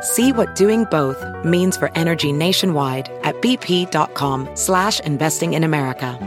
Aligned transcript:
See 0.00 0.32
what 0.32 0.54
doing 0.54 0.84
both 0.84 1.24
means 1.44 1.76
for 1.76 1.90
energy 1.94 2.32
nationwide 2.32 3.10
at 3.24 3.34
bp.com 3.40 4.48
slash 4.54 5.00
investing 5.00 5.54
in 5.54 5.64
America. 5.64 6.18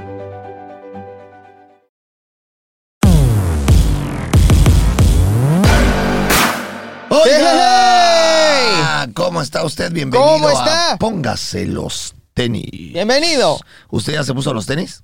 Oiga, 7.10 9.08
¿cómo 9.14 9.42
está 9.42 9.64
usted? 9.64 9.92
Bienvenido 9.92 10.30
¿Cómo 10.32 10.50
está? 10.50 10.94
a 10.94 10.98
Póngase 10.98 11.66
los 11.66 12.14
tenis. 12.34 12.94
Bienvenido. 12.94 13.60
¿Usted 13.90 14.14
ya 14.14 14.24
se 14.24 14.34
puso 14.34 14.54
los 14.54 14.66
tenis? 14.66 15.04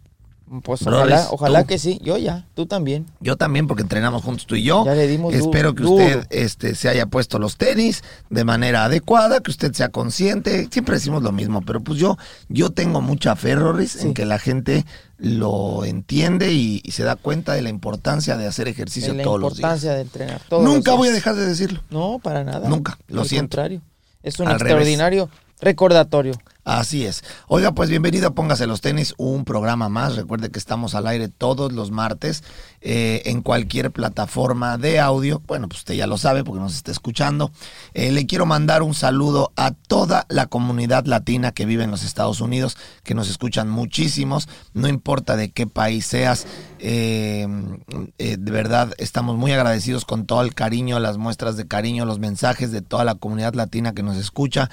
Pues 0.64 0.86
ojalá, 0.88 1.28
ojalá 1.32 1.62
tú. 1.64 1.68
que 1.68 1.78
sí. 1.80 2.00
Yo 2.02 2.18
ya, 2.18 2.48
tú 2.54 2.66
también. 2.68 3.06
Yo 3.20 3.36
también, 3.36 3.68
porque 3.68 3.84
entrenamos 3.84 4.24
juntos 4.24 4.46
tú 4.48 4.56
y 4.56 4.64
yo. 4.64 4.86
Ya 4.86 4.94
le 4.96 5.06
dimos 5.08 5.34
Espero 5.34 5.76
que 5.76 5.84
duro. 5.84 6.06
usted 6.06 6.26
este, 6.30 6.74
se 6.76 6.88
haya 6.88 7.06
puesto 7.08 7.38
los 7.38 7.58
tenis 7.58 8.02
de 8.30 8.46
manera 8.46 8.86
adecuada, 8.86 9.42
que 9.42 9.52
usted 9.52 9.74
sea 9.74 9.90
consciente. 9.90 10.70
Siempre 10.72 10.96
decimos 10.96 11.22
lo 11.22 11.34
mismo, 11.34 11.62
pero 11.64 11.82
pues 11.82 12.00
yo, 12.00 12.18
yo 12.48 12.70
tengo 12.70 13.02
mucha 13.02 13.36
fe, 13.36 13.56
Rorris, 13.56 13.96
en 13.98 14.02
Sí. 14.10 14.14
que 14.14 14.26
la 14.26 14.40
gente 14.40 14.86
lo 15.18 15.84
entiende 15.84 16.54
y, 16.54 16.80
y 16.84 16.92
se 16.92 17.04
da 17.04 17.16
cuenta 17.18 17.54
de 17.54 17.62
la 17.62 17.70
importancia 17.70 18.38
de 18.38 18.48
hacer 18.48 18.68
ejercicio 18.70 19.12
En 19.12 19.18
la 19.18 19.24
todos 19.24 19.40
los 19.42 19.50
días. 19.54 19.60
importancia 19.60 19.94
de 19.96 20.02
entrenar. 20.02 20.42
todos 20.48 20.64
Nunca 20.64 20.92
los 20.92 20.98
voy 21.00 21.08
a 21.08 21.12
días. 21.12 21.24
dejar 21.24 21.36
de 21.36 21.46
decirlo. 21.46 21.82
No, 21.90 22.20
para 22.24 22.44
nada. 22.46 22.70
Nunca, 22.70 22.98
lo 23.08 23.22
Al 23.24 23.28
siento. 23.28 23.50
contrario. 23.58 23.82
Es 24.24 24.40
un 24.40 24.48
Al 24.48 24.60
revés. 24.60 24.72
extraordinario 24.72 25.30
recordatorio. 25.60 26.34
Así 26.68 27.06
es. 27.06 27.24
Oiga, 27.48 27.72
pues 27.72 27.90
bienvenido 27.90 28.28
a 28.28 28.32
Póngase 28.32 28.68
los 28.68 28.82
tenis, 28.82 29.14
un 29.16 29.46
programa 29.46 29.88
más. 29.88 30.18
Recuerde 30.18 30.52
que 30.52 30.60
estamos 30.60 30.96
al 30.96 31.08
aire 31.08 31.30
todos 31.30 31.72
los 31.72 31.92
martes 31.92 32.44
eh, 32.82 33.22
en 33.24 33.42
cualquier 33.42 33.90
plataforma 33.90 34.78
de 34.78 35.00
audio. 35.00 35.42
Bueno, 35.48 35.70
pues 35.70 35.80
usted 35.80 35.94
ya 35.94 36.08
lo 36.08 36.18
sabe 36.18 36.44
porque 36.44 36.60
nos 36.60 36.76
está 36.76 36.92
escuchando. 36.92 37.54
Eh, 37.94 38.12
le 38.12 38.26
quiero 38.26 38.46
mandar 38.46 38.84
un 38.84 38.94
saludo 38.94 39.54
a 39.56 39.72
toda 39.72 40.26
la 40.28 40.48
comunidad 40.48 41.06
latina 41.06 41.54
que 41.54 41.66
vive 41.66 41.86
en 41.86 41.92
los 41.92 42.04
Estados 42.04 42.42
Unidos, 42.42 42.76
que 43.06 43.14
nos 43.14 43.30
escuchan 43.30 43.70
muchísimos. 43.70 44.50
No 44.74 44.90
importa 44.90 45.38
de 45.38 45.52
qué 45.52 45.68
país 45.68 46.06
seas, 46.06 46.48
eh, 46.80 47.48
de 48.18 48.52
verdad 48.52 48.94
estamos 48.98 49.38
muy 49.38 49.54
agradecidos 49.54 50.04
con 50.04 50.26
todo 50.26 50.42
el 50.42 50.54
cariño, 50.54 51.00
las 51.00 51.18
muestras 51.18 51.56
de 51.56 51.66
cariño, 51.66 52.04
los 52.04 52.20
mensajes 52.20 52.74
de 52.74 52.82
toda 52.82 53.06
la 53.06 53.16
comunidad 53.16 53.54
latina 53.54 53.94
que 53.94 54.04
nos 54.04 54.18
escucha. 54.18 54.70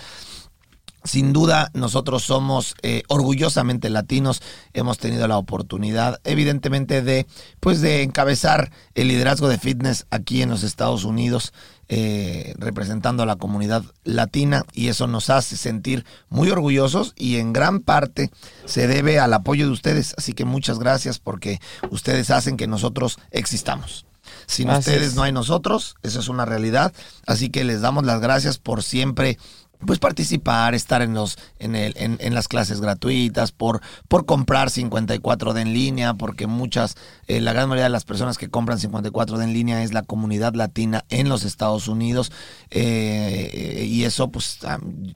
Sin 1.04 1.34
duda, 1.34 1.70
nosotros 1.74 2.22
somos 2.22 2.74
eh, 2.80 3.02
orgullosamente 3.08 3.90
latinos. 3.90 4.40
Hemos 4.72 4.96
tenido 4.96 5.28
la 5.28 5.36
oportunidad, 5.36 6.18
evidentemente, 6.24 7.02
de, 7.02 7.26
pues, 7.60 7.82
de 7.82 8.02
encabezar 8.02 8.72
el 8.94 9.08
liderazgo 9.08 9.48
de 9.48 9.58
fitness 9.58 10.06
aquí 10.08 10.40
en 10.40 10.48
los 10.48 10.62
Estados 10.62 11.04
Unidos, 11.04 11.52
eh, 11.90 12.54
representando 12.56 13.22
a 13.22 13.26
la 13.26 13.36
comunidad 13.36 13.84
latina, 14.04 14.64
y 14.72 14.88
eso 14.88 15.06
nos 15.06 15.28
hace 15.28 15.58
sentir 15.58 16.06
muy 16.30 16.50
orgullosos 16.50 17.12
y 17.18 17.36
en 17.36 17.52
gran 17.52 17.80
parte 17.80 18.30
se 18.64 18.86
debe 18.88 19.20
al 19.20 19.34
apoyo 19.34 19.66
de 19.66 19.72
ustedes. 19.72 20.14
Así 20.16 20.32
que 20.32 20.46
muchas 20.46 20.78
gracias 20.78 21.18
porque 21.18 21.60
ustedes 21.90 22.30
hacen 22.30 22.56
que 22.56 22.66
nosotros 22.66 23.18
existamos. 23.30 24.06
Sin 24.46 24.70
ustedes 24.70 25.08
es. 25.08 25.14
no 25.14 25.22
hay 25.22 25.32
nosotros, 25.32 25.96
eso 26.02 26.20
es 26.20 26.28
una 26.28 26.46
realidad. 26.46 26.92
Así 27.26 27.50
que 27.50 27.64
les 27.64 27.82
damos 27.82 28.04
las 28.04 28.20
gracias 28.20 28.58
por 28.58 28.82
siempre 28.82 29.38
pues 29.86 29.98
participar, 29.98 30.74
estar 30.74 31.02
en 31.02 31.14
los 31.14 31.38
en, 31.58 31.74
el, 31.76 31.94
en, 31.96 32.18
en 32.20 32.34
las 32.34 32.48
clases 32.48 32.80
gratuitas, 32.80 33.52
por, 33.52 33.80
por 34.08 34.26
comprar 34.26 34.68
54D 34.68 35.60
en 35.60 35.72
línea, 35.72 36.14
porque 36.14 36.46
muchas, 36.46 36.96
eh, 37.26 37.40
la 37.40 37.52
gran 37.52 37.68
mayoría 37.68 37.84
de 37.84 37.90
las 37.90 38.04
personas 38.04 38.38
que 38.38 38.48
compran 38.48 38.78
54D 38.78 39.42
en 39.42 39.52
línea 39.52 39.82
es 39.82 39.92
la 39.92 40.02
comunidad 40.02 40.54
latina 40.54 41.04
en 41.08 41.28
los 41.28 41.44
Estados 41.44 41.88
Unidos. 41.88 42.32
eh, 42.70 43.84
y 43.88 44.04
eso, 44.04 44.28
pues 44.28 44.58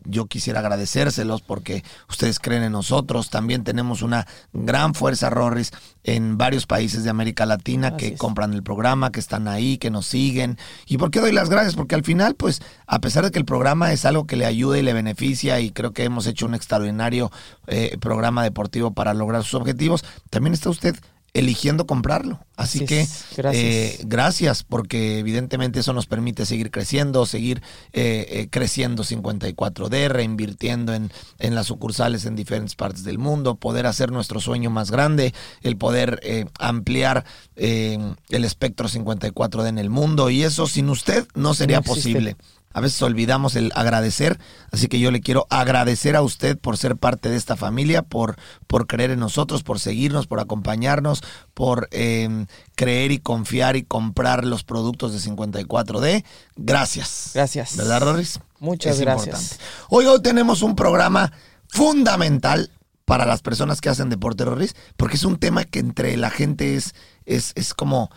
yo 0.05 0.27
quisiera 0.27 0.61
agradecérselos 0.61 1.43
porque 1.43 1.85
ustedes 2.09 2.39
creen 2.39 2.63
en 2.63 2.73
nosotros. 2.73 3.31
También 3.31 3.65
tenemos 3.65 4.03
una 4.03 4.27
gran 4.53 4.95
fuerza, 4.95 5.31
Rorris, 5.31 5.73
en 6.05 6.39
varios 6.39 6.67
países 6.67 7.05
de 7.05 7.11
América 7.11 7.47
Latina 7.47 7.93
Así 7.93 7.97
que 7.97 8.07
es. 8.15 8.19
compran 8.19 8.53
el 8.55 8.63
programa, 8.63 9.11
que 9.13 9.21
están 9.21 9.49
ahí, 9.49 9.79
que 9.79 9.91
nos 9.91 10.07
siguen. 10.07 10.59
¿Y 10.87 10.99
por 10.99 11.11
qué 11.11 11.21
doy 11.21 11.33
las 11.33 11.51
gracias? 11.51 11.75
Porque 11.75 11.95
al 11.95 12.05
final, 12.05 12.35
pues, 12.35 12.63
a 12.87 13.01
pesar 13.01 13.25
de 13.25 13.31
que 13.31 13.39
el 13.39 13.45
programa 13.45 13.93
es 13.93 14.05
algo 14.05 14.27
que 14.27 14.37
le 14.37 14.47
ayuda 14.47 14.58
y 14.59 14.83
le 14.83 14.93
beneficia, 14.93 15.61
y 15.61 15.71
creo 15.71 15.93
que 15.93 16.05
hemos 16.05 16.27
hecho 16.27 16.47
un 16.47 16.55
extraordinario 16.55 17.31
eh, 17.67 17.97
programa 18.01 18.43
deportivo 18.43 18.93
para 18.93 19.15
lograr 19.15 19.45
sus 19.45 19.55
objetivos, 19.55 20.05
también 20.31 20.55
está 20.55 20.71
usted 20.71 20.97
eligiendo 21.35 21.87
comprarlo. 21.87 22.41
Así 22.57 22.85
que. 22.85 23.07
Gracias. 23.37 23.65
eh, 23.65 24.01
gracias, 24.05 24.65
porque 24.65 25.19
evidentemente 25.19 25.81
eso 25.81 25.93
nos 25.93 26.07
permite 26.07 26.47
seguir 26.47 26.71
creciendo, 26.71 27.27
seguir 27.27 27.63
eh, 27.93 28.27
eh, 28.31 28.49
creciendo 28.51 29.05
54D, 29.05 30.09
reinvirtiendo 30.09 30.95
en, 30.95 31.13
en 31.39 31.55
las 31.55 31.67
sucursales 31.67 32.25
en 32.25 32.35
diferentes 32.35 32.75
partes 32.75 33.05
del 33.05 33.19
mundo, 33.19 33.57
poder 33.57 33.87
hacer 33.87 34.11
nuestro 34.11 34.41
sueño 34.41 34.71
más 34.71 34.91
grande, 34.91 35.35
el 35.63 35.77
poder 35.77 36.19
eh, 36.23 36.47
ampliar 36.59 37.25
eh, 37.57 37.99
el 38.31 38.45
espectro 38.45 38.89
54D 38.89 39.69
en 39.69 39.79
el 39.79 39.91
mundo, 39.91 40.31
y 40.31 40.43
eso 40.43 40.67
sin 40.67 40.89
usted 40.89 41.27
no 41.35 41.55
sería 41.55 41.77
No 41.79 41.83
posible. 41.85 42.37
A 42.73 42.81
veces 42.81 43.01
olvidamos 43.03 43.57
el 43.57 43.73
agradecer, 43.75 44.39
así 44.71 44.89
que 44.89 45.01
yo 45.01 45.11
le 45.11 45.21
quiero 45.21 45.47
agradecer 45.51 46.17
a 46.17 46.23
usted 46.23 46.59
por 46.59 46.77
ser 46.77 46.97
parte 46.97 47.29
de 47.31 47.37
esta 47.37 47.57
familia, 47.57 48.03
por, 48.03 48.37
por 48.67 48.87
creer 48.87 49.11
en 49.11 49.21
nosotros, 49.21 49.63
por 49.63 49.81
seguirnos, 49.81 50.27
por 50.27 50.39
acompañarnos, 50.39 51.23
por 51.55 51.89
eh, 51.91 52.47
creer 52.77 53.11
y 53.11 53.19
confiar 53.19 53.77
y 53.77 53.83
comprar 53.83 54.45
los 54.45 54.65
productos 54.65 55.13
de 55.13 55.31
54D. 55.31 56.25
Gracias. 56.57 57.31
Gracias. 57.35 57.77
¿Verdad, 57.77 58.03
Roris? 58.03 58.41
Muchas 58.61 58.97
Es 58.97 59.01
gracias. 59.01 59.27
importante. 59.53 59.65
Hoy, 59.89 60.07
hoy 60.07 60.23
tenemos 60.23 60.63
un 60.63 60.77
programa 60.77 61.33
fundamental 61.69 62.71
para 63.05 63.25
las 63.25 63.41
personas 63.41 63.81
que 63.81 63.89
hacen 63.89 64.11
deporte, 64.11 64.45
Roris, 64.45 64.77
porque 64.99 65.17
es 65.17 65.25
un 65.25 65.39
tema 65.39 65.65
que 65.65 65.79
entre 65.79 66.17
la 66.19 66.29
gente 66.29 66.77
es, 66.77 66.95
es, 67.25 67.53
es 67.55 67.73
como 67.73 68.11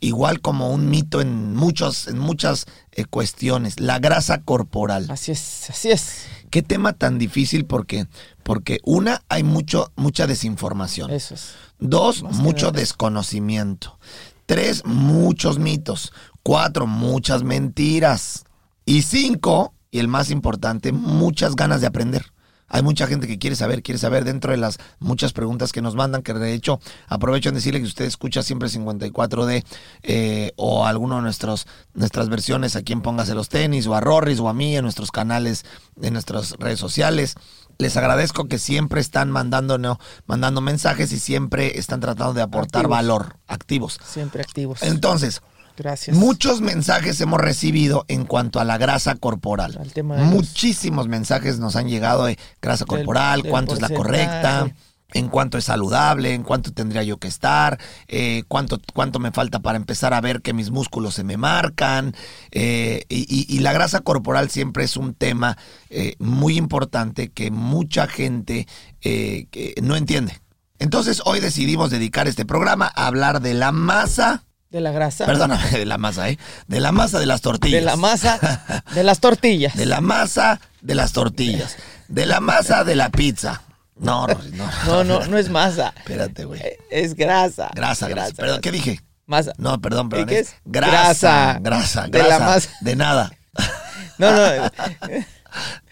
igual 0.00 0.40
como 0.40 0.70
un 0.70 0.90
mito 0.90 1.20
en 1.20 1.54
muchos 1.54 2.06
en 2.08 2.18
muchas 2.18 2.66
eh, 2.92 3.04
cuestiones 3.06 3.80
la 3.80 3.98
grasa 3.98 4.42
corporal 4.42 5.10
Así 5.10 5.32
es, 5.32 5.70
así 5.70 5.90
es. 5.90 6.26
qué 6.50 6.62
tema 6.62 6.92
tan 6.92 7.18
difícil 7.18 7.64
porque 7.64 8.06
porque 8.42 8.80
una 8.84 9.22
hay 9.28 9.42
mucho 9.42 9.92
mucha 9.96 10.26
desinformación 10.26 11.10
Eso 11.10 11.34
es. 11.34 11.54
Dos, 11.78 12.22
Más 12.22 12.36
mucho 12.36 12.72
desconocimiento. 12.72 13.98
Tres, 14.46 14.84
muchos 14.84 15.58
mitos. 15.58 16.12
Cuatro, 16.42 16.86
muchas 16.86 17.42
mentiras. 17.42 18.44
Y 18.84 19.02
cinco, 19.02 19.74
y 19.90 19.98
el 19.98 20.08
más 20.08 20.30
importante, 20.30 20.92
muchas 20.92 21.56
ganas 21.56 21.80
de 21.80 21.88
aprender. 21.88 22.32
Hay 22.68 22.82
mucha 22.82 23.06
gente 23.06 23.26
que 23.26 23.38
quiere 23.38 23.56
saber, 23.56 23.82
quiere 23.82 23.98
saber 23.98 24.24
dentro 24.24 24.50
de 24.50 24.56
las 24.56 24.78
muchas 24.98 25.32
preguntas 25.32 25.72
que 25.72 25.82
nos 25.82 25.94
mandan, 25.94 26.22
que 26.22 26.34
de 26.34 26.52
hecho 26.52 26.80
aprovecho 27.06 27.48
en 27.48 27.54
decirle 27.54 27.80
que 27.80 27.86
usted 27.86 28.04
escucha 28.04 28.42
siempre 28.42 28.68
54D 28.68 29.64
eh, 30.02 30.52
o 30.56 30.86
alguno 30.86 31.16
de 31.16 31.22
nuestros, 31.22 31.66
nuestras 31.94 32.28
versiones 32.28 32.76
aquí 32.76 32.92
en 32.92 33.02
Póngase 33.02 33.34
los 33.34 33.48
Tenis 33.48 33.86
o 33.86 33.94
a 33.94 34.00
Rorris 34.00 34.40
o 34.40 34.48
a 34.48 34.54
mí 34.54 34.76
en 34.76 34.82
nuestros 34.82 35.10
canales, 35.10 35.64
en 36.00 36.12
nuestras 36.12 36.52
redes 36.58 36.80
sociales. 36.80 37.34
Les 37.78 37.96
agradezco 37.96 38.48
que 38.48 38.58
siempre 38.58 39.00
están 39.00 39.30
mandando, 39.30 39.76
no, 39.76 39.98
mandando 40.26 40.60
mensajes 40.60 41.12
y 41.12 41.18
siempre 41.18 41.78
están 41.78 42.00
tratando 42.00 42.32
de 42.32 42.42
aportar 42.42 42.80
Activos. 42.80 42.96
valor, 42.96 43.36
activos. 43.46 44.00
Siempre 44.02 44.42
activos. 44.42 44.82
Entonces, 44.82 45.42
Gracias. 45.76 46.16
Muchos 46.16 46.60
mensajes 46.60 47.20
hemos 47.20 47.40
recibido 47.40 48.04
en 48.08 48.24
cuanto 48.24 48.60
a 48.60 48.64
la 48.64 48.78
grasa 48.78 49.14
corporal. 49.16 49.78
Tema 49.92 50.16
los- 50.16 50.26
Muchísimos 50.26 51.08
mensajes 51.08 51.58
nos 51.58 51.76
han 51.76 51.88
llegado 51.88 52.24
de 52.26 52.38
grasa 52.62 52.84
Del- 52.84 52.96
corporal, 52.98 53.42
del 53.42 53.50
cuánto 53.50 53.74
es 53.74 53.80
la 53.80 53.88
correcta. 53.90 54.70
en 55.12 55.28
cuánto 55.28 55.56
es 55.56 55.64
saludable, 55.64 56.34
en 56.34 56.42
cuánto 56.42 56.72
tendría 56.72 57.04
yo 57.04 57.18
que 57.18 57.28
estar, 57.28 57.78
eh, 58.08 58.42
cuánto, 58.48 58.80
cuánto 58.92 59.20
me 59.20 59.30
falta 59.30 59.60
para 59.60 59.76
empezar 59.76 60.12
a 60.12 60.20
ver 60.20 60.42
que 60.42 60.52
mis 60.52 60.72
músculos 60.72 61.14
se 61.14 61.22
me 61.22 61.36
marcan. 61.36 62.14
eh, 62.50 63.04
y, 63.08 63.20
y- 63.28 63.46
y 63.48 63.60
la 63.60 63.72
grasa 63.72 64.00
corporal 64.00 64.50
siempre 64.50 64.82
es 64.84 64.96
un 64.96 65.14
tema 65.14 65.56
eh, 65.90 66.16
muy 66.18 66.56
importante 66.56 67.30
que 67.30 67.50
mucha 67.52 68.08
gente 68.08 68.66
que 69.00 69.74
no 69.80 69.94
entiende. 69.94 70.40
Entonces 70.80 71.22
hoy 71.24 71.38
decidimos 71.40 71.90
dedicar 71.90 72.26
este 72.26 72.44
programa 72.44 72.90
a 72.94 73.06
hablar 73.06 73.40
de 73.40 73.54
la 73.54 73.70
masa, 73.72 74.44
De 74.76 74.82
la 74.82 74.90
grasa. 74.92 75.24
perdóname, 75.24 75.70
de 75.70 75.86
la 75.86 75.96
masa, 75.96 76.28
¿eh? 76.28 76.38
De 76.66 76.80
la 76.80 76.92
masa 76.92 77.18
de 77.18 77.24
las 77.24 77.40
tortillas. 77.40 77.80
De 77.80 77.86
la 77.86 77.96
masa. 77.96 78.60
De 78.92 79.02
las 79.02 79.20
tortillas. 79.20 79.74
De 79.74 79.86
la 79.86 80.02
masa 80.02 80.60
de 80.82 80.94
las 80.94 81.12
tortillas. 81.12 81.76
De 82.08 82.26
la 82.26 82.40
masa 82.40 82.84
de 82.84 82.94
la 82.94 83.08
pizza. 83.08 83.62
No, 83.96 84.26
no. 84.26 84.38
No, 84.84 85.02
no, 85.04 85.26
no 85.26 85.38
es 85.38 85.48
masa. 85.48 85.94
Espérate, 85.96 86.44
güey. 86.44 86.60
Eh, 86.60 86.76
Es 86.90 87.14
grasa. 87.14 87.70
Grasa, 87.74 88.06
grasa. 88.08 88.34
Perdón, 88.36 88.60
¿qué 88.60 88.70
dije? 88.70 89.00
Masa. 89.24 89.54
No, 89.56 89.80
perdón, 89.80 90.10
perdón. 90.10 90.28
¿Y 90.28 90.32
qué 90.34 90.38
es 90.40 90.54
grasa, 90.66 91.58
Grasa. 91.58 91.58
grasa, 91.62 92.06
De 92.08 92.22
la 92.22 92.38
masa. 92.38 92.68
De 92.82 92.96
nada. 92.96 93.32
No, 94.18 94.30
no. 94.32 94.70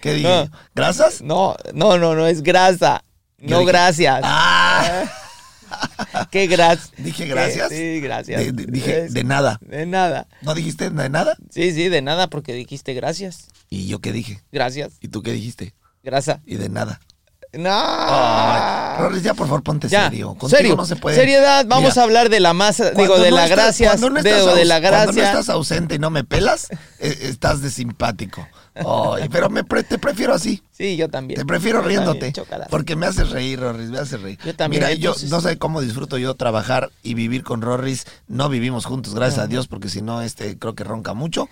¿Qué 0.02 0.12
dije? 0.12 0.28
No. 0.28 0.50
¿Grasas? 0.74 1.22
No, 1.22 1.56
no, 1.72 1.96
no, 1.96 2.14
no 2.14 2.26
es 2.26 2.42
grasa. 2.42 3.02
¿Qué 3.38 3.46
No 3.46 3.60
dije? 3.60 3.72
gracias. 3.72 4.20
Ah, 4.22 5.04
¿Qué 6.34 6.48
gracias? 6.48 6.90
dije 6.98 7.26
gracias. 7.26 7.68
Sí, 7.68 8.00
gracias. 8.00 8.40
De- 8.44 8.50
de- 8.50 8.66
dije 8.66 9.08
de 9.08 9.22
nada. 9.22 9.60
De 9.62 9.86
nada. 9.86 10.26
¿No 10.42 10.52
dijiste 10.56 10.90
de 10.90 11.08
nada? 11.08 11.36
Sí, 11.50 11.70
sí, 11.70 11.88
de 11.88 12.02
nada 12.02 12.26
porque 12.28 12.54
dijiste 12.54 12.92
gracias. 12.92 13.46
¿Y 13.70 13.86
yo 13.86 14.00
qué 14.00 14.10
dije? 14.10 14.40
Gracias. 14.50 14.94
¿Y 15.00 15.06
tú 15.06 15.22
qué 15.22 15.30
dijiste? 15.30 15.74
Grasa. 16.02 16.42
Y 16.44 16.56
de 16.56 16.68
nada. 16.68 16.98
No. 17.58 17.70
Ay, 17.72 18.98
Rorris, 19.00 19.22
ya 19.22 19.34
por 19.34 19.46
favor 19.46 19.62
ponte. 19.62 19.88
Ya, 19.88 20.04
serio. 20.08 20.28
Contigo 20.34 20.48
serio. 20.48 20.76
no 20.76 20.84
se 20.86 20.96
puede. 20.96 21.16
Seriedad, 21.16 21.64
vamos 21.66 21.90
Mira, 21.90 22.00
a 22.00 22.04
hablar 22.04 22.28
de 22.28 22.40
la 22.40 22.52
masa, 22.52 22.90
digo, 22.90 23.18
de 23.18 23.30
no 23.30 23.36
la 23.36 23.44
estás- 23.46 23.78
cuando 23.78 24.10
no 24.10 24.22
de, 24.22 24.32
la 24.64 24.76
aus- 24.78 24.80
Cuando 24.88 25.06
no 25.06 25.12
gracia. 25.12 25.24
estás 25.30 25.48
ausente 25.48 25.94
y 25.96 25.98
no 25.98 26.10
me 26.10 26.24
pelas, 26.24 26.68
eh, 26.98 27.18
estás 27.22 27.60
de 27.62 27.70
simpático. 27.70 28.46
Pero 29.30 29.50
me 29.50 29.62
pre- 29.62 29.84
te 29.84 29.98
prefiero 29.98 30.34
así. 30.34 30.62
Sí, 30.72 30.96
yo 30.96 31.08
también. 31.08 31.38
Te 31.38 31.46
prefiero 31.46 31.80
Yo 31.82 31.88
riéndote. 31.88 32.32
Porque 32.70 32.96
me 32.96 33.06
haces 33.06 33.30
reír, 33.30 33.60
Rorris, 33.60 33.88
me 33.90 33.98
haces 33.98 34.20
reír. 34.20 34.38
Yo 34.44 34.54
también, 34.56 34.82
Mira, 34.82 34.94
yo 34.94 35.14
no 35.28 35.40
sé 35.40 35.58
cómo 35.58 35.80
disfruto 35.80 36.18
yo 36.18 36.34
trabajar 36.34 36.90
y 37.02 37.14
vivir 37.14 37.44
con 37.44 37.62
Rorris. 37.62 38.04
No 38.26 38.48
vivimos 38.48 38.84
juntos, 38.84 39.14
gracias 39.14 39.44
a 39.44 39.46
Dios, 39.46 39.68
porque 39.68 39.88
si 39.88 40.02
no, 40.02 40.22
este 40.22 40.58
creo 40.58 40.74
que 40.74 40.82
ronca 40.82 41.14
mucho. 41.14 41.48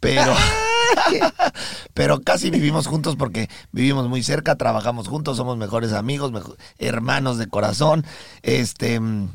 Pero, 0.00 0.34
pero 1.94 2.20
casi 2.20 2.50
vivimos 2.50 2.86
juntos 2.86 3.16
porque 3.16 3.48
vivimos 3.72 4.08
muy 4.08 4.22
cerca, 4.22 4.56
trabajamos 4.56 5.08
juntos, 5.08 5.36
somos 5.36 5.56
mejores 5.56 5.92
amigos, 5.92 6.32
hermanos 6.78 7.38
de 7.38 7.46
corazón. 7.48 8.04
Este, 8.42 8.98
mm, 8.98 9.28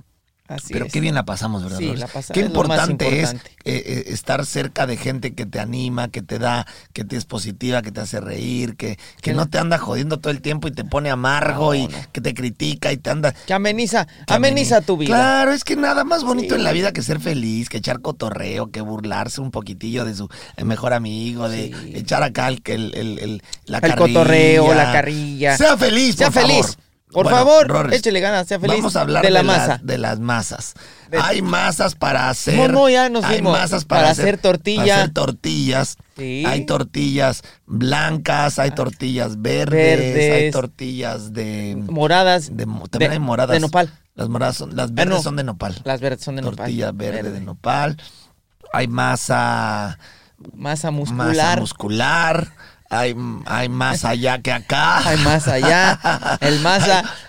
Así 0.48 0.74
pero 0.74 0.86
es. 0.86 0.94
qué 0.94 1.00
bien 1.00 1.16
la 1.16 1.26
pasamos, 1.26 1.64
¿verdad? 1.64 1.80
Sí, 1.80 1.96
la 1.96 2.06
pasa- 2.08 2.32
Qué 2.32 2.42
es 2.42 2.46
importante 2.46 3.22
es 3.22 3.34
eh, 3.34 3.40
eh, 3.66 4.04
estar 4.10 4.46
cerca 4.46 4.86
de 4.86 4.96
gente 4.96 5.34
que 5.34 5.48
te 5.48 5.60
anima, 5.60 6.10
que 6.10 6.22
te 6.22 6.38
da, 6.38 6.68
que 6.94 7.04
te 7.04 7.18
es 7.18 7.26
positiva, 7.26 7.82
que 7.82 7.92
te 7.92 8.02
hace 8.02 8.20
reír, 8.22 8.76
que, 8.76 9.00
que 9.22 9.34
no 9.34 9.48
te 9.50 9.58
anda 9.58 9.80
jodiendo 9.80 10.20
todo 10.20 10.32
el 10.32 10.42
tiempo 10.42 10.68
y 10.68 10.72
te 10.72 10.84
pone 10.84 11.10
amargo 11.10 11.74
No, 11.74 11.74
y 11.74 11.88
no. 11.88 11.98
que 12.12 12.22
te 12.22 12.36
critica 12.36 12.92
y 12.92 12.98
te 12.98 13.10
anda... 13.10 13.32
Que 13.32 13.56
ameniza, 13.56 14.06
que 14.06 14.34
ameniza 14.36 14.78
ameni- 14.82 14.86
tu 14.86 14.98
vida. 14.98 15.08
Claro, 15.16 15.52
es 15.52 15.64
que 15.64 15.76
nada 15.76 16.04
más 16.04 16.24
bonito 16.24 16.54
Sí. 16.54 16.60
en 16.60 16.64
la 16.64 16.74
vida 16.74 16.92
que 16.94 17.02
ser 17.02 17.20
feliz, 17.20 17.68
que 17.68 17.78
echar 17.78 18.02
cotorreo, 18.02 18.70
que 18.70 18.82
burlarse 18.82 19.42
un 19.42 19.50
poquitillo 19.50 20.06
de 20.06 20.14
su 20.14 20.30
eh, 20.58 20.64
mejor 20.64 20.94
amigo, 20.94 21.50
de 21.50 21.70
Sí. 21.70 21.92
echar 21.96 22.22
acá 22.22 22.50
el, 22.50 22.62
el, 22.66 22.94
el- 22.94 23.20
el- 23.20 23.44
la 23.66 23.82
carrilla. 23.82 23.98
cotorreo, 23.98 24.74
la 24.76 24.92
carrilla. 24.92 25.58
Sea 25.58 25.76
feliz, 25.76 26.16
Sea 26.18 26.28
por 26.30 26.42
favor. 26.44 26.50
feliz. 26.66 26.78
Por 27.16 27.24
Bueno, 27.24 27.38
favor, 27.38 27.68
Rorris, 27.70 28.00
échele 28.00 28.20
ganas, 28.20 28.46
sea 28.46 28.60
feliz. 28.60 28.76
Vamos 28.76 28.98
a 28.98 29.02
hablar 29.02 29.24
de 29.24 29.30
la 29.32 29.42
las- 29.42 29.58
masa. 29.58 29.80
de 29.82 29.98
las 29.98 30.20
masas. 30.20 30.74
De- 31.10 31.18
Hay 31.18 31.42
masas 31.42 31.96
para 31.96 32.28
hacer. 32.30 32.56
No, 32.58 32.68
no, 32.68 32.90
ya 32.90 33.08
nos 33.08 33.24
hay 33.24 33.42
masas 33.42 33.86
para, 33.86 34.02
Para 34.02 34.12
hacer 34.12 34.38
tortilla. 34.38 34.84
Para 34.84 34.96
hacer 35.04 35.14
tortillas. 35.14 35.96
Sí. 36.18 36.44
Hay 36.46 36.66
tortillas 36.66 37.42
blancas, 37.66 38.60
hay 38.60 38.72
tortillas 38.72 39.42
verdes, 39.42 39.98
Verdes. 39.98 40.34
hay 40.44 40.52
tortillas 40.52 41.32
de. 41.32 41.82
Moradas. 41.90 42.50
de 42.58 42.68
también 42.90 43.14
hay 43.14 43.20
moradas. 43.20 43.54
De 43.54 43.62
nopal. 43.62 43.94
Las 44.16 44.28
moradas 44.28 44.58
son, 44.58 44.76
las 44.76 44.94
verdes 44.94 45.16
no. 45.16 45.22
son 45.24 45.38
de 45.38 45.46
nopal. 45.46 45.80
Las 45.86 46.02
verdes 46.02 46.22
son 46.22 46.36
de 46.36 46.42
nopal. 46.42 46.58
Tortilla 46.58 46.92
verde, 46.92 47.32
de 47.32 47.40
nopal. 47.40 47.96
Hay 48.74 48.90
masa, 48.90 49.98
Masa 50.54 50.92
masa 50.92 51.56
muscular. 51.62 52.52
Hay, 52.96 53.16
hay 53.46 53.70
más 53.70 54.06
allá 54.06 54.40
que 54.42 54.52
acá. 54.52 55.08
Hay 55.08 55.18
más 55.18 55.48
allá. 55.48 56.00
El 56.42 56.66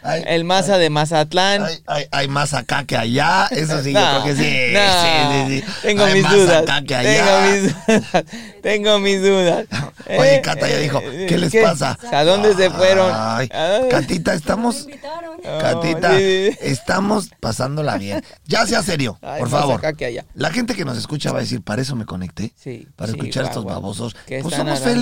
ay, 0.03 0.23
el 0.27 0.45
masa 0.45 0.79
de 0.79 0.91
Mazatlán. 0.91 1.65
Hay, 1.65 1.79
hay- 1.87 2.07
hay 2.13 2.29
más 2.29 2.55
acá 2.55 2.85
que 2.85 2.97
allá. 2.97 3.47
Eso 3.51 3.83
sí, 3.83 3.93
yo 3.93 4.01
creo 4.01 4.25
que 4.25 4.37
sí. 4.37 4.73
no, 4.73 5.03
sí, 5.03 5.49
sí, 5.49 5.61
sí. 5.61 5.73
Tengo 5.83 6.05
Hay 6.05 6.15
mis 6.15 6.23
más 6.23 6.33
dudas. 6.35 6.63
acá 6.63 6.81
que 6.83 6.95
Tengo 6.97 7.31
allá. 7.31 7.51
mis 7.51 7.63
dudas. 7.87 8.25
Tengo 8.63 8.99
mis 9.01 9.23
dudas. 9.23 9.67
Oye, 10.19 10.41
Cata 10.43 10.69
ya 10.69 10.79
dijo, 10.79 11.01
eh, 11.03 11.27
¿qué 11.29 11.39
les 11.39 11.53
pasa? 11.55 11.99
¿A 12.13 12.25
dónde 12.25 12.55
se 12.55 12.71
fueron? 12.71 13.11
Ay. 13.15 13.49
Catita, 13.91 14.35
estamos. 14.35 14.87
Oh, 15.45 15.59
Catita, 15.61 16.17
sí, 16.17 16.51
sí. 16.53 16.59
estamos 16.63 17.31
pasándola 17.41 17.97
bien. 17.99 18.25
Ya 18.47 18.67
sea 18.67 18.83
serio, 18.83 19.19
Ay, 19.23 19.41
por 19.41 19.51
más 19.51 19.61
favor. 19.61 19.79
acá 19.79 19.93
que 19.93 20.07
allá. 20.07 20.25
La 20.35 20.51
gente 20.51 20.75
que 20.75 20.85
nos 20.85 20.97
escucha 20.99 21.33
va 21.33 21.39
a 21.39 21.41
decir, 21.43 21.63
para 21.63 21.83
eso 21.83 21.95
me 21.97 22.05
conecté. 22.07 22.53
Sí, 22.57 22.87
Para 22.97 23.13
sí, 23.13 23.19
escuchar 23.19 23.43
guau, 23.45 23.51
estos 23.51 23.65
guau. 23.65 23.75
babosos. 23.77 24.17
¿Qué 24.27 24.41
Pues 24.43 24.55
somos 24.55 24.81
hablando 24.81 25.01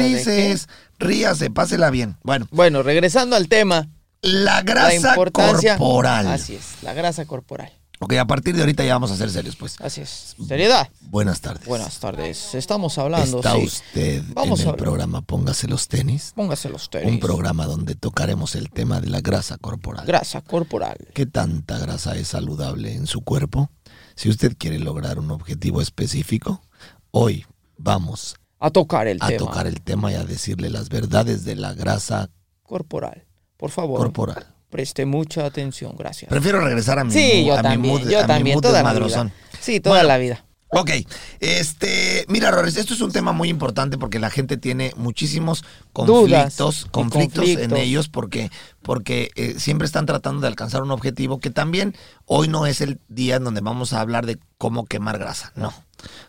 Ríase, 0.99 1.51
pásela 1.51 1.91
bien. 1.91 2.17
Bueno, 2.23 2.47
Bueno, 2.51 2.83
regresando 2.83 3.37
al 3.37 3.49
tema. 3.49 3.89
la 4.23 4.63
grasa 4.63 5.15
corporal. 5.15 6.27
Así 6.29 6.55
es, 6.55 6.83
la 6.83 6.95
grasa 6.95 7.25
corporal. 7.27 7.73
Ok, 8.01 8.15
a 8.15 8.27
partir 8.27 8.55
de 8.55 8.61
ahorita 8.61 8.85
ya 8.85 8.95
vamos 8.95 9.13
a 9.13 9.17
ser 9.17 9.31
serios, 9.31 9.57
pues. 9.57 9.77
Así 9.81 10.01
es. 10.01 10.35
Seriedad. 10.47 10.89
Buenas 11.01 11.41
tardes. 11.41 11.67
Buenas 11.67 12.01
tardes. 12.01 12.55
Estamos 12.55 12.99
hablando. 12.99 13.39
¿Está 13.39 13.55
sí. 13.55 13.65
usted 13.65 14.23
Vamos 14.35 14.61
en 14.61 14.69
el 14.71 14.75
programa 14.75 15.23
Póngase 15.23 15.69
los 15.69 15.89
tenis? 15.89 16.33
Póngase 16.35 16.69
los 16.69 16.91
tenis. 16.91 17.09
Un 17.09 17.21
programa 17.21 17.67
donde 17.67 17.95
tocaremos 17.95 18.57
el 18.57 18.69
tema 18.71 19.01
de 19.01 19.09
la 19.09 19.21
grasa 19.21 19.57
corporal. 19.59 20.05
Grasa 20.07 20.41
corporal. 20.43 20.99
¿Qué 21.15 21.25
tanta 21.25 21.79
grasa 21.79 22.17
es 22.17 22.29
saludable 22.29 22.95
en 22.95 23.07
su 23.07 23.23
cuerpo? 23.23 23.71
Si 24.17 24.29
usted 24.29 24.57
quiere 24.59 24.81
lograr 24.81 25.19
un 25.19 25.31
objetivo 25.31 25.81
específico, 25.81 26.63
hoy 27.11 27.47
vamos 27.79 28.37
A 28.61 28.71
tocar 28.71 29.07
el 29.09 29.19
a 29.21 29.27
tema. 29.29 29.39
tocar 29.39 29.67
el 29.67 29.81
tema 29.83 30.11
y 30.13 30.15
a 30.15 30.25
decirle 30.25 30.71
las 30.71 30.89
verdades 30.89 31.45
de 31.45 31.57
la 31.57 31.75
grasa 31.75 32.31
Corporal. 32.63 33.25
Por 33.57 33.71
favor. 33.71 33.99
corporal. 33.99 34.47
Preste 34.71 35.05
mucha 35.07 35.45
atención. 35.47 35.95
Gracias. 35.97 36.29
Prefiero 36.29 36.61
regresar 36.61 36.99
a 36.99 37.05
mi, 37.05 37.13
Sí, 37.13 37.45
yo 37.47 37.55
a 37.55 37.59
mi 37.59 37.63
también. 37.63 37.95
mood, 37.95 38.09
yo 38.11 38.19
a 38.19 38.23
mi 38.23 38.27
también. 38.29 38.55
mood 38.57 38.63
Toda 38.63 38.83
la 38.83 38.93
vida. 38.95 39.31
Sí, 39.61 39.81
toda 39.81 39.97
Bueno. 39.97 40.09
la 40.09 40.19
vida. 40.19 40.45
Ok, 40.77 40.91
este, 41.39 42.25
mira, 42.27 42.51
Rores, 42.51 42.77
esto 42.77 42.95
es 42.95 43.01
un 43.01 43.13
tema 43.13 43.31
muy 43.31 43.49
importante 43.49 43.97
porque 43.97 44.19
la 44.19 44.29
gente 44.29 44.57
tiene 44.57 44.93
muchísimos 44.97 45.65
conflictos, 45.93 46.87
conflictos, 46.91 47.47
en 47.47 47.77
ellos 47.77 48.09
porque, 48.09 48.51
porque 48.83 49.31
eh, 49.37 49.55
siempre 49.59 49.87
están 49.87 50.05
tratando 50.07 50.41
de 50.41 50.49
alcanzar 50.49 50.83
un 50.83 50.91
objetivo 50.91 51.39
que 51.39 51.51
también 51.51 51.95
hoy 52.27 52.49
no 52.49 52.67
es 52.67 52.81
el 52.81 52.99
día 53.09 53.37
en 53.37 53.45
donde 53.45 53.61
vamos 53.61 53.93
a 53.93 54.01
hablar 54.01 54.27
de 54.27 54.39
cómo 54.59 54.85
quemar 54.85 55.19
grasa, 55.19 55.53
no. 55.55 55.73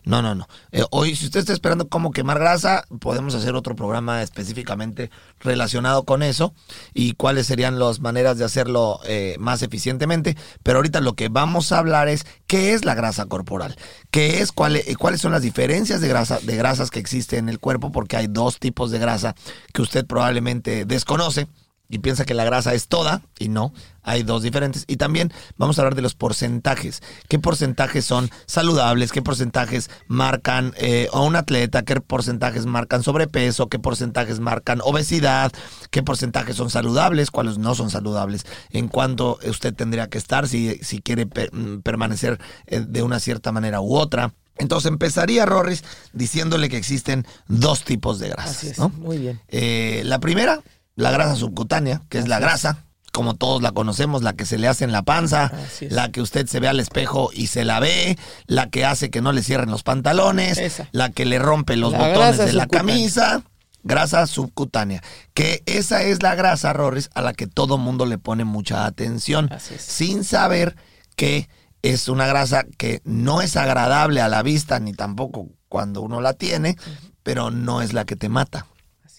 No, 0.03 0.21
no, 0.21 0.35
no. 0.35 0.47
Eh, 0.71 0.83
hoy, 0.91 1.15
si 1.15 1.25
usted 1.25 1.39
está 1.41 1.53
esperando 1.53 1.87
cómo 1.89 2.11
quemar 2.11 2.39
grasa, 2.39 2.85
podemos 2.99 3.35
hacer 3.35 3.55
otro 3.55 3.75
programa 3.75 4.21
específicamente 4.21 5.09
relacionado 5.39 6.03
con 6.03 6.23
eso 6.23 6.53
y 6.93 7.13
cuáles 7.13 7.47
serían 7.47 7.79
las 7.79 7.99
maneras 7.99 8.37
de 8.37 8.45
hacerlo 8.45 8.99
eh, 9.05 9.35
más 9.39 9.61
eficientemente. 9.61 10.37
Pero 10.63 10.79
ahorita 10.79 11.01
lo 11.01 11.13
que 11.13 11.29
vamos 11.29 11.71
a 11.71 11.79
hablar 11.79 12.07
es 12.07 12.25
qué 12.47 12.73
es 12.73 12.85
la 12.85 12.95
grasa 12.95 13.25
corporal, 13.25 13.75
qué 14.11 14.41
es, 14.41 14.51
cuál- 14.51 14.75
eh, 14.77 14.95
cuáles 14.97 15.21
son 15.21 15.31
las 15.31 15.41
diferencias 15.41 16.01
de, 16.01 16.07
grasa, 16.07 16.39
de 16.41 16.55
grasas 16.55 16.91
que 16.91 16.99
existen 16.99 17.39
en 17.39 17.49
el 17.49 17.59
cuerpo, 17.59 17.91
porque 17.91 18.17
hay 18.17 18.27
dos 18.27 18.59
tipos 18.59 18.91
de 18.91 18.99
grasa 18.99 19.35
que 19.73 19.81
usted 19.81 20.05
probablemente 20.05 20.85
desconoce 20.85 21.47
y 21.89 21.99
piensa 21.99 22.25
que 22.25 22.33
la 22.33 22.43
grasa 22.45 22.73
es 22.73 22.87
toda 22.87 23.21
y 23.39 23.49
no, 23.49 23.73
hay 24.01 24.23
dos 24.23 24.43
diferentes. 24.43 24.83
Y 24.87 24.97
también 24.97 25.31
vamos 25.57 25.77
a 25.77 25.81
hablar 25.81 25.95
de 25.95 26.01
los 26.01 26.15
porcentajes. 26.15 27.01
¿Qué 27.27 27.39
porcentajes 27.39 28.05
son 28.05 28.29
saludables? 28.45 29.11
¿Qué 29.11 29.21
porcentajes 29.21 29.89
marcan 30.07 30.73
eh, 30.77 31.07
a 31.13 31.21
un 31.21 31.35
atleta? 31.35 31.83
¿Qué 31.83 31.99
porcentajes 32.01 32.65
marcan 32.65 33.03
sobrepeso? 33.03 33.67
¿Qué 33.69 33.79
porcentajes 33.79 34.39
marcan 34.39 34.79
obesidad? 34.83 35.51
¿Qué 35.91 36.03
porcentajes 36.03 36.55
son 36.55 36.69
saludables? 36.69 37.31
¿Cuáles 37.31 37.57
no 37.57 37.75
son 37.75 37.89
saludables? 37.89 38.45
¿En 38.71 38.87
cuánto 38.87 39.39
usted 39.47 39.73
tendría 39.73 40.07
que 40.09 40.17
estar 40.17 40.47
si, 40.47 40.75
si 40.83 41.01
quiere 41.01 41.25
per- 41.25 41.53
mm, 41.53 41.81
permanecer 41.81 42.39
eh, 42.67 42.83
de 42.87 43.01
una 43.03 43.19
cierta 43.19 43.51
manera 43.51 43.81
u 43.81 43.95
otra? 43.95 44.33
Entonces 44.57 44.89
empezaría 44.89 45.45
Rorris 45.45 45.83
diciéndole 46.13 46.69
que 46.69 46.77
existen 46.77 47.25
dos 47.47 47.83
tipos 47.83 48.19
de 48.19 48.29
grasas. 48.29 48.57
Así 48.57 48.67
es. 48.69 48.79
¿no? 48.79 48.87
Muy 48.89 49.17
bien. 49.17 49.41
Eh, 49.49 50.01
la 50.05 50.19
primera, 50.19 50.61
la 50.95 51.11
grasa 51.11 51.35
subcutánea, 51.35 52.01
que 52.09 52.17
es 52.17 52.27
la 52.27 52.39
grasa, 52.39 52.79
como 53.11 53.35
todos 53.35 53.61
la 53.61 53.71
conocemos, 53.71 54.23
la 54.23 54.33
que 54.33 54.45
se 54.45 54.57
le 54.57 54.67
hace 54.67 54.83
en 54.83 54.91
la 54.91 55.03
panza, 55.03 55.51
la 55.89 56.11
que 56.11 56.21
usted 56.21 56.47
se 56.47 56.59
ve 56.59 56.67
al 56.67 56.79
espejo 56.79 57.29
y 57.33 57.47
se 57.47 57.63
la 57.63 57.79
ve, 57.79 58.17
la 58.45 58.69
que 58.69 58.83
hace 58.85 59.09
que 59.09 59.21
no 59.21 59.31
le 59.31 59.41
cierren 59.43 59.71
los 59.71 59.83
pantalones, 59.83 60.57
Esa. 60.57 60.89
la 60.91 61.09
que 61.11 61.25
le 61.25 61.39
rompe 61.39 61.77
los 61.77 61.93
La 61.93 61.99
botones 61.99 62.37
de 62.37 62.53
la 62.53 62.67
camisa. 62.67 63.41
grasa 63.83 64.25
subcutánea, 64.27 65.01
que 65.33 65.63
esa 65.65 66.03
es 66.03 66.23
la 66.23 66.35
grasa, 66.35 66.73
Rorris, 66.73 67.09
a 67.13 67.21
la 67.21 67.33
que 67.33 67.47
todo 67.47 67.77
mundo 67.77 68.05
le 68.05 68.17
pone 68.17 68.43
mucha 68.43 68.85
atención, 68.85 69.49
sin 69.77 70.23
saber 70.25 70.75
que 71.15 71.47
es 71.83 72.09
una 72.09 72.25
grasa 72.27 72.65
que 72.77 72.99
no 73.05 73.41
es 73.41 73.55
agradable 73.55 74.19
a 74.21 74.27
la 74.27 74.41
vista, 74.43 74.79
ni 74.79 74.91
tampoco 74.91 75.47
cuando 75.69 76.01
uno 76.01 76.19
la 76.19 76.33
tiene, 76.33 76.75
pero 77.23 77.51
no 77.51 77.81
es 77.81 77.93
la 77.93 78.05
que 78.05 78.15
te 78.15 78.27
mata. 78.27 78.65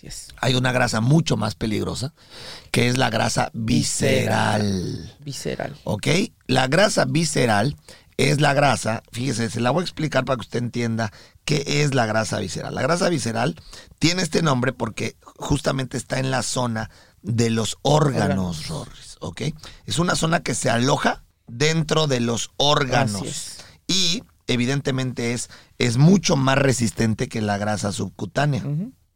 Es. 0.06 0.28
Hay 0.40 0.54
una 0.54 0.72
grasa 0.72 1.00
mucho 1.00 1.36
más 1.36 1.54
peligrosa, 1.54 2.14
que 2.70 2.88
es 2.88 2.98
la 2.98 3.10
grasa 3.10 3.50
visceral. 3.52 5.16
Visceral. 5.20 5.76
¿Ok? 5.84 6.06
La 6.46 6.68
grasa 6.68 7.04
visceral 7.04 7.76
es 8.16 8.40
la 8.40 8.54
grasa, 8.54 9.02
fíjese, 9.12 9.50
se 9.50 9.60
la 9.60 9.70
voy 9.70 9.82
a 9.82 9.84
explicar 9.84 10.24
para 10.24 10.36
que 10.36 10.42
usted 10.42 10.60
entienda 10.60 11.12
qué 11.44 11.82
es 11.82 11.94
la 11.94 12.06
grasa 12.06 12.38
visceral. 12.38 12.74
La 12.74 12.82
grasa 12.82 13.08
visceral 13.08 13.60
tiene 13.98 14.22
este 14.22 14.42
nombre 14.42 14.72
porque 14.72 15.16
justamente 15.36 15.96
está 15.96 16.18
en 16.18 16.30
la 16.30 16.42
zona 16.42 16.90
de 17.22 17.50
los 17.50 17.76
órganos, 17.82 18.68
Rorris, 18.68 19.16
¿ok? 19.20 19.42
Es 19.84 19.98
una 19.98 20.14
zona 20.14 20.40
que 20.40 20.54
se 20.54 20.70
aloja 20.70 21.24
dentro 21.46 22.06
de 22.06 22.20
los 22.20 22.50
órganos. 22.56 23.58
Y 23.86 24.22
evidentemente 24.46 25.32
es, 25.32 25.50
es 25.78 25.96
mucho 25.96 26.36
más 26.36 26.58
resistente 26.58 27.28
que 27.28 27.42
la 27.42 27.58
grasa 27.58 27.92
subcutánea. 27.92 28.64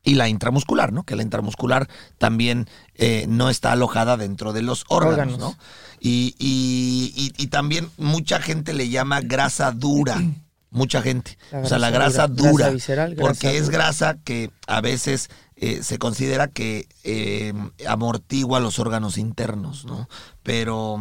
Y 0.03 0.15
la 0.15 0.29
intramuscular, 0.29 0.93
¿no? 0.93 1.03
Que 1.05 1.15
la 1.17 1.23
intramuscular 1.23 1.89
también 2.19 2.67
eh, 2.95 3.27
no 3.29 3.51
está 3.51 3.73
alojada 3.73 4.17
dentro 4.17 4.53
de 4.55 4.63
los 4.63 4.85
órganos, 4.89 5.35
Órganos. 5.35 5.39
¿no? 5.39 5.57
Y, 6.01 6.35
y- 6.39 7.13
y- 7.15 7.33
y 7.43 7.47
también 7.49 7.91
mucha 7.99 8.41
gente 8.41 8.73
le 8.73 8.89
llama 8.89 9.21
grasa 9.21 9.73
dura. 9.73 10.17
Mucha 10.73 11.03
gente. 11.03 11.37
O 11.53 11.67
sea, 11.67 11.81
la 11.81 11.91
grasa 11.91 12.29
dura. 12.29 12.51
dura. 12.51 12.55
Grasa 12.67 12.71
visceral, 12.75 13.15
grasa 13.17 13.27
porque 13.29 13.59
es 13.59 13.71
grasa 13.71 14.19
que 14.23 14.53
a 14.69 14.81
veces 14.81 15.29
eh, 15.57 15.83
se 15.83 15.99
considera 15.99 16.47
que 16.47 16.87
eh, 17.03 17.53
amortigua 17.89 18.61
los 18.61 18.79
órganos 18.79 19.19
internos, 19.19 19.85
¿no? 19.85 20.09
Pero, 20.45 20.97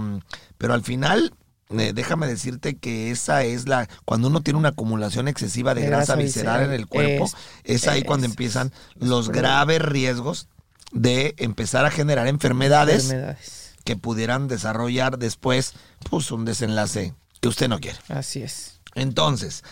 pero 0.57 0.73
al 0.73 0.81
final, 0.83 1.35
eh, 1.69 1.91
déjame 1.93 2.27
decirte 2.27 2.77
que 2.77 3.11
esa 3.11 3.43
es 3.43 3.67
la. 3.67 3.87
Cuando 4.05 4.27
uno 4.27 4.41
tiene 4.41 4.57
una 4.59 4.69
acumulación 4.69 5.27
excesiva 5.27 5.73
de, 5.75 5.81
De 5.81 5.87
grasa, 5.87 6.13
grasa 6.13 6.15
visceral, 6.15 6.63
en 6.63 6.71
el 6.73 6.87
cuerpo, 6.87 7.25
es, 7.25 7.83
es- 7.83 7.87
ahí 7.87 8.03
cuando 8.03 8.25
empiezan 8.25 8.71
los 8.95 9.29
graves 9.29 9.81
riesgos 9.81 10.47
de 10.91 11.35
empezar 11.37 11.85
a 11.85 11.91
generar 11.91 12.27
enfermedades 12.27 13.03
Enfermedades. 13.05 13.75
que 13.83 13.95
pudieran 13.95 14.47
desarrollar 14.47 15.19
después 15.19 15.73
pues, 16.09 16.31
un 16.31 16.45
desenlace 16.45 17.13
que 17.41 17.47
usted 17.49 17.67
no 17.69 17.79
quiere. 17.79 17.99
Así 18.07 18.41
es. 18.41 18.79
Entonces, 18.95 19.63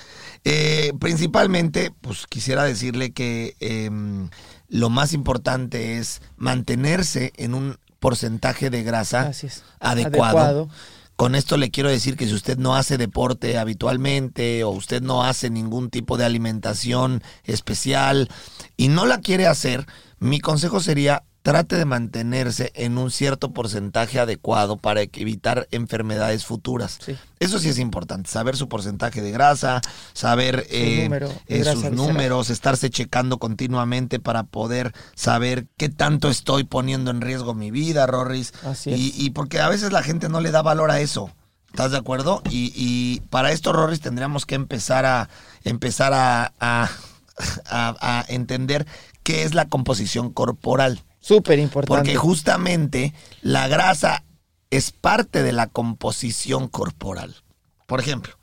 eh, 0.43 0.93
principalmente, 0.99 1.91
pues 2.01 2.27
quisiera 2.27 2.63
decirle 2.63 3.11
que 3.13 3.55
em, 3.59 4.29
lo 4.69 4.91
más 4.91 5.13
importante 5.13 5.97
es 5.97 6.21
mantenerse 6.37 7.33
en 7.37 7.55
un 7.55 7.77
porcentaje 7.99 8.69
de 8.69 8.83
grasa. 8.83 9.27
Adecuado. 9.79 10.69
Con 11.17 11.33
esto 11.33 11.57
le 11.57 11.71
quiero 11.71 11.89
decir 11.89 12.15
que 12.15 12.27
si 12.27 12.35
usted 12.35 12.59
no 12.59 12.75
hace 12.75 12.99
deporte 12.99 13.57
habitualmente 13.57 14.63
o 14.63 14.69
usted 14.69 15.01
no 15.01 15.23
hace 15.23 15.49
ningún 15.49 15.89
tipo 15.89 16.15
de 16.15 16.25
alimentación 16.25 17.23
especial 17.43 18.29
y 18.77 18.89
no 18.89 19.07
la 19.07 19.19
quiere 19.19 19.47
hacer, 19.47 19.87
mi 20.19 20.39
consejo 20.39 20.79
sería 20.79 21.23
trate 21.47 21.77
de 21.77 21.85
mantenerse 21.85 22.73
en 22.75 22.97
un 22.97 23.09
cierto 23.09 23.53
porcentaje 23.53 24.19
adecuado 24.19 24.75
para 24.75 25.01
evitar 25.03 25.65
enfermedades 25.71 26.43
futuras. 26.45 26.99
Sí. 27.01 27.15
Eso 27.39 27.57
sí 27.57 27.69
es 27.69 27.79
importante, 27.79 28.29
saber 28.29 28.57
su 28.57 28.67
porcentaje 28.67 29.21
de 29.21 29.31
grasa, 29.31 29.79
saber 30.11 30.67
eh, 30.69 31.03
número 31.03 31.31
eh, 31.47 31.59
grasa 31.59 31.87
sus 31.87 31.91
números, 31.91 32.49
estarse 32.49 32.89
checando 32.89 33.37
continuamente 33.37 34.19
para 34.19 34.43
poder 34.43 34.91
saber 35.15 35.67
qué 35.77 35.87
tanto 35.87 36.27
estoy 36.29 36.65
poniendo 36.65 37.11
en 37.11 37.21
riesgo 37.21 37.53
mi 37.53 37.71
vida, 37.71 38.05
Rorris. 38.07 38.51
Así 38.65 38.89
y, 38.89 39.07
es. 39.11 39.19
y 39.19 39.29
porque 39.29 39.61
a 39.61 39.69
veces 39.69 39.93
la 39.93 40.03
gente 40.03 40.27
no 40.27 40.41
le 40.41 40.51
da 40.51 40.61
valor 40.61 40.91
a 40.91 40.99
eso. 40.99 41.31
¿Estás 41.67 41.91
de 41.91 41.97
acuerdo? 41.97 42.41
Y, 42.49 42.73
y 42.75 43.21
para 43.29 43.53
esto, 43.53 43.71
Rorris, 43.71 44.01
tendríamos 44.01 44.45
que 44.45 44.55
empezar 44.55 45.05
a 45.05 45.29
empezar 45.63 46.11
a, 46.11 46.51
a- 46.59 46.89
a- 47.69 47.95
a 48.01 48.25
entender 48.27 48.85
qué 49.23 49.43
es 49.43 49.53
la 49.53 49.69
composición 49.69 50.33
corporal. 50.33 51.03
Súper 51.27 51.59
importante. 51.59 51.97
Porque 51.97 52.15
justamente 52.15 53.13
la 53.41 53.67
grasa 53.67 54.23
es 54.69 54.91
parte 54.91 55.43
de 55.43 55.51
la 55.51 55.67
composición 55.67 56.67
corporal. 56.67 57.35
Por 57.85 57.99
ejemplo, 57.99 58.33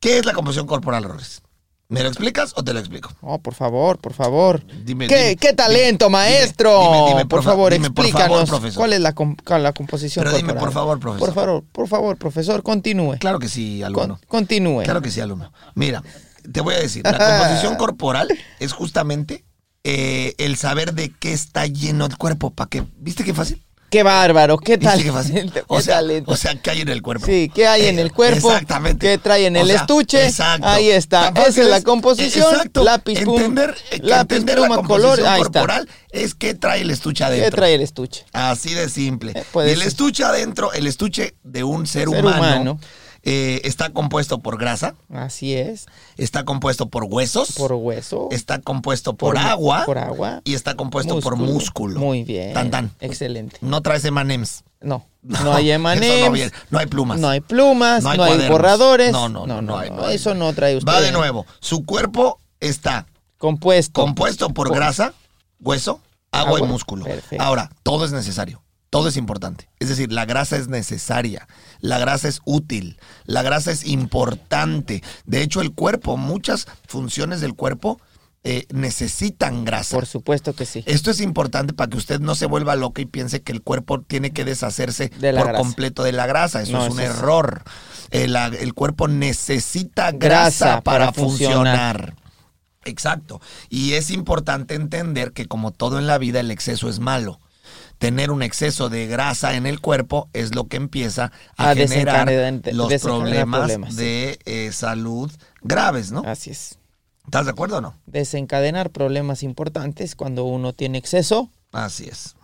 ¿qué 0.00 0.18
es 0.18 0.26
la 0.26 0.32
composición 0.32 0.66
corporal, 0.66 1.04
Rorris? 1.04 1.42
¿Me 1.88 2.02
lo 2.02 2.08
explicas 2.08 2.54
o 2.56 2.64
te 2.64 2.72
lo 2.72 2.80
explico? 2.80 3.10
Oh, 3.20 3.38
por 3.38 3.54
favor, 3.54 3.98
por 3.98 4.14
favor. 4.14 4.64
Dime, 4.84 5.06
¿Qué, 5.06 5.16
dime, 5.18 5.36
qué 5.36 5.52
talento, 5.52 6.06
dime, 6.06 6.18
maestro? 6.18 6.80
dime, 6.82 7.08
dime, 7.10 7.26
por 7.26 7.42
fa- 7.42 7.50
favor, 7.50 7.72
dime, 7.72 7.90
por 7.90 8.04
explícanos 8.06 8.36
favor, 8.36 8.48
profesor. 8.48 8.80
cuál 8.80 8.92
es 8.94 9.00
la, 9.00 9.12
com- 9.14 9.36
la 9.46 9.72
composición 9.72 10.24
Pero 10.24 10.36
dime, 10.36 10.48
corporal. 10.54 10.64
por 10.64 10.72
favor, 10.72 10.98
profesor. 11.00 11.26
Por 11.26 11.34
favor, 11.34 11.64
por 11.70 11.88
favor, 11.88 12.16
profesor, 12.16 12.62
continúe. 12.62 13.18
Claro 13.20 13.38
que 13.38 13.48
sí, 13.48 13.82
alumno. 13.82 14.16
Con- 14.18 14.26
continúe. 14.40 14.82
Claro 14.82 15.02
que 15.02 15.10
sí, 15.10 15.20
alumno. 15.20 15.52
Mira, 15.74 16.02
te 16.50 16.60
voy 16.62 16.74
a 16.74 16.78
decir, 16.78 17.04
la 17.04 17.18
composición 17.38 17.76
corporal 17.76 18.28
es 18.58 18.72
justamente 18.72 19.44
eh, 19.84 20.34
el 20.38 20.56
saber 20.56 20.94
de 20.94 21.10
qué 21.18 21.32
está 21.32 21.66
lleno 21.66 22.06
el 22.06 22.16
cuerpo. 22.16 22.50
¿Para 22.50 22.68
qué? 22.70 22.84
¿Viste 22.98 23.22
qué 23.24 23.34
fácil? 23.34 23.60
Qué 23.90 24.02
bárbaro, 24.02 24.58
qué 24.58 24.76
¿Viste 24.76 24.86
talento. 24.86 25.12
qué 25.12 25.18
fácil? 25.18 25.52
O 25.68 25.80
sea, 25.80 25.96
talento. 25.96 26.32
o 26.32 26.36
sea, 26.36 26.56
¿qué 26.60 26.70
hay 26.70 26.80
en 26.80 26.88
el 26.88 27.00
cuerpo? 27.00 27.26
Sí, 27.26 27.48
¿qué 27.54 27.68
hay 27.68 27.86
en 27.86 27.98
Eh, 28.00 28.02
el 28.02 28.12
cuerpo? 28.12 28.50
Exactamente. 28.50 29.06
¿Qué 29.06 29.18
trae 29.18 29.46
en 29.46 29.56
O 29.56 29.60
el 29.60 29.68
sea, 29.68 29.76
estuche? 29.76 30.26
exacto. 30.26 30.66
Ahí 30.66 30.90
está. 30.90 31.28
Esa 31.28 31.48
es 31.62 31.68
la 31.68 31.76
es- 31.76 31.84
composición. 31.84 32.52
Exacto. 32.54 32.82
Lápiz. 32.82 33.18
Entender, 33.20 33.72
eh, 33.92 34.00
que 34.00 34.06
lápiz, 34.08 34.34
entender 34.36 34.56
pluma, 34.56 34.68
la 34.70 34.74
composición 34.76 35.14
color. 35.16 35.28
Ahí 35.28 35.40
está. 35.42 35.60
corporal 35.60 35.88
es 36.10 36.34
qué 36.34 36.54
trae 36.54 36.80
el 36.80 36.90
estuche 36.90 37.22
adentro. 37.22 37.50
¿Qué 37.50 37.56
trae 37.56 37.74
el 37.74 37.82
estuche? 37.82 38.24
Así 38.32 38.74
de 38.74 38.88
simple. 38.88 39.30
Eh, 39.36 39.44
y 39.54 39.58
el 39.70 39.78
ser. 39.78 39.86
estuche 39.86 40.24
adentro, 40.24 40.72
el 40.72 40.88
estuche 40.88 41.36
de 41.44 41.62
un 41.62 41.86
ser, 41.86 42.08
Ser 42.08 42.18
humano, 42.18 42.36
humano. 42.38 42.80
Eh, 43.26 43.60
está 43.64 43.90
compuesto 43.90 44.38
por 44.40 44.58
grasa, 44.58 44.94
Así 45.12 45.54
es. 45.54 45.86
está 46.16 46.44
compuesto 46.44 46.88
por 46.90 47.04
huesos, 47.04 47.52
Por 47.52 47.72
hueso. 47.72 48.28
está 48.30 48.60
compuesto 48.60 49.14
por, 49.14 49.34
Por- 49.34 49.42
agua, 49.42 49.84
por 49.86 49.98
agua. 49.98 50.40
y 50.44 50.54
está 50.54 50.74
compuesto 50.76 51.18
por 51.20 51.36
músculo. 51.36 51.98
Muy 51.98 52.22
bien. 52.24 52.52
Tan, 52.52 52.70
tan. 52.70 52.92
Excelente. 53.00 53.56
No 53.60 53.80
traes 53.80 54.04
emanems. 54.04 54.62
No, 54.84 55.06
no, 55.22 55.54
hay 55.54 55.70
emanems. 55.70 56.42
no, 56.42 56.50
no 56.68 56.78
hay 56.78 56.84
plumas. 56.86 57.18
No 57.18 57.30
hay 57.30 57.40
plumas, 57.40 58.02
No 58.02 58.14
no 58.16 58.24
hay 58.24 58.46
borradores. 58.50 59.10
No, 59.12 59.30
no, 59.30 59.46
no, 59.46 59.62
no 59.62 59.78
hay. 59.78 59.90
Eso 60.14 60.34
no 60.34 60.52
trae 60.52 60.76
usted. 60.76 60.92
Va 60.92 61.00
de 61.00 61.10
nuevo. 61.10 61.46
Su 61.60 61.86
cuerpo 61.86 62.38
está 62.60 63.06
Compuesto. 63.38 64.02
compuesto 64.02 64.50
por 64.50 64.68
Por- 64.68 64.76
grasa, 64.76 65.14
hueso, 65.58 66.00
agua, 66.30 66.52
y 66.52 66.56
Agua. 66.56 66.68
músculo. 66.68 67.04
Perfecto. 67.06 67.42
Ahora, 67.42 67.70
todo 67.82 68.04
es 68.04 68.12
necesario. 68.12 68.62
Todo 68.90 69.08
es 69.08 69.16
importante. 69.16 69.70
Es 69.80 69.88
decir, 69.88 70.12
la 70.12 70.26
grasa 70.26 70.56
es 70.58 70.68
necesaria. 70.68 71.48
La 71.84 71.98
grasa 71.98 72.28
es 72.28 72.40
útil. 72.46 72.98
La 73.26 73.42
grasa 73.42 73.70
es 73.70 73.84
importante. 73.84 75.02
De 75.26 75.42
hecho, 75.42 75.60
el 75.60 75.72
cuerpo, 75.72 76.16
muchas 76.16 76.66
funciones 76.88 77.42
del 77.42 77.52
cuerpo 77.54 78.00
eh, 78.42 78.66
necesitan 78.72 79.66
grasa. 79.66 79.94
Por 79.96 80.06
supuesto 80.06 80.54
que 80.54 80.64
sí. 80.64 80.82
Esto 80.86 81.10
es 81.10 81.20
importante 81.20 81.74
para 81.74 81.90
que 81.90 81.98
usted 81.98 82.20
no 82.20 82.34
se 82.34 82.46
vuelva 82.46 82.74
loca 82.74 83.02
y 83.02 83.06
piense 83.06 83.42
que 83.42 83.52
el 83.52 83.60
cuerpo 83.60 84.00
tiene 84.00 84.30
que 84.32 84.44
deshacerse 84.46 85.10
De 85.18 85.32
por 85.34 85.44
grasa. 85.44 85.58
completo 85.58 86.02
de 86.04 86.12
la 86.12 86.26
grasa. 86.26 86.62
Eso 86.62 86.72
No, 86.72 86.86
es 86.86 86.92
un 86.94 87.00
eso 87.00 87.10
error. 87.12 87.62
Eh, 88.10 88.28
el 88.60 88.72
cuerpo 88.72 89.06
necesita 89.08 90.10
grasa, 90.12 90.66
Grasa 90.66 90.80
para, 90.80 91.10
para 91.10 91.12
funcionar. 91.12 91.96
funcionar. 91.96 92.14
Exacto. 92.86 93.40
Y 93.68 93.92
es 93.92 94.10
importante 94.10 94.74
entender 94.74 95.32
que 95.32 95.46
como 95.46 95.70
todo 95.70 95.98
en 95.98 96.06
la 96.06 96.16
vida, 96.16 96.40
el 96.40 96.50
exceso 96.50 96.88
es 96.88 96.98
malo. 96.98 97.40
Tener 97.98 98.30
un 98.30 98.42
exceso 98.42 98.88
de 98.88 99.06
grasa 99.06 99.54
en 99.54 99.66
el 99.66 99.80
cuerpo 99.80 100.28
es 100.32 100.54
lo 100.54 100.66
que 100.68 100.76
empieza 100.76 101.32
a, 101.56 101.70
A 101.70 101.74
generar 101.74 102.28
los 102.72 102.92
problemas, 103.00 103.96
de 103.96 104.38
eh, 104.44 104.70
salud 104.72 105.30
graves, 105.62 106.12
¿no? 106.12 106.22
Así 106.26 106.50
es. 106.50 106.78
¿Estás 107.24 107.46
de 107.46 107.52
acuerdo 107.52 107.78
o 107.78 107.80
no? 107.80 107.94
Desencadenar 108.06 108.90
problemas 108.90 109.42
importantes 109.42 110.14
cuando 110.14 110.44
uno 110.44 110.72
tiene 110.72 110.98
exceso. 110.98 111.50
Así 111.72 112.04
es. 112.04 112.36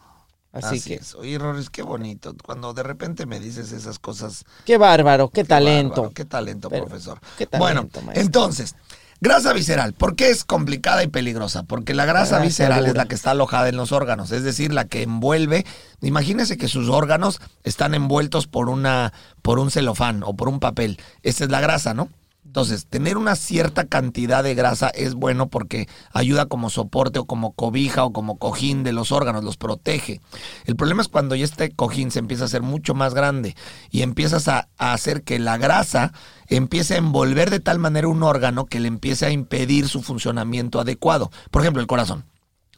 Así, 0.53 0.77
Así, 0.79 0.89
que, 0.89 0.95
es. 0.97 1.15
Oye, 1.15 1.39
Roris, 1.39 1.71
qué 1.71 1.83
bonito. 1.83 2.35
Cuando 2.45 2.75
de 2.75 2.83
repente 2.83 3.25
me 3.25 3.39
dices 3.39 3.71
esas 3.71 4.01
cosas. 4.01 4.45
qué 4.65 4.79
bárbaro, 4.79 5.29
qué, 5.29 5.43
qué 5.43 5.49
talento. 5.49 5.91
bárbaro, 5.91 6.15
qué 6.15 6.25
talento, 6.25 6.69
Pero, 6.71 6.87
profesor. 6.87 7.21
qué 7.39 7.47
bueno, 7.57 7.83
talento, 7.83 8.03
maestro. 8.03 8.23
entonces, 8.25 8.75
grasa 9.21 9.53
visceral. 9.53 9.93
¿Por 9.93 10.17
qué 10.17 10.31
es 10.31 10.45
complicada 10.45 11.03
y 11.03 11.09
peligrosa? 11.09 11.63
Porque 11.63 11.95
la 11.95 12.07
grasa, 12.07 12.37
grasa 12.37 12.45
visceral 12.45 12.87
es 12.87 12.95
la 12.95 13.07
que 13.07 13.15
está 13.15 13.33
alojada 13.33 13.69
en 13.69 13.77
los 13.77 13.93
órganos, 13.93 14.33
es 14.33 14.43
decir, 14.43 14.73
la 14.73 14.87
que 14.87 15.03
envuelve. 15.03 15.65
Imagínese 16.01 16.57
que 16.57 16.69
sus 16.69 16.89
órganos 16.89 17.41
están 17.65 17.95
envueltos 17.95 18.47
por 18.47 18.69
una, 18.69 19.13
por 19.43 19.59
un 19.59 19.71
celofán 19.71 20.23
o 20.25 20.35
por 20.35 20.49
un 20.49 20.61
papel. 20.61 20.99
Esa 21.23 21.45
es 21.45 21.51
la 21.51 21.61
grasa, 21.61 21.95
¿no? 21.95 22.09
Entonces, 22.51 22.87
tener 22.87 23.17
una 23.17 23.37
cierta 23.37 23.87
cantidad 23.87 24.43
de 24.43 24.57
grasa 24.57 24.89
es 24.89 25.15
bueno 25.15 25.47
porque 25.47 25.89
ayuda 26.13 26.47
como 26.47 26.69
soporte 26.69 27.21
o 27.21 27.25
como 27.25 27.53
cobija 27.53 28.03
o 28.03 28.13
como 28.13 28.39
cojín 28.39 28.83
de 28.83 28.93
los 28.93 29.13
órganos, 29.13 29.45
los 29.45 29.57
protege. 29.57 30.21
El 30.65 30.75
problema 30.75 31.01
es 31.01 31.07
cuando 31.07 31.37
ya 31.37 31.45
este 31.45 31.71
cojín 31.71 32.11
se 32.11 32.19
empieza 32.19 32.43
a 32.43 32.47
hacer 32.47 32.63
mucho 32.63 32.93
más 32.93 33.15
grande 33.15 33.55
y 33.93 34.03
empiezas 34.03 34.49
a, 34.49 34.69
a 34.79 34.95
hacer 34.95 35.23
que 35.23 35.39
la 35.39 35.59
grasa 35.59 36.13
empiece 36.49 36.95
a 36.95 36.99
envolver 36.99 37.51
de 37.51 37.61
tal 37.61 37.79
manera 37.79 38.09
un 38.09 38.25
órgano 38.25 38.67
que 38.67 38.81
le 38.81 38.89
empiece 38.89 39.27
a 39.27 39.31
impedir 39.31 39.87
su 39.87 40.03
funcionamiento 40.03 40.81
adecuado. 40.81 41.31
Por 41.53 41.63
ejemplo, 41.63 41.81
el 41.81 41.87
corazón. 41.87 42.25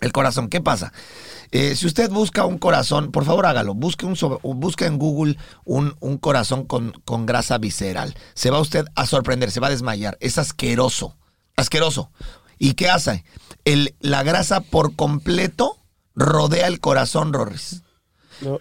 El 0.02 0.12
corazón, 0.12 0.48
¿qué 0.48 0.60
pasa? 0.60 0.92
Eh, 1.52 1.76
si 1.76 1.86
usted 1.86 2.10
busca 2.10 2.44
un 2.44 2.58
corazón, 2.58 3.10
por 3.12 3.24
favor 3.24 3.46
hágalo, 3.46 3.74
busque, 3.74 4.04
un 4.04 4.16
sobre- 4.16 4.40
busque 4.42 4.84
en 4.86 4.98
Google 4.98 5.36
un, 5.64 5.96
un 6.00 6.18
corazón 6.18 6.64
con, 6.66 6.92
con 7.04 7.24
grasa 7.24 7.56
visceral. 7.58 8.14
Se 8.34 8.50
va 8.50 8.58
usted 8.60 8.84
a 8.94 9.06
sorprender, 9.06 9.50
se 9.50 9.60
va 9.60 9.68
a 9.68 9.70
desmayar. 9.70 10.16
Es 10.20 10.38
asqueroso, 10.38 11.16
asqueroso. 11.56 12.10
¿Y 12.58 12.74
qué 12.74 12.90
hace? 12.90 13.24
El, 13.64 13.94
la 14.00 14.22
grasa 14.22 14.60
por 14.60 14.96
completo 14.96 15.78
rodea 16.14 16.66
el 16.66 16.80
corazón, 16.80 17.32
Rorris. 17.32 17.82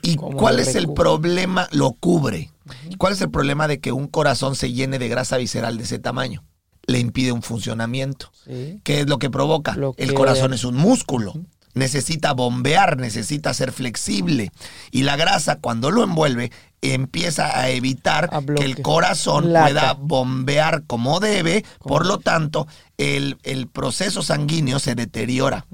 ¿Y 0.03 0.15
cuál 0.38 0.60
es 0.60 0.75
el 0.75 0.86
problema? 0.93 1.67
Lo 1.71 1.93
cubre. 1.93 2.51
¿Cuál 2.98 3.13
es 3.13 3.21
el 3.21 3.31
problema 3.31 3.67
de 3.67 3.79
que 3.79 3.91
un 3.91 4.07
corazón 4.07 4.55
se 4.55 4.71
llene 4.71 5.00
de 5.00 5.07
grasa 5.10 5.38
visceral 5.38 5.77
de 5.77 5.83
ese 5.86 5.98
tamaño? 5.98 6.43
Le 6.91 7.00
impide 7.00 7.31
un 7.31 7.41
funcionamiento. 7.41 8.31
Sí. 8.45 8.79
¿Qué 8.83 9.01
es 9.01 9.07
lo 9.10 9.17
que 9.19 9.29
provoca? 9.29 9.75
El 9.98 10.13
corazón 10.13 10.53
es 10.53 10.63
un 10.63 10.75
músculo. 10.75 11.33
Necesita 11.74 12.33
bombear, 12.33 12.98
necesita 12.98 13.53
ser 13.53 13.71
flexible. 13.71 14.51
Y 14.91 15.03
la 15.03 15.15
grasa, 15.15 15.55
cuando 15.60 15.89
lo 15.89 16.03
envuelve, 16.03 16.51
empieza 16.81 17.57
a 17.57 17.69
evitar 17.69 18.29
A 18.33 18.41
que 18.41 18.65
el 18.65 18.81
corazón 18.81 19.53
lata. 19.53 19.67
pueda 19.67 19.93
bombear 19.93 20.83
como 20.86 21.19
debe. 21.21 21.63
Por 21.79 22.05
lo 22.05 22.17
tanto, 22.19 22.67
el, 22.98 23.38
el 23.43 23.67
proceso 23.67 24.21
sanguíneo 24.21 24.79
se 24.79 24.95
deteriora. 24.95 25.65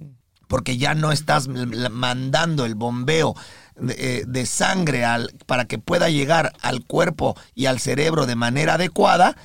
Porque 0.48 0.78
ya 0.78 0.94
no 0.94 1.12
estás 1.12 1.48
mandando 1.48 2.66
el 2.66 2.76
bombeo 2.76 3.36
de, 3.76 3.96
eh, 3.98 4.24
de 4.28 4.46
sangre 4.46 5.04
al, 5.04 5.34
para 5.46 5.66
que 5.66 5.78
pueda 5.80 6.10
llegar 6.10 6.54
al 6.62 6.86
cuerpo 6.86 7.36
y 7.56 7.66
al 7.66 7.80
cerebro 7.80 8.26
de 8.28 8.36
manera 8.36 8.76
adecuada 8.76 9.36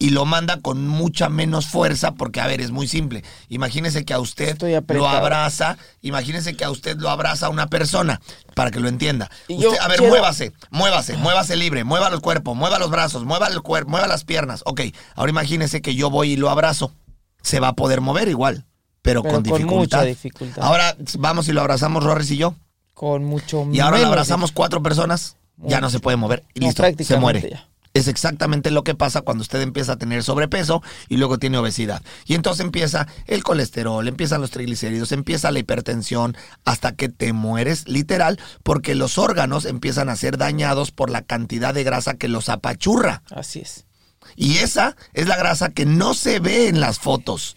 y 0.00 0.10
lo 0.10 0.24
manda 0.24 0.60
con 0.60 0.86
mucha 0.86 1.28
menos 1.28 1.66
fuerza 1.66 2.12
porque, 2.12 2.40
a 2.40 2.46
ver, 2.46 2.60
es 2.60 2.70
muy 2.70 2.86
simple. 2.86 3.24
Imagínese 3.48 4.04
que 4.04 4.14
a 4.14 4.20
usted 4.20 4.56
lo 4.60 5.08
abraza, 5.08 5.76
imagínese 6.02 6.54
que 6.56 6.64
a 6.64 6.70
usted 6.70 6.96
lo 6.98 7.10
abraza 7.10 7.48
una 7.48 7.66
persona, 7.66 8.20
para 8.54 8.70
que 8.70 8.78
lo 8.80 8.88
entienda. 8.88 9.28
Usted- 9.48 9.78
a 9.80 9.88
ver, 9.88 9.98
quiero- 9.98 10.12
muévase, 10.12 10.52
muévase, 10.70 11.16
muévase 11.16 11.56
libre, 11.56 11.82
mueva 11.84 12.08
el 12.08 12.20
cuerpo, 12.20 12.54
mueva 12.54 12.78
los 12.78 12.90
brazos, 12.90 13.24
mueva 13.24 13.48
el 13.48 13.60
cuerpo, 13.62 13.90
mueva 13.90 14.06
las 14.06 14.24
piernas. 14.24 14.62
Ok, 14.66 14.82
ahora 15.16 15.30
imagínese 15.30 15.82
que 15.82 15.94
yo 15.96 16.10
voy 16.10 16.32
y 16.32 16.36
lo 16.36 16.48
abrazo. 16.50 16.92
Se 17.42 17.58
va 17.60 17.68
a 17.68 17.72
poder 17.74 18.00
mover 18.00 18.28
igual, 18.28 18.66
pero, 19.02 19.22
Pero 19.22 19.34
con 19.34 19.42
con 19.44 19.58
dificultad. 19.58 19.98
mucha 19.98 20.02
dificultad. 20.04 20.62
Ahora 20.62 20.96
vamos 21.18 21.48
y 21.48 21.52
lo 21.52 21.60
abrazamos 21.60 22.04
Rorris 22.04 22.30
y 22.30 22.36
yo. 22.36 22.54
Con 22.94 23.24
mucho 23.24 23.66
Y 23.72 23.80
ahora 23.80 23.98
lo 23.98 24.06
abrazamos 24.08 24.52
cuatro 24.52 24.82
personas, 24.82 25.36
ya 25.56 25.80
no 25.80 25.88
se 25.90 25.98
puede 26.00 26.16
mover. 26.16 26.44
Y 26.54 26.60
No, 26.60 26.66
listo, 26.66 26.84
se 27.04 27.16
muere. 27.16 27.48
ya. 27.50 27.68
Es 27.98 28.06
exactamente 28.06 28.70
lo 28.70 28.84
que 28.84 28.94
pasa 28.94 29.22
cuando 29.22 29.42
usted 29.42 29.60
empieza 29.60 29.94
a 29.94 29.96
tener 29.96 30.22
sobrepeso 30.22 30.82
y 31.08 31.16
luego 31.16 31.38
tiene 31.38 31.58
obesidad. 31.58 32.00
Y 32.26 32.34
entonces 32.34 32.64
empieza 32.64 33.08
el 33.26 33.42
colesterol, 33.42 34.06
empiezan 34.06 34.40
los 34.40 34.52
triglicéridos, 34.52 35.10
empieza 35.10 35.50
la 35.50 35.58
hipertensión, 35.58 36.36
hasta 36.64 36.92
que 36.92 37.08
te 37.08 37.32
mueres 37.32 37.88
literal, 37.88 38.38
porque 38.62 38.94
los 38.94 39.18
órganos 39.18 39.64
empiezan 39.64 40.10
a 40.10 40.16
ser 40.16 40.38
dañados 40.38 40.92
por 40.92 41.10
la 41.10 41.22
cantidad 41.22 41.74
de 41.74 41.82
grasa 41.82 42.14
que 42.14 42.28
los 42.28 42.48
apachurra. 42.48 43.24
Así 43.30 43.58
es. 43.58 43.84
Y 44.36 44.58
esa 44.58 44.94
es 45.12 45.26
la 45.26 45.36
grasa 45.36 45.70
que 45.70 45.84
no 45.84 46.14
se 46.14 46.38
ve 46.38 46.68
en 46.68 46.80
las 46.80 47.00
fotos. 47.00 47.56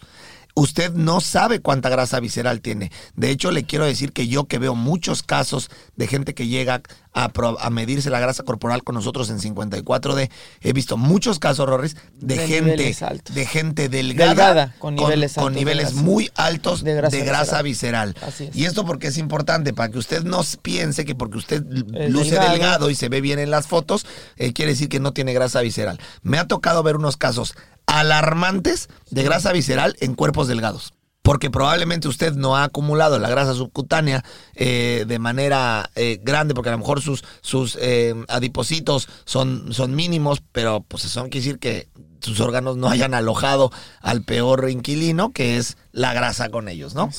Usted 0.54 0.92
no 0.92 1.20
sabe 1.20 1.60
cuánta 1.60 1.88
grasa 1.88 2.20
visceral 2.20 2.60
tiene. 2.60 2.92
De 3.16 3.30
hecho, 3.30 3.50
le 3.50 3.64
quiero 3.64 3.86
decir 3.86 4.12
que 4.12 4.28
yo 4.28 4.44
que 4.44 4.58
veo 4.58 4.74
muchos 4.74 5.22
casos 5.22 5.70
de 5.96 6.06
gente 6.06 6.34
que 6.34 6.46
llega 6.46 6.82
a, 7.14 7.70
medirse 7.70 8.10
la 8.10 8.20
grasa 8.20 8.42
corporal 8.42 8.82
con 8.84 8.94
nosotros 8.94 9.28
en 9.30 9.38
54D, 9.38 10.30
he 10.62 10.72
visto 10.72 10.96
muchos 10.96 11.38
casos, 11.38 11.66
Rorris, 11.68 11.96
de, 12.14 12.36
De 12.36 12.46
gente 12.46 12.94
de 13.32 13.46
gente 13.46 13.88
delgada, 13.88 14.28
Delgada, 14.30 14.74
con 14.78 14.94
niveles 14.94 15.34
con 15.34 15.44
altos 15.44 15.54
de 15.54 15.60
niveles 15.60 15.84
grasa. 15.92 16.02
muy 16.02 16.30
altos 16.34 16.84
de 16.84 16.94
De 16.94 17.24
grasa, 17.24 17.62
visceral. 17.62 18.14
es. 18.26 18.54
Y 18.56 18.64
esto 18.64 18.84
porque 18.86 19.08
es 19.08 19.18
importante, 19.18 19.72
para 19.74 19.90
que 19.90 19.98
usted 19.98 20.22
no 20.22 20.42
piense 20.62 21.04
que 21.04 21.14
porque 21.14 21.38
usted 21.38 21.64
Es 21.94 22.10
luce 22.10 22.30
delgado. 22.30 22.50
delgado 22.52 22.90
y 22.90 22.94
se 22.94 23.08
ve 23.08 23.20
bien 23.20 23.38
en 23.38 23.50
las 23.50 23.66
fotos, 23.66 24.06
eh, 24.36 24.52
quiere 24.52 24.72
decir 24.72 24.88
que 24.88 25.00
no 25.00 25.12
tiene 25.12 25.32
grasa 25.34 25.60
visceral. 25.60 25.98
Me 26.22 26.38
ha 26.38 26.46
tocado 26.46 26.82
ver 26.82 26.96
unos 26.96 27.16
casos 27.16 27.54
alarmantes 27.86 28.88
de 29.10 29.22
grasa 29.22 29.52
visceral 29.52 29.96
en 30.00 30.14
cuerpos 30.14 30.48
delgados. 30.48 30.92
Porque 31.22 31.50
probablemente 31.50 32.08
usted 32.08 32.32
no 32.34 32.56
ha 32.56 32.64
acumulado 32.64 33.20
la 33.20 33.30
grasa 33.30 33.54
subcutánea 33.54 34.24
eh, 34.54 35.04
de 35.06 35.18
manera 35.20 35.88
eh, 35.94 36.18
grande, 36.20 36.52
porque 36.52 36.70
a 36.70 36.72
lo 36.72 36.78
mejor 36.78 37.00
sus, 37.00 37.24
sus 37.42 37.78
eh, 37.80 38.14
adipocitos 38.28 39.08
son, 39.24 39.72
son 39.72 39.94
mínimos, 39.94 40.42
pero 40.50 40.84
pues 40.86 41.04
eso 41.04 41.22
quiere 41.22 41.38
decir 41.38 41.58
que 41.60 41.88
sus 42.20 42.40
órganos 42.40 42.76
no 42.76 42.88
hayan 42.88 43.14
alojado 43.14 43.70
al 44.00 44.22
peor 44.22 44.68
inquilino, 44.68 45.32
que 45.32 45.58
es 45.58 45.76
la 45.92 46.12
grasa 46.12 46.48
con 46.48 46.68
ellos, 46.68 46.94
¿no? 46.94 47.10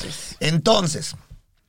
Entonces, 0.42 1.16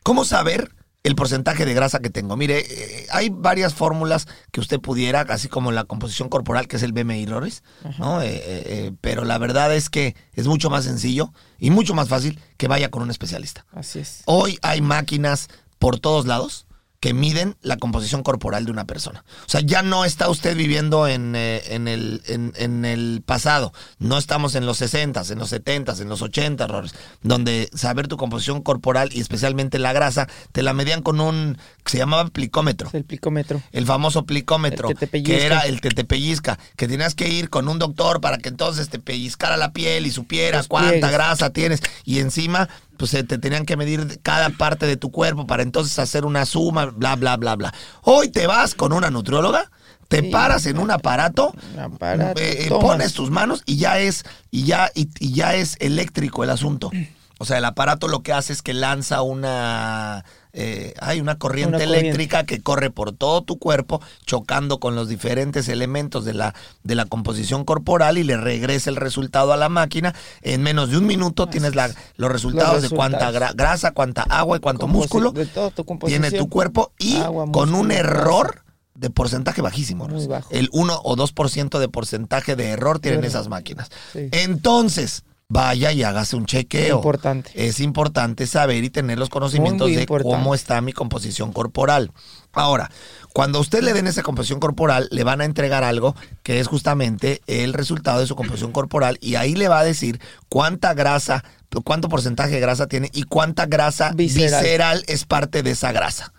¿cómo 0.03 0.25
saber 0.25 0.73
el 1.05 1.15
porcentaje 1.15 1.65
de 1.65 1.75
grasa 1.75 2.01
que 2.01 2.11
tengo? 2.11 2.37
Mire, 2.37 2.61
eh, 2.61 3.07
hay 3.11 3.29
varias 3.29 3.75
fórmulas 3.75 4.27
que 4.51 4.61
usted 4.61 4.81
pudiera, 4.81 5.21
así 5.21 5.49
como 5.49 5.71
la 5.71 5.85
composición 5.85 6.29
corporal, 6.29 6.67
que 6.67 6.77
es 6.77 6.83
el 6.83 6.93
BMI 6.93 7.27
Rores, 7.27 7.63
¿no? 7.99 8.23
Eh, 8.23 8.29
eh, 8.35 8.43
eh, 8.67 8.93
pero 9.01 9.25
la 9.25 9.39
verdad 9.39 9.73
es 9.75 9.91
que 9.91 10.17
es 10.33 10.47
mucho 10.47 10.71
más 10.71 10.85
sencillo 10.85 11.33
y 11.59 11.71
mucho 11.71 11.95
más 11.95 12.09
fácil 12.09 12.41
que 12.57 12.69
vaya 12.69 12.91
con 12.91 13.03
un 13.03 13.11
especialista. 13.11 13.67
Así 13.73 14.01
es. 14.01 14.23
Hoy 14.25 14.59
hay 14.63 14.81
máquinas 14.81 15.49
por 15.79 16.01
todos 16.01 16.27
lados 16.27 16.64
que 17.05 17.13
miden 17.13 17.55
la 17.61 17.77
composición 17.77 18.23
corporal 18.23 18.65
de 18.65 18.71
una 18.71 18.87
persona. 18.87 19.27
O 19.47 19.51
sea, 19.51 19.61
ya 19.61 19.83
no 19.83 20.07
está 20.07 20.31
usted 20.31 20.57
viviendo 20.57 21.07
en, 21.07 21.37
eh, 21.37 21.61
en, 21.67 21.87
el, 21.87 22.23
en, 22.29 22.55
en 22.57 22.87
el 22.87 23.23
pasado. 23.23 23.75
No 23.99 24.17
estamos 24.17 24.55
en 24.55 24.65
los 24.65 24.79
60, 24.79 25.23
en 25.29 25.39
los 25.39 25.51
70, 25.51 26.01
en 26.01 26.09
los 26.09 26.23
80, 26.23 26.65
errores, 26.65 26.95
donde 27.23 27.69
saber 27.75 28.09
tu 28.09 28.17
composición 28.17 28.63
corporal 28.63 29.11
y 29.13 29.21
especialmente 29.21 29.79
la 29.79 29.93
grasa, 29.93 30.29
te 30.53 30.63
la 30.63 30.73
medían 30.73 31.03
con 31.03 31.21
un 31.21 31.59
que 31.85 31.91
se 31.93 31.99
llamaba 31.99 32.25
plicómetro. 32.31 32.89
El 32.95 33.05
picómetro. 33.05 33.61
El 33.73 33.85
famoso 33.85 34.25
plicómetro, 34.25 34.89
El 34.89 34.95
que 34.95 35.01
te 35.01 35.07
pellizca. 35.07 35.45
era 35.45 35.61
el 35.67 35.83
que 35.83 35.91
te 35.91 36.05
pellizca, 36.05 36.59
que 36.75 36.89
tenías 36.89 37.15
que 37.15 37.29
ir 37.29 37.51
con 37.51 37.69
un 37.69 37.79
doctor 37.79 38.23
para 38.23 38.39
que 38.39 38.49
entonces 38.49 38.89
te 38.89 38.99
pellizcara 38.99 39.59
la 39.59 39.75
piel 39.75 40.07
y 40.07 40.11
supiera 40.11 40.57
Los 40.57 40.69
cuánta 40.69 40.91
pliegues. 40.93 41.13
grasa 41.13 41.51
tienes. 41.51 41.83
Y 42.07 42.21
encima, 42.21 42.71
pues 42.99 43.11
te 43.13 43.25
tenían 43.25 43.67
que 43.67 43.77
medir 43.77 44.21
cada 44.23 44.51
parte 44.51 44.87
de 44.87 44.97
tu 44.97 45.11
cuerpo 45.11 45.47
para 45.47 45.63
entonces 45.63 45.99
hacer 45.99 46.25
una 46.25 46.47
suma, 46.47 46.87
bla, 46.87 47.17
bla, 47.17 47.37
bla, 47.37 47.57
bla. 47.57 47.75
Hoy 48.03 48.29
te 48.29 48.47
vas 48.47 48.75
con 48.75 48.93
una 48.93 49.11
nutrióloga, 49.11 49.71
te 50.09 50.21
Sí. 50.21 50.31
paras 50.31 50.67
en 50.67 50.79
un 50.79 50.91
aparato, 50.91 51.53
Un 51.75 51.79
aparato, 51.81 52.41
eh, 52.41 52.67
eh, 52.67 52.69
pones 52.69 53.13
tus 53.15 53.31
manos 53.31 53.63
y 53.67 53.77
ya 53.77 53.99
es, 53.99 54.25
y 54.51 54.65
ya, 54.65 54.91
y, 54.95 55.09
y 55.19 55.33
ya 55.33 55.55
es 55.55 55.77
eléctrico 55.81 56.45
el 56.45 56.51
asunto. 56.51 56.91
O 57.39 57.45
sea, 57.45 57.59
el 57.59 57.65
aparato 57.65 58.07
lo 58.09 58.23
que 58.23 58.33
hace 58.33 58.53
es 58.53 58.63
que 58.63 58.75
lanza 58.75 59.23
una, 59.23 60.25
eh, 60.55 60.95
hay 61.01 61.21
una 61.21 61.37
corriente 61.37 61.77
Una 61.77 61.85
corriente. 61.85 62.01
eléctrica 62.09 62.45
que 62.45 62.61
corre 62.63 62.91
por 62.91 63.13
todo 63.13 63.43
tu 63.43 63.59
cuerpo, 63.59 64.01
chocando 64.25 64.79
con 64.79 64.95
los 64.95 65.09
diferentes 65.09 65.69
elementos 65.69 66.25
de 66.25 66.33
la, 66.33 66.55
de 66.85 66.95
la 66.95 67.07
composición 67.07 67.65
corporal 67.65 68.19
y 68.19 68.23
le 68.23 68.37
regresa 68.37 68.89
el 68.91 68.97
resultado 68.97 69.53
a 69.53 69.57
la 69.57 69.69
máquina. 69.69 70.15
En 70.43 70.63
menos 70.63 70.91
de 70.91 70.99
un 70.99 71.07
minuto 71.07 71.49
tienes 71.49 71.75
la- 71.75 71.91
los 72.17 72.31
resultados 72.31 72.83
de 72.83 72.89
cuánta 72.91 73.31
gra- 73.33 73.53
grasa, 73.55 73.91
cuánta 73.93 74.23
agua 74.23 74.57
y 74.57 74.61
cuánto 74.61 74.87
Composi- 74.87 74.93
músculo 74.93 75.33
de 75.33 75.47
todo 75.47 75.71
tu 75.73 75.85
composición. 75.85 76.23
tiene 76.23 76.39
tu 76.39 76.49
cuerpo 76.49 76.93
y 76.99 77.17
Agua, 77.17 77.51
con 77.51 77.75
un 77.75 77.91
error 77.91 78.63
de 78.95 79.11
porcentaje 79.11 79.61
bajísimo. 79.61 80.07
Muy 80.07 80.27
bajo. 80.29 80.49
El 80.53 80.69
1 80.71 81.01
o 81.03 81.17
2% 81.17 81.81
de 81.81 81.89
porcentaje 81.89 82.55
de 82.55 82.69
error 82.69 83.01
tienen 83.01 83.25
esas 83.25 83.49
máquinas. 83.49 83.91
Sí. 84.13 84.29
Entonces, 84.31 85.25
vaya 85.49 85.93
y 85.93 86.03
hágase 86.03 86.37
un 86.37 86.47
chequeo. 86.47 86.97
Importante. 86.97 87.51
Es 87.55 87.81
importante 87.81 88.47
saber 88.47 88.83
y 88.85 88.91
tener 88.91 89.19
los 89.19 89.29
conocimientos 89.29 89.89
muy 89.89 89.97
de 89.97 90.07
cómo 90.07 90.55
está 90.55 90.81
mi 90.81 90.93
composición 90.93 91.53
corporal. 91.53 92.11
Ahora, 92.53 92.91
cuando 93.33 93.59
a 93.59 93.61
usted 93.61 93.83
le 93.83 93.93
den 93.93 94.07
esa 94.07 94.23
composición 94.23 94.61
corporal, 94.61 95.09
le 95.11 95.25
van 95.25 95.41
a 95.41 95.45
entregar 95.45 95.85
algo 95.85 96.15
que 96.43 96.61
es 96.61 96.67
justamente 96.69 97.43
el 97.47 97.73
resultado 97.73 98.21
de 98.21 98.27
su 98.27 98.37
composición 98.37 98.73
corporal 98.73 99.19
y 99.21 99.35
ahí 99.35 99.55
le 99.55 99.69
va 99.69 99.81
a 99.81 99.85
decir 99.85 100.21
cuánta 100.49 100.95
grasa, 100.95 101.45
cuánto 101.85 102.09
porcentaje 102.09 102.55
de 102.55 102.61
grasa 102.61 102.87
tiene 102.87 103.11
y 103.13 103.25
cuánta 103.25 103.67
grasa 103.67 104.13
Visceral. 104.15 104.63
visceral 104.63 105.05
es 105.09 105.25
parte 105.25 105.63
de 105.63 105.73
esa 105.73 105.93
grasa. 105.93 106.33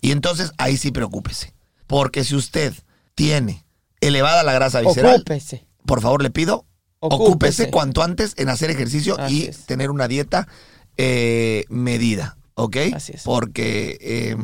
Y 0.00 0.12
entonces 0.12 0.52
ahí 0.58 0.76
sí 0.76 0.90
preocúpese. 0.90 1.54
Porque 1.86 2.24
si 2.24 2.34
usted 2.34 2.72
tiene 3.14 3.64
elevada 4.00 4.42
la 4.42 4.52
grasa 4.52 4.80
visceral, 4.80 5.16
Ocúpese. 5.16 5.66
por 5.86 6.00
favor 6.02 6.22
le 6.22 6.30
pido, 6.30 6.66
ocúpese, 7.06 7.30
Ocúpese. 7.64 7.70
cuanto 7.70 8.02
antes 8.02 8.34
en 8.36 8.48
hacer 8.48 8.70
ejercicio 8.70 9.18
Así 9.18 9.44
y 9.44 9.46
es. 9.48 9.66
tener 9.66 9.90
una 9.90 10.08
dieta 10.08 10.48
eh, 10.96 11.64
medida, 11.68 12.36
¿ok? 12.54 12.76
Así 12.94 13.12
es. 13.14 13.22
Porque 13.24 13.98
eh, 14.00 14.36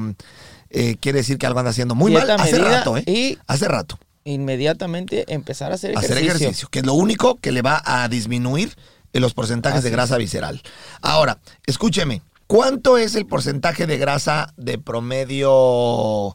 eh, 0.71 0.97
quiere 1.01 1.19
decir 1.19 1.39
que 1.39 1.47
algo 1.47 1.59
anda 1.61 1.71
haciendo 1.71 1.95
muy 1.95 2.11
Dieta 2.11 2.37
mal 2.37 2.41
hace 2.47 2.59
rato, 2.59 2.97
¿eh? 2.97 3.05
y- 3.07 3.39
Hace 3.47 3.69
rato. 3.69 3.99
Inmediatamente 4.25 5.25
empezar 5.33 5.73
a 5.73 5.77
hacer 5.77 5.97
Hacer 5.97 6.13
ejercicio. 6.19 6.37
ejercicio, 6.49 6.69
que 6.71 6.81
es 6.81 6.87
lo 6.87 6.95
único 6.95 7.37
que 7.37 7.53
le 7.53 7.63
va 7.63 7.83
a 7.85 8.07
disminuir 8.09 8.77
eh, 9.13 9.21
los 9.21 9.33
porcentajes 9.33 9.79
Así 9.79 9.85
de 9.87 9.91
grasa 9.91 10.17
visceral. 10.19 10.63
Ahora, 11.01 11.39
escúcheme, 11.67 12.21
¿cuánto 12.47 12.99
es 12.99 13.15
el 13.15 13.27
porcentaje 13.27 13.87
de 13.87 13.97
grasa 13.97 14.53
de 14.57 14.77
promedio 14.79 16.35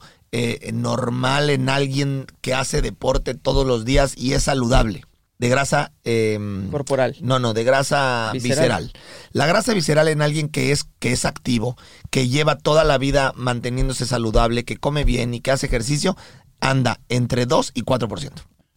normal 0.73 1.49
en 1.49 1.69
alguien 1.69 2.25
que 2.41 2.53
hace 2.53 2.81
deporte 2.81 3.35
todos 3.35 3.65
los 3.65 3.85
días 3.85 4.13
y 4.17 4.33
es 4.33 4.43
saludable? 4.43 5.03
De 5.37 5.49
grasa 5.49 5.91
em, 6.03 6.69
Corporal. 6.69 7.15
No, 7.21 7.39
no, 7.39 7.53
de 7.53 7.63
grasa 7.63 8.31
visceral. 8.33 8.83
Visceral. 8.83 8.93
La 9.31 9.45
grasa 9.47 9.73
visceral 9.73 10.07
en 10.07 10.21
alguien 10.21 10.49
que 10.49 10.71
es, 10.71 10.85
que 10.99 11.11
es 11.11 11.25
activo, 11.25 11.77
que 12.09 12.27
lleva 12.27 12.57
toda 12.57 12.83
la 12.83 12.97
vida 12.97 13.33
manteniéndose 13.35 14.05
saludable, 14.05 14.63
que 14.63 14.77
come 14.77 15.03
bien 15.03 15.33
y 15.33 15.41
que 15.41 15.51
hace 15.51 15.65
ejercicio, 15.65 16.15
anda 16.61 16.99
entre 17.09 17.45
2 17.45 17.71
y 17.73 17.83
4%. 17.83 18.31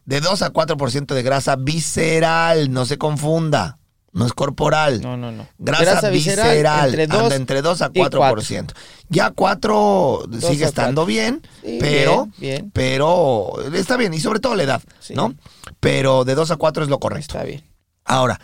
De 0.05 0.21
2 0.21 0.43
a 0.43 0.53
4% 0.53 1.15
de 1.15 1.23
grasa 1.23 1.57
visceral, 1.57 2.73
no 2.73 2.87
se 2.87 2.99
confunda. 2.99 3.79
No 4.19 4.27
es 4.27 4.33
corporal. 4.33 5.01
No, 5.01 5.17
no, 5.17 5.31
no. 5.31 5.47
Grasa, 5.59 5.85
Grasa 5.85 6.11
visceral, 6.11 6.49
visceral, 6.51 6.89
entre 6.99 7.17
anda 7.19 7.37
entre 7.37 7.63
2 7.63 7.83
a 7.83 7.91
y 7.95 8.01
4%. 8.01 8.73
Ya 9.09 9.31
4 9.31 10.25
sigue 10.41 10.65
estando 10.65 11.07
bien, 11.07 11.41
Sí, 11.63 11.79
pero, 11.81 12.27
bien, 12.37 12.55
bien. 12.57 12.71
pero 12.73 13.53
está 13.73 13.97
bien, 13.97 14.13
y 14.13 14.19
sobre 14.19 14.41
todo 14.41 14.57
la 14.57 14.65
edad, 14.65 14.83
Sí. 14.99 15.15
¿no? 15.15 15.35
Pero 15.79 16.25
de 16.25 16.35
2 16.35 16.51
a 16.51 16.57
4 16.57 16.83
es 16.83 16.91
lo 16.91 16.99
correcto. 16.99 17.37
Está 17.39 17.45
bien. 17.45 17.63
Ahora, 18.05 18.41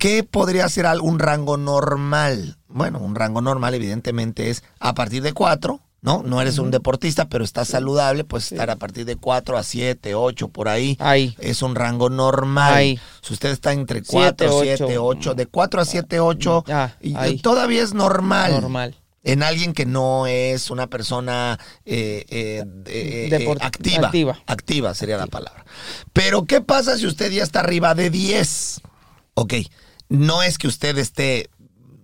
¿qué 0.00 0.24
podría 0.24 0.68
ser 0.68 0.86
algún 0.86 1.20
rango 1.20 1.56
normal? 1.56 2.56
Bueno, 2.66 2.98
un 2.98 3.14
rango 3.14 3.40
normal 3.42 3.74
evidentemente 3.74 4.50
es 4.50 4.64
a 4.80 4.92
partir 4.94 5.22
de 5.22 5.32
4, 5.34 5.78
¿no? 6.02 6.22
No 6.24 6.40
eres 6.42 6.58
un 6.58 6.70
deportista, 6.72 7.28
pero 7.28 7.44
estás 7.44 7.68
saludable, 7.68 8.24
pues 8.24 8.50
estar 8.52 8.68
a 8.70 8.76
partir 8.76 9.04
de 9.06 9.16
4 9.16 9.56
a 9.56 9.62
7, 9.62 10.14
8, 10.16 10.48
por 10.48 10.68
ahí. 10.68 10.96
Ahí. 11.00 11.34
Es 11.38 11.62
un 11.62 11.74
rango 11.76 12.10
normal. 12.10 12.74
Ahí. 12.74 13.00
Si 13.22 13.32
usted 13.32 13.50
está 13.50 13.72
entre 13.72 14.02
4, 14.02 14.60
Siete, 14.62 14.76
7, 14.78 14.98
ocho. 14.98 15.30
8, 15.30 15.34
de 15.36 15.46
4 15.46 15.80
a 15.80 15.84
7, 15.84 16.20
8, 16.20 16.64
Ah, 16.68 16.90
y- 17.00 17.14
ahí. 17.16 17.38
todavía 17.38 17.82
es 17.82 17.94
normal. 17.94 18.52
Normal. 18.52 18.96
En 19.24 19.44
alguien 19.44 19.72
que 19.72 19.86
no 19.86 20.26
es 20.26 20.70
una 20.70 20.88
persona 20.88 21.56
eh, 21.84 22.24
eh, 22.28 22.64
eh, 22.86 23.54
activa. 23.60 24.08
activa. 24.08 24.38
Activa 24.46 24.94
sería 24.94 25.16
la 25.16 25.28
palabra. 25.28 25.64
Pero, 26.12 26.44
¿qué 26.46 26.60
pasa 26.60 26.98
si 26.98 27.06
usted 27.06 27.30
ya 27.30 27.44
está 27.44 27.60
arriba 27.60 27.94
de 27.94 28.10
10? 28.10 28.80
Ok, 29.34 29.54
no 30.08 30.42
es 30.42 30.58
que 30.58 30.66
usted 30.66 30.98
esté 30.98 31.48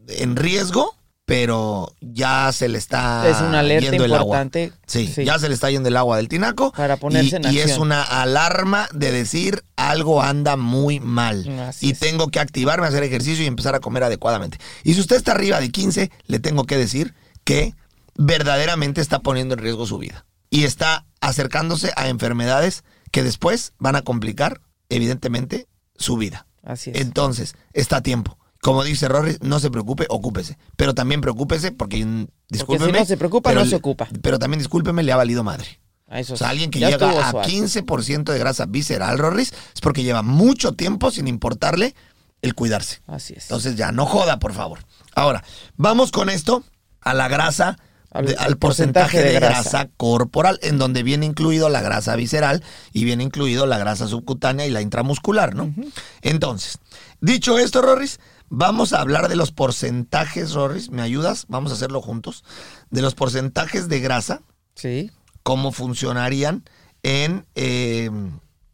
en 0.06 0.36
riesgo, 0.36 0.94
pero 1.28 1.92
ya 2.00 2.50
se 2.52 2.70
le 2.70 2.78
está 2.78 3.28
Es 3.28 3.36
una 3.42 3.60
alerta 3.60 3.90
yendo 3.90 4.06
el 4.06 4.14
agua. 4.14 4.48
Sí, 4.86 5.12
Sí. 5.14 5.26
ya 5.26 5.38
se 5.38 5.48
le 5.48 5.54
está 5.54 5.70
yendo 5.70 5.90
el 5.90 5.96
agua 5.98 6.16
del 6.16 6.26
tinaco. 6.26 6.72
Para 6.72 6.96
ponerse 6.96 7.36
y, 7.42 7.46
en 7.46 7.52
y 7.52 7.58
es 7.58 7.64
acción. 7.64 7.82
una 7.82 8.02
alarma 8.02 8.88
de 8.94 9.12
decir 9.12 9.62
algo 9.76 10.22
anda 10.22 10.56
muy 10.56 11.00
mal. 11.00 11.46
Así 11.60 11.88
y 11.88 11.90
es. 11.90 11.98
tengo 11.98 12.28
que 12.28 12.40
activarme, 12.40 12.86
hacer 12.86 13.02
ejercicio 13.02 13.44
y 13.44 13.46
empezar 13.46 13.74
a 13.74 13.80
comer 13.80 14.04
adecuadamente. 14.04 14.56
Y 14.84 14.94
si 14.94 15.00
usted 15.00 15.16
está 15.16 15.32
arriba 15.32 15.60
de 15.60 15.70
15, 15.70 16.10
le 16.28 16.38
tengo 16.38 16.64
que 16.64 16.78
decir 16.78 17.14
que 17.44 17.74
verdaderamente 18.16 19.02
está 19.02 19.18
poniendo 19.18 19.52
en 19.52 19.60
riesgo 19.60 19.86
su 19.86 19.98
vida. 19.98 20.24
Y 20.48 20.64
está 20.64 21.04
acercándose 21.20 21.92
a 21.96 22.08
enfermedades 22.08 22.84
que 23.10 23.22
después 23.22 23.74
van 23.78 23.96
a 23.96 24.02
complicar, 24.02 24.62
evidentemente, 24.88 25.66
su 25.94 26.16
vida. 26.16 26.46
Así 26.64 26.88
es. 26.88 27.02
Entonces, 27.02 27.54
está 27.74 27.98
a 27.98 28.02
tiempo. 28.02 28.37
Como 28.60 28.82
dice 28.84 29.06
Rory, 29.08 29.36
no 29.40 29.60
se 29.60 29.70
preocupe, 29.70 30.06
ocúpese. 30.08 30.58
Pero 30.76 30.94
también 30.94 31.20
preocúpese 31.20 31.70
porque, 31.72 32.26
discúlpeme. 32.48 32.98
no 32.98 33.04
se 33.04 33.16
preocupa, 33.16 33.50
pero 33.50 33.60
no 33.60 33.66
se 33.70 33.76
ocupa. 33.76 34.08
Pero 34.22 34.38
también 34.38 34.58
discúlpeme, 34.58 35.02
le 35.02 35.12
ha 35.12 35.16
valido 35.16 35.44
madre. 35.44 35.80
A 36.08 36.20
eso 36.20 36.34
O 36.34 36.36
sea, 36.36 36.48
alguien 36.48 36.70
que 36.70 36.78
llega 36.80 37.10
a 37.28 37.30
suave. 37.30 37.46
15% 37.48 38.32
de 38.32 38.38
grasa 38.38 38.66
visceral, 38.66 39.18
Rorris, 39.18 39.52
es 39.74 39.80
porque 39.80 40.02
lleva 40.02 40.22
mucho 40.22 40.72
tiempo 40.72 41.10
sin 41.10 41.28
importarle 41.28 41.94
el 42.42 42.54
cuidarse. 42.54 43.00
Así 43.06 43.34
es. 43.36 43.44
Entonces 43.44 43.76
ya, 43.76 43.92
no 43.92 44.06
joda, 44.06 44.38
por 44.38 44.54
favor. 44.54 44.78
Ahora, 45.14 45.44
vamos 45.76 46.10
con 46.10 46.30
esto 46.30 46.64
a 47.00 47.12
la 47.14 47.28
grasa, 47.28 47.78
Al- 48.10 48.24
de- 48.26 48.36
al, 48.36 48.46
al 48.52 48.56
porcentaje, 48.56 49.18
porcentaje 49.18 49.18
de 49.18 49.24
de 49.34 49.34
grasa. 49.34 49.70
grasa. 49.70 49.90
corporal, 49.98 50.58
en 50.62 50.78
donde 50.78 51.02
viene 51.02 51.26
incluido 51.26 51.68
la 51.68 51.82
grasa 51.82 52.16
visceral 52.16 52.64
y 52.92 53.04
viene 53.04 53.22
incluido 53.22 53.66
la 53.66 53.76
grasa 53.78 54.08
subcutánea 54.08 54.66
y 54.66 54.70
la 54.70 54.80
intramuscular, 54.80 55.54
¿no? 55.54 55.74
Entonces, 56.22 56.78
dicho 57.20 57.58
esto, 57.58 57.82
Rorris, 57.82 58.18
vamos 58.48 58.92
a 58.92 59.00
hablar 59.00 59.28
de 59.28 59.36
los 59.36 59.52
porcentajes, 59.52 60.52
Rorris, 60.52 60.90
¿me 60.90 61.02
ayudas? 61.02 61.46
Vamos 61.48 61.70
a 61.70 61.74
hacerlo 61.74 62.00
juntos. 62.02 62.44
De 62.90 63.02
los 63.02 63.14
porcentajes 63.14 63.88
de 63.88 64.00
grasa 64.00 64.42
Sí. 64.74 65.10
cómo 65.42 65.72
funcionarían 65.72 66.64
en, 67.02 67.46
eh, 67.54 68.10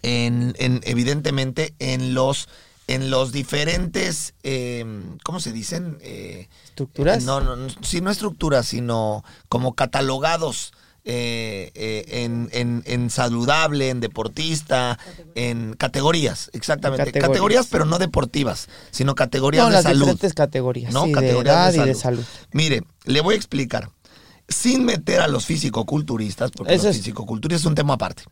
en, 0.02 0.54
en, 0.58 0.80
evidentemente 0.84 1.74
en 1.78 2.14
los 2.14 2.48
en 2.86 3.08
los 3.10 3.32
diferentes 3.32 4.34
eh, 4.42 4.84
¿cómo 5.22 5.40
se 5.40 5.52
dicen? 5.52 5.96
Eh, 6.02 6.48
¿Estructuras? 6.66 7.24
no, 7.24 7.40
no, 7.40 7.56
no, 7.56 7.68
sí, 7.82 8.02
no 8.02 8.10
estructuras, 8.10 8.66
sino 8.66 9.24
como 9.48 9.74
catalogados 9.74 10.72
eh, 11.04 11.70
eh, 11.74 12.04
en, 12.24 12.48
en- 12.52 12.82
en 12.86 13.10
saludable, 13.10 13.90
en 13.90 14.00
deportista, 14.00 14.98
en 15.34 15.74
categorías, 15.74 16.50
exactamente. 16.54 17.04
Categorías, 17.04 17.28
Categorías. 17.30 17.66
pero 17.70 17.84
no 17.84 17.98
deportivas, 17.98 18.68
sino 18.90 19.14
categorías 19.14 19.62
No, 19.64 19.68
de 19.68 19.74
las 19.74 19.82
salud. 19.82 20.00
diferentes 20.00 20.32
categorías. 20.34 20.92
¿no? 20.92 21.02
sí, 21.04 21.08
de 21.08 21.14
Categorías 21.14 21.54
edad 21.54 21.72
de 21.72 21.76
y 21.76 21.80
de 21.88 21.94
salud. 21.94 22.22
salud. 22.22 22.24
Mire, 22.52 22.82
le 23.04 23.20
voy 23.20 23.34
a 23.34 23.36
explicar. 23.36 23.90
Sin 24.48 24.84
meter 24.84 25.20
a 25.20 25.28
los 25.28 25.46
fisicoculturistas, 25.46 26.50
porque 26.50 26.74
Eso 26.74 26.86
los 26.86 26.96
es- 26.96 27.02
fisicoculturistas 27.02 27.62
es 27.62 27.66
un 27.66 27.74
tema 27.74 27.94
aparte. 27.94 28.24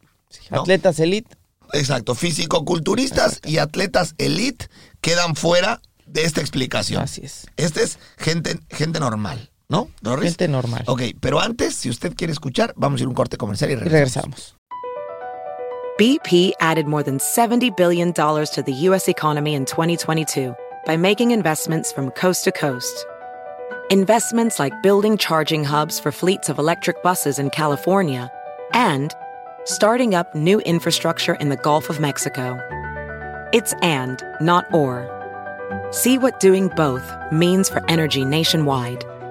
¿no? 0.50 0.61
Atletas 0.62 0.98
elite. 1.00 1.37
Exacto, 1.74 2.14
fisicoculturistas 2.14 3.40
y 3.44 3.58
atletas 3.58 4.14
elite 4.18 4.68
quedan 5.00 5.37
fuera 5.37 5.80
de 6.06 6.24
esta 6.24 6.40
explicación. 6.40 7.02
Así 7.02 7.22
es. 7.24 7.46
Este 7.56 7.82
es 7.82 7.98
gente, 8.18 8.61
gente 8.70 9.00
normal, 9.00 9.50
¿no? 9.68 9.88
Doris? 10.01 10.31
Gente 10.31 10.48
normal. 10.48 10.83
Ok, 10.87 11.03
pero 11.20 11.40
antes, 11.40 11.75
si 11.75 11.88
usted 11.90 12.14
quiere 12.14 12.33
escuchar, 12.33 12.72
vamos 12.77 13.01
a 13.01 13.03
ir 13.03 13.07
a 13.07 13.09
un 13.09 13.14
corte 13.14 13.37
comercial 13.37 13.70
y 13.70 13.75
Y 13.75 13.77
regresamos. 13.77 14.55
regresamos. 14.55 14.57
BP 15.98 16.53
added 16.61 16.87
more 16.87 17.03
than 17.03 17.18
$70 17.18 17.77
billion 17.77 18.12
to 18.12 18.62
the 18.64 18.72
U.S. 18.88 19.09
economy 19.09 19.55
in 19.55 19.64
2022 19.66 20.55
by 20.87 20.96
making 20.96 21.31
investments 21.33 21.92
from 21.92 22.11
coast 22.12 22.44
to 22.44 22.53
coast. 22.53 23.07
Investments 23.90 24.59
like 24.59 24.72
building 24.83 25.18
charging 25.18 25.64
hubs 25.64 26.01
for 26.01 26.11
fleets 26.11 26.48
of 26.48 26.59
electric 26.59 27.03
buses 27.03 27.38
in 27.38 27.51
California 27.51 28.31
and 28.72 29.14
starting 29.64 30.14
up 30.14 30.35
new 30.35 30.61
infrastructure 30.61 31.35
in 31.35 31.51
the 31.51 31.57
Gulf 31.57 31.90
of 31.90 32.01
Mexico. 32.01 32.59
It's 33.53 33.75
and, 33.83 34.22
not 34.40 34.64
or. 34.72 35.07
See 35.90 36.16
what 36.16 36.40
doing 36.40 36.68
both 36.68 37.05
means 37.31 37.68
for 37.68 37.85
energy 37.90 38.25
nationwide 38.25 39.05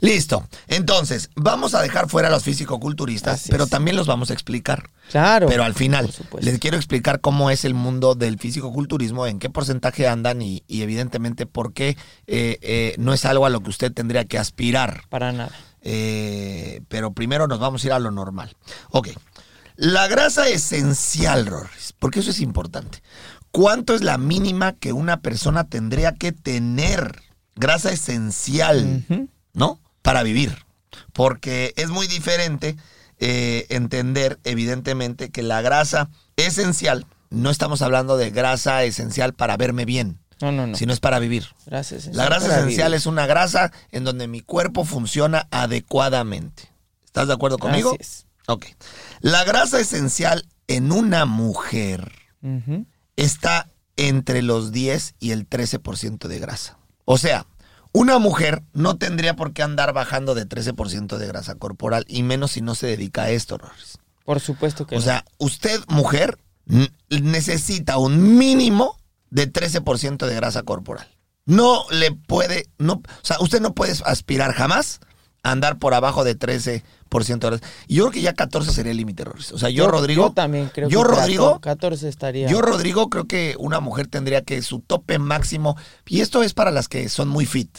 Listo. 0.00 0.48
Entonces, 0.66 1.30
vamos 1.36 1.74
a 1.74 1.82
dejar 1.82 2.08
fuera 2.08 2.28
a 2.28 2.30
los 2.30 2.42
físico-culturistas, 2.42 3.40
Así 3.40 3.50
pero 3.50 3.64
es. 3.64 3.70
también 3.70 3.96
los 3.96 4.06
vamos 4.06 4.30
a 4.30 4.32
explicar. 4.32 4.90
Claro. 5.10 5.46
Pero 5.48 5.64
al 5.64 5.74
final, 5.74 6.10
les 6.40 6.58
quiero 6.58 6.76
explicar 6.76 7.20
cómo 7.20 7.50
es 7.50 7.64
el 7.64 7.74
mundo 7.74 8.14
del 8.14 8.38
físico-culturismo, 8.38 9.26
en 9.26 9.38
qué 9.38 9.50
porcentaje 9.50 10.08
andan 10.08 10.40
y, 10.40 10.62
y 10.66 10.82
evidentemente 10.82 11.46
por 11.46 11.72
qué 11.74 11.96
eh, 12.26 12.58
eh, 12.62 12.94
no 12.98 13.12
es 13.12 13.24
algo 13.24 13.44
a 13.44 13.50
lo 13.50 13.60
que 13.60 13.70
usted 13.70 13.92
tendría 13.92 14.24
que 14.24 14.38
aspirar. 14.38 15.02
Para 15.10 15.32
nada. 15.32 15.52
Eh, 15.82 16.82
pero 16.88 17.12
primero 17.12 17.46
nos 17.46 17.58
vamos 17.58 17.84
a 17.84 17.86
ir 17.88 17.92
a 17.92 17.98
lo 17.98 18.10
normal. 18.10 18.56
Ok. 18.90 19.08
La 19.76 20.08
grasa 20.08 20.48
esencial, 20.48 21.46
Rorris, 21.46 21.94
porque 21.98 22.20
eso 22.20 22.30
es 22.30 22.40
importante. 22.40 23.02
¿Cuánto 23.50 23.94
es 23.94 24.02
la 24.02 24.18
mínima 24.18 24.74
que 24.74 24.92
una 24.92 25.20
persona 25.20 25.64
tendría 25.64 26.14
que 26.14 26.32
tener? 26.32 27.22
Grasa 27.56 27.90
esencial. 27.90 29.04
¿no? 29.52 29.80
Para 30.02 30.22
vivir. 30.22 30.64
Porque 31.12 31.72
es 31.76 31.88
muy 31.90 32.06
diferente 32.06 32.76
eh, 33.18 33.66
entender, 33.68 34.38
evidentemente, 34.44 35.30
que 35.30 35.42
la 35.42 35.60
grasa 35.62 36.08
esencial, 36.36 37.06
no 37.30 37.50
estamos 37.50 37.82
hablando 37.82 38.16
de 38.16 38.30
grasa 38.30 38.82
esencial 38.84 39.34
para 39.34 39.56
verme 39.56 39.84
bien, 39.84 40.18
No, 40.40 40.50
no, 40.52 40.66
no. 40.66 40.76
sino 40.76 40.92
es 40.92 41.00
para 41.00 41.18
vivir. 41.18 41.46
Gracias. 41.66 42.06
La 42.08 42.24
grasa 42.24 42.58
esencial 42.58 42.94
es 42.94 43.06
una 43.06 43.26
grasa 43.26 43.72
en 43.92 44.04
donde 44.04 44.26
mi 44.26 44.40
cuerpo 44.40 44.84
funciona 44.84 45.46
adecuadamente. 45.50 46.70
¿Estás 47.04 47.28
de 47.28 47.34
acuerdo 47.34 47.58
conmigo? 47.58 47.90
Así 47.90 47.98
es. 48.00 48.26
Ok. 48.46 48.66
La 49.20 49.44
grasa 49.44 49.78
esencial 49.80 50.46
en 50.66 50.90
una 50.92 51.24
mujer 51.26 52.10
está 53.16 53.68
entre 53.96 54.42
los 54.42 54.72
10 54.72 55.14
y 55.20 55.32
el 55.32 55.48
13% 55.48 56.26
de 56.26 56.38
grasa. 56.38 56.78
O 57.04 57.18
sea, 57.18 57.46
una 57.92 58.18
mujer 58.18 58.62
no 58.72 58.96
tendría 58.96 59.34
por 59.36 59.52
qué 59.52 59.62
andar 59.62 59.92
bajando 59.92 60.34
de 60.34 60.48
13% 60.48 61.16
de 61.18 61.26
grasa 61.26 61.54
corporal 61.56 62.04
y 62.08 62.22
menos 62.22 62.52
si 62.52 62.60
no 62.60 62.74
se 62.74 62.86
dedica 62.86 63.22
a 63.24 63.30
esto, 63.30 63.58
Rorris. 63.58 63.98
Por 64.24 64.40
supuesto 64.40 64.86
que 64.86 64.94
O 64.96 64.98
no. 64.98 65.04
sea, 65.04 65.24
usted, 65.38 65.80
mujer, 65.88 66.38
necesita 67.08 67.98
un 67.98 68.38
mínimo 68.38 68.96
de 69.30 69.52
13% 69.52 70.26
de 70.26 70.34
grasa 70.34 70.62
corporal. 70.62 71.08
No 71.46 71.84
le 71.90 72.12
puede, 72.12 72.68
no, 72.78 72.94
o 72.94 73.02
sea, 73.22 73.38
usted 73.40 73.60
no 73.60 73.74
puede 73.74 73.94
aspirar 74.04 74.52
jamás 74.52 75.00
andar 75.42 75.78
por 75.78 75.94
abajo 75.94 76.24
de 76.24 76.38
13% 76.38 76.82
de. 77.50 77.60
Y 77.86 77.96
yo 77.96 78.04
creo 78.04 78.12
que 78.12 78.20
ya 78.22 78.34
14 78.34 78.72
sería 78.72 78.92
el 78.92 78.98
límite. 78.98 79.24
O 79.52 79.58
sea, 79.58 79.70
yo, 79.70 79.88
Rodrigo. 79.88 80.28
Yo 80.28 80.32
también 80.32 80.70
creo 80.72 80.88
yo, 80.88 81.02
que 81.02 81.08
Rodrigo, 81.08 81.60
14 81.60 82.08
estaría. 82.08 82.48
yo, 82.48 82.60
Rodrigo, 82.60 83.08
creo 83.08 83.26
que 83.26 83.56
una 83.58 83.80
mujer 83.80 84.06
tendría 84.06 84.42
que 84.42 84.60
su 84.62 84.80
tope 84.80 85.18
máximo, 85.18 85.76
y 86.06 86.20
esto 86.20 86.42
es 86.42 86.54
para 86.54 86.70
las 86.70 86.88
que 86.88 87.08
son 87.08 87.28
muy 87.28 87.46
fit, 87.46 87.70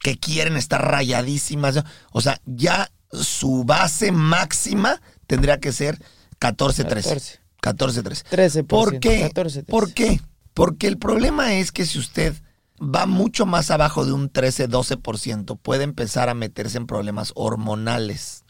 que 0.00 0.18
quieren 0.18 0.56
estar 0.56 0.82
rayadísimas, 0.82 1.82
o 2.12 2.20
sea, 2.20 2.40
ya 2.46 2.90
su 3.10 3.64
base 3.64 4.12
máxima 4.12 5.00
tendría 5.26 5.58
que 5.58 5.72
ser 5.72 5.98
14-13. 6.40 7.40
14. 7.60 8.02
14-13. 8.02 8.24
13%, 8.30 8.66
¿Por 8.66 9.00
qué? 9.00 9.22
14, 9.22 9.62
13. 9.62 9.70
¿Por 9.70 9.92
qué? 9.92 10.20
Porque 10.54 10.86
el 10.86 10.98
problema 10.98 11.54
es 11.54 11.72
que 11.72 11.86
si 11.86 11.98
usted 11.98 12.34
va 12.80 13.06
mucho 13.06 13.46
más 13.46 13.70
abajo 13.70 14.04
de 14.04 14.12
un 14.12 14.30
13-12%, 14.32 15.58
puede 15.60 15.84
empezar 15.84 16.28
a 16.28 16.34
meterse 16.34 16.78
en 16.78 16.86
problemas 16.86 17.32
hormonales 17.34 18.44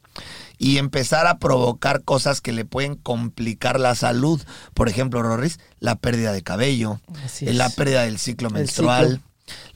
y 0.59 0.79
empezar 0.79 1.27
a 1.27 1.39
provocar 1.39 2.03
cosas 2.03 2.41
que 2.41 2.53
le 2.53 2.65
pueden 2.65 2.97
complicar 2.97 3.79
la 3.79 3.95
salud. 3.95 4.41
Por 4.75 4.89
ejemplo, 4.89 5.23
Rorris, 5.23 5.61
la 5.81 5.95
pérdida 5.97 6.33
de 6.33 6.43
cabello, 6.43 7.01
la 7.41 7.71
pérdida 7.71 8.03
del 8.03 8.19
ciclo 8.19 8.51
menstrual. 8.51 9.07
ciclo. 9.13 9.23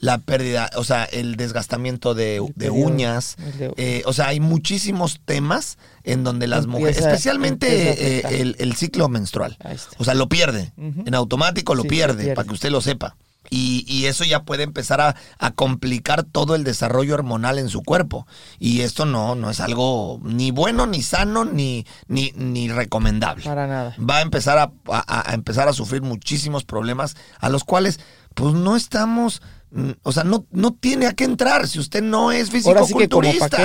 La 0.00 0.18
pérdida, 0.18 0.68
o 0.76 0.84
sea, 0.84 1.04
el 1.04 1.36
desgastamiento 1.36 2.12
de, 2.12 2.36
El 2.36 2.46
de 2.48 2.52
periodo, 2.52 2.74
uñas. 2.88 3.36
de- 3.58 3.72
eh, 3.78 4.02
o 4.04 4.12
sea, 4.12 4.26
hay 4.28 4.38
muchísimos 4.38 5.20
temas 5.24 5.78
en 6.04 6.24
donde 6.24 6.46
las 6.46 6.64
Empieza- 6.64 6.78
mujeres, 6.78 6.98
especialmente 7.06 8.18
eh, 8.18 8.40
el, 8.42 8.56
el 8.58 8.76
ciclo 8.76 9.08
menstrual. 9.08 9.56
O 9.96 10.04
sea, 10.04 10.12
lo 10.12 10.28
pierde. 10.28 10.72
En 10.76 11.14
automático 11.14 11.74
lo 11.74 11.82
Sí, 11.84 11.88
se 11.88 11.94
pierde, 11.94 12.14
pierde. 12.24 12.34
para 12.34 12.46
que 12.48 12.52
usted 12.54 12.70
lo 12.70 12.82
sepa. 12.82 13.16
Y, 13.54 13.84
y 13.86 14.06
eso 14.06 14.24
ya 14.24 14.44
puede 14.44 14.62
empezar 14.62 15.02
a, 15.02 15.14
a 15.38 15.50
complicar 15.50 16.22
todo 16.24 16.54
el 16.54 16.64
desarrollo 16.64 17.12
hormonal 17.12 17.58
en 17.58 17.68
su 17.68 17.82
cuerpo. 17.82 18.26
Y 18.58 18.80
esto 18.80 19.04
no, 19.04 19.34
no 19.34 19.50
es 19.50 19.60
algo 19.60 20.18
ni 20.24 20.50
bueno, 20.52 20.86
ni 20.86 21.02
sano, 21.02 21.44
ni, 21.44 21.84
ni, 22.08 22.32
ni 22.34 22.70
recomendable. 22.70 23.44
Para 23.44 23.66
nada. 23.66 23.94
Va 23.98 24.16
a 24.16 24.22
empezar 24.22 24.56
a, 24.56 24.72
a- 24.90 25.30
a 25.30 25.34
empezar 25.34 25.68
a 25.68 25.74
sufrir 25.74 26.00
muchísimos 26.00 26.64
problemas 26.64 27.14
a 27.40 27.50
los 27.50 27.62
cuales, 27.64 28.00
pues 28.34 28.54
no 28.54 28.74
estamos, 28.74 29.42
mm, 29.70 29.90
o 30.02 30.12
sea, 30.12 30.24
no, 30.24 30.46
no 30.50 30.72
tiene 30.72 31.06
a 31.06 31.12
qué 31.12 31.24
entrar 31.24 31.68
si 31.68 31.78
usted 31.78 32.02
no 32.02 32.32
es 32.32 32.50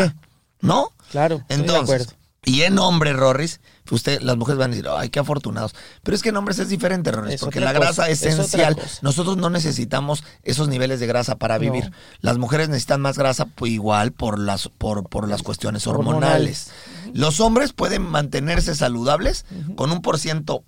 qué. 0.10 0.13
¿No? 0.60 0.91
Claro, 1.12 1.43
Entonces, 1.47 1.84
acuerdo. 2.02 2.13
Y 2.45 2.62
en 2.62 2.80
hombres, 2.80 3.15
Rorris, 3.15 3.60
usted, 3.91 4.21
las 4.21 4.38
mujeres 4.38 4.58
van 4.60 4.71
a 4.71 4.76
decir, 4.76 4.89
ay, 4.95 5.10
qué 5.10 5.19
afortunados. 5.19 5.76
Pero 6.04 6.15
es 6.15 6.21
que 6.23 6.30
en 6.30 6.38
hombres 6.38 6.60
es 6.60 6.69
diferente, 6.69 7.12
Rorris, 7.12 7.36
Es 7.36 7.41
porque 7.41 7.60
la 7.60 7.73
grasa 7.73 8.04
cosa, 8.04 8.10
es 8.10 8.23
esencial. 8.23 8.78
Nosotros 9.02 9.36
no 9.36 9.50
necesitamos 9.50 10.23
esos 10.43 10.69
niveles 10.69 11.00
de 11.02 11.08
grasa 11.08 11.36
para 11.36 11.56
No. 11.56 11.62
vivir. 11.62 11.91
Las 12.21 12.38
mujeres 12.38 12.69
necesitan 12.69 13.02
más 13.02 13.17
grasa 13.17 13.45
pues, 13.45 13.71
igual 13.73 14.13
por 14.13 14.39
las, 14.39 14.69
por, 14.69 15.10
por 15.10 15.28
las 15.28 15.43
cuestiones 15.43 15.88
hormonales. 15.88 16.71
Los 17.13 17.39
hombres 17.41 17.73
pueden 17.73 18.04
mantenerse 18.04 18.76
saludables 18.76 19.45
con 19.76 19.91
un 19.91 20.02
por 20.02 20.17
ciento 20.19 20.63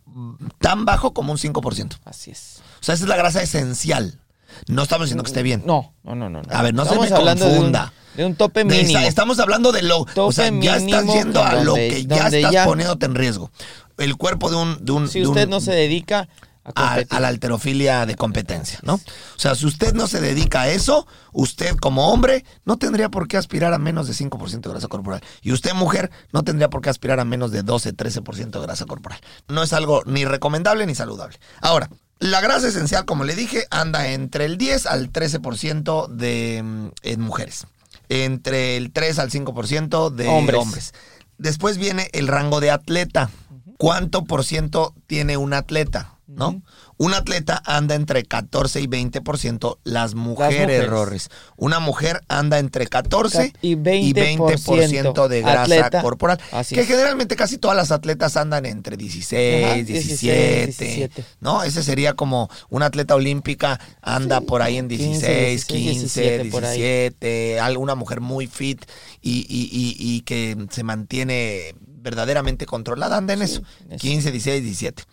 tan 0.59 0.83
bajo 0.85 1.13
como 1.13 1.31
un 1.31 1.37
5%. 1.37 1.97
Así 2.03 2.31
es. 2.31 2.61
O 2.81 2.83
sea, 2.83 2.95
esa 2.95 3.03
es 3.05 3.09
la 3.09 3.15
grasa 3.15 3.41
esencial. 3.41 4.19
No 4.67 4.81
estamos 4.83 5.05
diciendo 5.05 5.23
que 5.23 5.29
esté 5.29 5.43
bien. 5.43 5.63
No, 5.65 5.93
no, 6.03 6.15
no, 6.15 6.29
no. 6.29 6.41
A 6.49 6.61
ver, 6.63 6.73
no 6.73 6.83
se 6.83 6.89
Estamos 6.95 7.09
me 7.11 7.35
de 7.35 7.43
un- 7.45 7.49
confunda. 7.55 7.93
De 8.15 8.25
un, 8.25 8.35
tope 8.35 8.63
mínimo. 8.65 8.99
estamos 8.99 9.39
hablando 9.39 9.71
de 9.71 9.81
lo. 9.83 9.99
o 9.99 10.05
Tope 10.05 10.33
sea, 10.33 10.51
ya 10.59 10.77
estás 10.77 11.05
yendo 11.05 11.43
a 11.43 11.63
lo 11.63 11.75
que 11.75 12.05
ya 12.05 12.27
estás 12.27 12.51
ya- 12.51 12.65
poniéndote 12.65 13.05
en 13.05 13.15
riesgo. 13.15 13.51
El 13.97 14.15
cuerpo 14.17 14.49
de 14.49 14.55
un. 14.57 14.83
De 14.85 14.91
un 14.91 15.07
si 15.07 15.19
de 15.21 15.27
usted 15.27 15.43
un- 15.45 15.49
no 15.51 15.59
se 15.61 15.71
dedica 15.71 16.27
a 16.63 16.71
a, 16.71 16.73
competir. 16.73 17.07
a 17.17 17.19
la 17.19 17.27
alterofilia 17.29 18.05
de 18.05 18.15
competencia, 18.15 18.79
¿no? 18.83 18.95
O 18.95 18.99
sea, 19.37 19.55
si 19.55 19.65
usted 19.65 19.93
no 19.93 20.07
se 20.07 20.21
dedica 20.21 20.61
a 20.61 20.69
eso, 20.69 21.07
usted 21.31 21.75
como 21.77 22.11
hombre 22.11 22.45
no 22.65 22.77
tendría 22.77 23.09
por 23.09 23.27
qué 23.27 23.37
aspirar 23.37 23.73
a 23.73 23.77
menos 23.79 24.07
de 24.07 24.13
5% 24.13 24.61
de 24.69 24.69
grasa 24.69 24.87
corporal. 24.87 25.21
Y 25.41 25.51
usted 25.51 25.73
mujer 25.73 26.11
no 26.31 26.43
tendría 26.43 26.69
por 26.69 26.81
qué 26.81 26.89
aspirar 26.89 27.19
a 27.19 27.25
menos 27.25 27.51
de 27.51 27.63
12, 27.63 27.93
13% 27.93 28.59
de 28.59 28.65
grasa 28.65 28.85
corporal. 28.85 29.19
No 29.47 29.63
es 29.63 29.73
algo 29.73 30.03
ni 30.05 30.25
recomendable 30.25 30.85
ni 30.85 30.93
saludable. 30.95 31.39
Ahora, 31.61 31.89
la 32.19 32.41
grasa 32.41 32.67
esencial, 32.67 33.05
como 33.05 33.23
le 33.23 33.33
dije, 33.35 33.65
anda 33.71 34.09
entre 34.09 34.45
el 34.45 34.57
10 34.57 34.85
al 34.85 35.09
13% 35.11 36.07
de, 36.07 36.61
mm, 36.63 36.87
en 37.03 37.21
mujeres. 37.21 37.65
Entre 38.09 38.75
el 38.75 38.91
3 38.91 39.19
al 39.19 39.29
5% 39.31 40.09
de 40.09 40.27
Hombres. 40.27 40.59
hombres. 40.59 40.93
Después 41.37 41.77
viene 41.77 42.09
el 42.11 42.27
rango 42.27 42.59
de 42.59 42.71
atleta. 42.71 43.29
¿Cuánto 43.77 44.25
por 44.25 44.43
ciento 44.43 44.93
tiene 45.07 45.37
un 45.37 45.53
atleta? 45.53 46.17
¿No? 46.27 46.61
Un 47.01 47.13
atleta 47.13 47.61
anda 47.65 47.95
entre 47.95 48.23
14 48.25 48.81
y 48.81 48.87
20% 48.87 49.77
las 49.85 50.15
mujeres, 50.15 50.59
mujeres. 50.59 50.89
Rorris. 50.89 51.29
Una 51.55 51.79
mujer 51.79 52.21
anda 52.27 52.59
entre 52.59 52.87
14 52.87 53.53
Y 53.61 53.71
y 53.71 53.75
20%, 53.77 54.37
20% 54.37 55.27
de 55.29 55.41
grasa 55.41 55.61
atleta. 55.61 56.01
corporal. 56.01 56.41
Así 56.51 56.75
que 56.75 56.81
es. 56.81 56.87
generalmente 56.87 57.37
casi 57.37 57.57
todas 57.57 57.77
las 57.77 57.91
atletas 57.91 58.35
andan 58.35 58.65
entre 58.65 58.97
16, 58.97 59.65
Ajá, 59.65 59.75
17, 59.75 60.65
17. 60.65 61.23
¿no? 61.39 61.63
Ese 61.63 61.83
sería 61.83 62.15
como 62.15 62.49
una 62.69 62.87
atleta 62.87 63.15
olímpica 63.15 63.79
anda 64.01 64.41
por 64.41 64.61
ahí 64.61 64.75
en 64.77 64.89
16, 64.89 65.63
15, 65.65 65.89
17, 65.91 66.45
por 66.51 66.65
ahí. 66.65 66.79
17, 66.81 67.61
alguna 67.61 67.95
mujer 67.95 68.19
muy 68.19 68.47
fit 68.47 68.83
y, 69.21 69.45
y- 69.47 69.69
y- 69.71 69.95
y 70.17 70.21
que 70.23 70.57
se 70.69 70.83
mantiene 70.83 71.75
verdaderamente 72.01 72.65
controlada, 72.65 73.15
anda 73.15 73.33
en 73.33 73.41
eso, 73.41 73.61
eso. 73.89 73.99
15, 73.99 74.31
16, 74.33 74.63
17. 74.63 75.03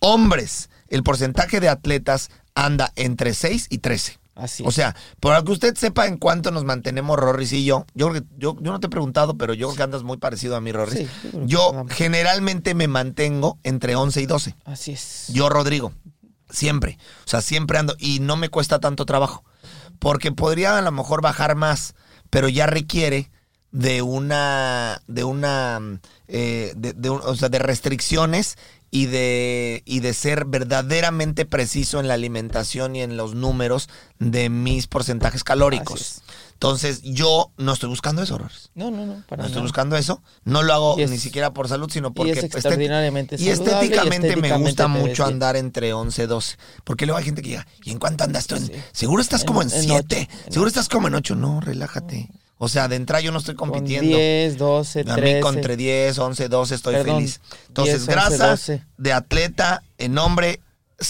Hombres, 0.00 0.68
el 0.90 1.02
porcentaje 1.02 1.60
de 1.60 1.68
atletas 1.68 2.30
anda 2.54 2.92
entre 2.96 3.32
6 3.32 3.68
y 3.70 3.78
13. 3.78 4.18
Así 4.34 4.62
O 4.66 4.70
sea, 4.70 4.96
para 5.18 5.42
que 5.42 5.52
usted 5.52 5.74
sepa 5.76 6.06
en 6.06 6.16
cuánto 6.16 6.50
nos 6.50 6.64
mantenemos 6.64 7.18
Rorris 7.18 7.52
y 7.52 7.64
yo, 7.64 7.84
yo, 7.94 8.12
yo, 8.38 8.56
yo 8.60 8.72
no 8.72 8.80
te 8.80 8.86
he 8.86 8.90
preguntado, 8.90 9.36
pero 9.36 9.54
yo 9.54 9.68
creo 9.68 9.76
que 9.76 9.82
andas 9.82 10.02
muy 10.02 10.16
parecido 10.16 10.56
a 10.56 10.60
mí, 10.60 10.72
Rorris. 10.72 11.08
Sí, 11.08 11.30
yo 11.44 11.84
generalmente 11.90 12.74
me 12.74 12.88
mantengo 12.88 13.58
entre 13.64 13.96
11 13.96 14.22
y 14.22 14.26
12. 14.26 14.56
Así 14.64 14.92
es. 14.92 15.26
Yo, 15.28 15.48
Rodrigo, 15.48 15.92
siempre. 16.48 16.98
O 17.26 17.28
sea, 17.28 17.42
siempre 17.42 17.78
ando. 17.78 17.96
Y 17.98 18.20
no 18.20 18.36
me 18.36 18.48
cuesta 18.48 18.78
tanto 18.78 19.04
trabajo. 19.04 19.44
Porque 19.98 20.32
podría 20.32 20.78
a 20.78 20.82
lo 20.82 20.92
mejor 20.92 21.20
bajar 21.20 21.54
más, 21.54 21.94
pero 22.30 22.48
ya 22.48 22.66
requiere 22.66 23.30
de 23.72 24.00
una. 24.00 25.02
de 25.06 25.24
una. 25.24 26.00
eh, 26.28 26.72
de, 26.76 26.94
de 26.94 27.10
o 27.10 27.36
sea, 27.36 27.50
de 27.50 27.58
restricciones 27.58 28.56
y 28.90 29.06
de. 29.06 29.82
y 29.84 30.00
de 30.00 30.14
ser 30.14 30.44
verdaderamente 30.46 31.44
preciso 31.46 32.00
en 32.00 32.08
la 32.08 32.14
alimentación 32.14 32.96
y 32.96 33.02
en 33.02 33.16
los 33.16 33.34
números 33.34 33.88
de 34.18 34.48
mis 34.50 34.86
porcentajes 34.86 35.44
calóricos. 35.44 36.22
Entonces, 36.54 37.00
yo 37.02 37.52
no 37.56 37.72
estoy 37.72 37.88
buscando 37.88 38.22
eso. 38.22 38.38
No, 38.74 38.90
no, 38.90 39.06
no. 39.06 39.22
Para 39.26 39.42
No 39.42 39.46
estoy 39.46 39.60
nada. 39.60 39.62
buscando 39.62 39.96
eso. 39.96 40.22
No 40.44 40.62
lo 40.62 40.74
hago 40.74 40.98
es- 40.98 41.10
ni 41.10 41.16
siquiera 41.16 41.54
por 41.54 41.68
salud, 41.68 41.88
sino 41.90 42.08
y 42.08 42.12
porque 42.12 42.32
es 42.32 42.44
extraordinariamente 42.44 43.36
y 43.38 43.48
estéticamente, 43.48 44.36
me 44.36 44.54
gusta 44.58 44.86
mucho 44.86 45.24
bien. 45.24 45.34
andar 45.36 45.56
entre 45.56 45.94
11 45.94 46.24
y 46.24 46.26
12. 46.26 46.56
Porque 46.84 47.06
luego 47.06 47.16
hay 47.18 47.24
gente 47.24 47.40
que 47.40 47.48
diga, 47.48 47.66
¿y 47.82 47.92
en 47.92 47.98
cuánto 47.98 48.24
andas 48.24 48.46
tú? 48.46 48.56
En- 48.56 48.66
Sí. 48.66 48.72
Seguro 48.92 49.22
estás 49.22 49.40
En- 49.42 49.46
como 49.46 49.62
en 49.62 49.72
en 49.72 49.82
7. 49.84 50.28
ocho, 50.30 50.38
en 50.46 50.52
Seguro 50.52 50.68
estás 50.68 50.88
como 50.90 51.08
en 51.08 51.14
8. 51.14 51.34
No, 51.34 51.60
relájate. 51.62 52.28
O 52.62 52.68
sea, 52.68 52.88
de 52.88 52.96
entrada 52.96 53.22
yo 53.22 53.32
no 53.32 53.38
estoy 53.38 53.54
Con 53.54 53.70
compitiendo. 53.70 54.18
10, 54.18 54.58
12, 54.58 55.00
A 55.00 55.04
13. 55.16 55.34
mí 55.34 55.40
con 55.40 55.56
entre 55.56 55.78
10, 55.78 56.18
11, 56.18 56.48
12 56.50 56.74
estoy 56.74 56.94
Perdón, 56.94 57.16
feliz. 57.16 57.40
Entonces, 57.68 58.06
10, 58.06 58.08
11, 58.08 58.12
grasa 58.12 58.50
12. 58.50 58.84
de 58.98 59.12
atleta 59.14 59.82
en 59.96 60.18
hombre 60.18 60.60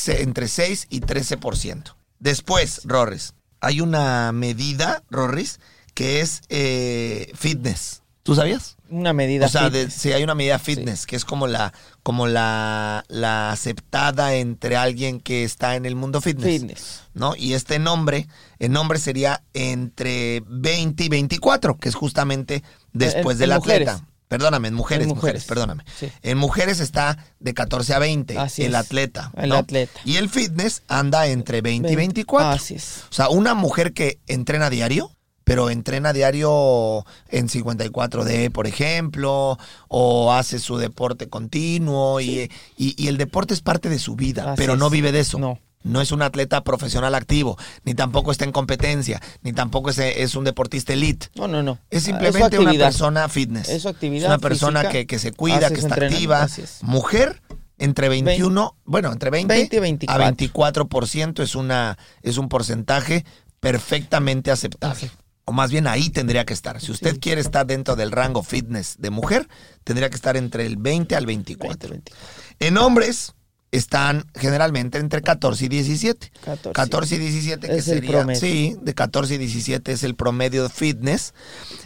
entre 0.06 0.46
6 0.46 0.86
y 0.90 1.00
13%. 1.00 1.96
Después, 2.20 2.82
Rorris, 2.84 3.34
hay 3.60 3.80
una 3.80 4.30
medida, 4.30 5.02
Rorris, 5.10 5.58
que 5.94 6.20
es 6.20 6.42
eh, 6.50 7.32
fitness. 7.34 8.02
¿Tú 8.22 8.36
sabías? 8.36 8.76
Una 8.90 9.12
medida 9.12 9.46
O 9.46 9.48
sea, 9.48 9.70
de- 9.70 9.80
fitness. 9.80 9.94
sí, 9.94 10.12
hay 10.12 10.22
una 10.24 10.34
medida 10.34 10.58
fitness, 10.58 11.06
que 11.06 11.16
es 11.16 11.24
como 11.24 11.46
la, 11.46 11.72
como 12.02 12.26
la, 12.26 13.04
la 13.08 13.52
aceptada 13.52 14.34
entre 14.34 14.76
alguien 14.76 15.20
que 15.20 15.44
está 15.44 15.76
en 15.76 15.86
el 15.86 15.94
mundo 15.96 16.20
fitness. 16.20 16.60
Fitness. 16.60 17.00
¿no? 17.14 17.36
Y 17.36 17.54
este 17.54 17.78
nombre, 17.78 18.26
el 18.58 18.72
nombre 18.72 18.98
sería 18.98 19.42
entre 19.54 20.42
20 20.46 21.04
y 21.04 21.08
24, 21.08 21.76
que 21.78 21.88
es 21.88 21.94
justamente 21.94 22.62
después 22.92 23.38
del 23.38 23.50
mujeres. 23.54 23.88
atleta. 23.88 24.06
Perdóname, 24.28 24.68
en 24.68 24.74
mujeres, 24.74 25.04
En 25.04 25.08
mujeres, 25.08 25.42
mujeres. 25.42 25.44
perdóname. 25.44 25.84
Sí. 25.98 26.08
En 26.22 26.38
mujeres 26.38 26.78
está 26.78 27.18
de 27.40 27.52
14 27.52 27.94
a 27.94 27.98
20, 27.98 28.38
Así 28.38 28.62
el 28.62 28.74
es. 28.74 28.80
atleta. 28.80 29.32
El 29.36 29.48
¿no? 29.48 29.56
atleta. 29.56 29.98
Y 30.04 30.18
el 30.18 30.28
fitness 30.28 30.82
anda 30.86 31.26
entre 31.26 31.62
20 31.62 31.88
y 31.90 31.96
20. 31.96 31.96
24. 31.96 32.48
Así 32.50 32.74
es. 32.74 33.04
O 33.10 33.12
sea, 33.12 33.28
una 33.28 33.54
mujer 33.54 33.92
que 33.92 34.20
entrena 34.28 34.70
diario, 34.70 35.10
pero 35.50 35.68
entrena 35.68 36.12
diario 36.12 37.04
en 37.28 37.48
54D, 37.48 38.52
por 38.52 38.68
ejemplo, 38.68 39.58
o 39.88 40.32
hace 40.32 40.60
su 40.60 40.76
deporte 40.76 41.28
continuo, 41.28 42.20
y, 42.20 42.48
y- 42.76 42.94
y 42.96 43.08
el 43.08 43.16
deporte 43.16 43.52
es 43.52 43.60
parte 43.60 43.88
de 43.88 43.98
su 43.98 44.14
vida, 44.14 44.52
Así 44.52 44.54
pero 44.56 44.76
no 44.76 44.86
es. 44.86 44.92
vive 44.92 45.10
de 45.10 45.18
eso. 45.18 45.40
No. 45.40 45.58
No 45.82 46.00
es 46.00 46.12
un 46.12 46.22
atleta 46.22 46.62
profesional 46.62 47.16
activo, 47.16 47.58
ni 47.82 47.94
tampoco 47.94 48.30
está 48.30 48.44
en 48.44 48.52
competencia, 48.52 49.20
ni 49.42 49.52
tampoco 49.52 49.90
es, 49.90 49.98
es 49.98 50.36
un 50.36 50.44
deportista 50.44 50.92
elite. 50.92 51.26
No, 51.34 51.48
no, 51.48 51.64
no. 51.64 51.80
Es 51.90 52.04
Ah, 52.04 52.06
simplemente 52.06 52.56
una 52.60 52.70
persona 52.74 53.28
fitness. 53.28 53.68
Es 53.70 53.82
su 53.82 53.88
actividad 53.88 54.26
Es 54.26 54.28
una 54.28 54.38
persona 54.38 54.80
física, 54.82 54.92
que, 54.92 55.06
que 55.08 55.18
se 55.18 55.32
cuida, 55.32 55.68
que 55.68 55.80
está 55.80 55.96
activa. 55.96 56.46
Mujer, 56.82 57.42
entre 57.78 58.08
21, 58.08 58.76
bueno, 58.84 59.10
entre 59.10 59.30
20, 59.30 59.52
20 59.52 59.76
y 59.76 59.80
24. 59.80 60.24
a 60.24 60.30
24% 60.30 61.42
es, 61.42 61.56
una, 61.56 61.98
es 62.22 62.38
un 62.38 62.48
porcentaje 62.48 63.24
perfectamente 63.58 64.50
aceptable. 64.52 65.10
O 65.50 65.52
más 65.52 65.72
bien 65.72 65.88
ahí 65.88 66.10
tendría 66.10 66.44
que 66.44 66.52
estar. 66.54 66.80
Si 66.80 66.92
usted 66.92 67.18
quiere 67.18 67.40
estar 67.40 67.66
dentro 67.66 67.96
del 67.96 68.12
rango 68.12 68.44
fitness 68.44 68.94
de 69.00 69.10
mujer, 69.10 69.48
tendría 69.82 70.08
que 70.08 70.14
estar 70.14 70.36
entre 70.36 70.64
el 70.64 70.76
20 70.76 71.16
al 71.16 71.26
24. 71.26 71.88
20, 71.88 71.88
20. 71.88 72.12
En 72.60 72.78
hombres 72.78 73.34
están 73.72 74.26
generalmente 74.36 74.98
entre 74.98 75.22
14 75.22 75.64
y 75.64 75.68
17. 75.68 76.30
14. 76.44 76.72
14 76.72 77.14
y 77.16 77.18
17 77.18 77.66
que 77.66 77.74
Es 77.74 77.88
el 77.88 77.94
sería, 77.96 78.10
promedio. 78.12 78.40
sí, 78.40 78.76
de 78.80 78.94
14 78.94 79.34
y 79.34 79.38
17 79.38 79.90
es 79.90 80.04
el 80.04 80.14
promedio 80.14 80.62
de 80.62 80.68
fitness 80.68 81.34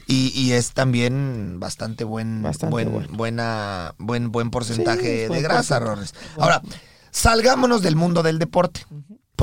y, 0.07 0.29
y 0.39 0.53
es 0.53 0.73
también 0.73 1.59
bastante 1.59 2.05
buen 2.05 2.43
Bastante 2.43 2.71
buen 2.71 2.93
bueno. 2.93 3.09
buena 3.13 3.95
buen 3.97 4.31
buen 4.31 4.49
Sí, 4.49 4.51
porcentaje 4.51 5.23
es 5.23 5.29
buen 5.29 5.41
de 5.43 5.49
grasa. 5.49 5.79
Rorres. 5.79 6.13
Ahora, 6.37 6.61
salgámonos 7.11 7.81
del 7.81 7.97
mundo 7.97 8.23
del 8.23 8.39
deporte. 8.39 8.85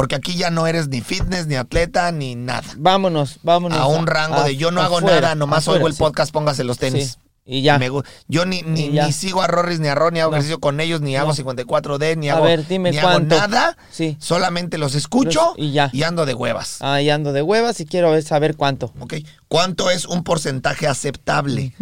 Porque 0.02 0.16
aquí 0.16 0.34
ya 0.36 0.50
no 0.50 0.66
eres 0.66 0.88
ni 0.88 1.00
fitness, 1.00 1.46
ni 1.46 1.54
atleta, 1.54 2.12
ni 2.12 2.34
nada. 2.34 2.64
Vámonos, 2.76 3.38
vámonos. 3.44 3.78
A 3.78 3.86
un 3.86 4.08
rango 4.08 4.42
de 4.42 4.58
yo 4.58 4.72
no 4.72 4.82
hago 4.82 5.00
nada, 5.00 5.36
nomás 5.36 5.60
afuera, 5.60 5.78
oigo 5.78 5.88
el 5.90 5.94
sí. 5.94 6.00
podcast, 6.00 6.32
póngase 6.32 6.64
los 6.64 6.80
tenis. 6.80 7.12
Sí, 7.12 7.18
Y 7.46 7.62
ya. 7.62 7.78
Me 7.78 7.92
yo 8.28 8.46
ni, 8.48 8.64
ni, 8.64 8.86
Y 8.88 8.92
ya. 8.94 9.06
ni 9.06 9.14
sigo 9.14 9.44
a 9.44 9.48
Rorris 9.48 9.80
ni 9.80 9.90
a 9.90 9.94
Ron, 9.94 10.16
ni 10.16 10.20
hago 10.20 10.32
No. 10.32 10.38
ejercicio 10.38 10.60
con 10.60 10.80
ellos, 10.80 11.02
ni 11.02 11.16
hago 11.18 11.28
No. 11.30 11.36
54D, 11.36 12.16
ni 12.18 12.30
A 12.30 12.34
hago, 12.38 12.46
ver, 12.46 12.68
dime 12.68 12.90
ni 12.90 12.98
hago 12.98 13.20
nada. 13.20 13.78
Sí. 13.92 14.18
Solamente 14.20 14.80
los 14.80 14.96
escucho 14.96 15.54
Los- 15.56 15.68
y 15.68 15.72
ya. 15.72 15.92
ando 16.04 16.26
de 16.26 16.34
huevas. 16.34 16.82
Ahí 16.82 17.12
ando 17.12 17.32
de 17.32 17.44
huevas 17.44 17.80
y 17.80 17.86
quiero 17.86 18.20
saber 18.24 18.56
cuánto. 18.56 18.92
¿Ok? 19.02 19.14
¿Cuánto 19.48 19.92
es 19.92 20.06
un 20.06 20.24
porcentaje 20.24 20.88
aceptable? 20.88 21.74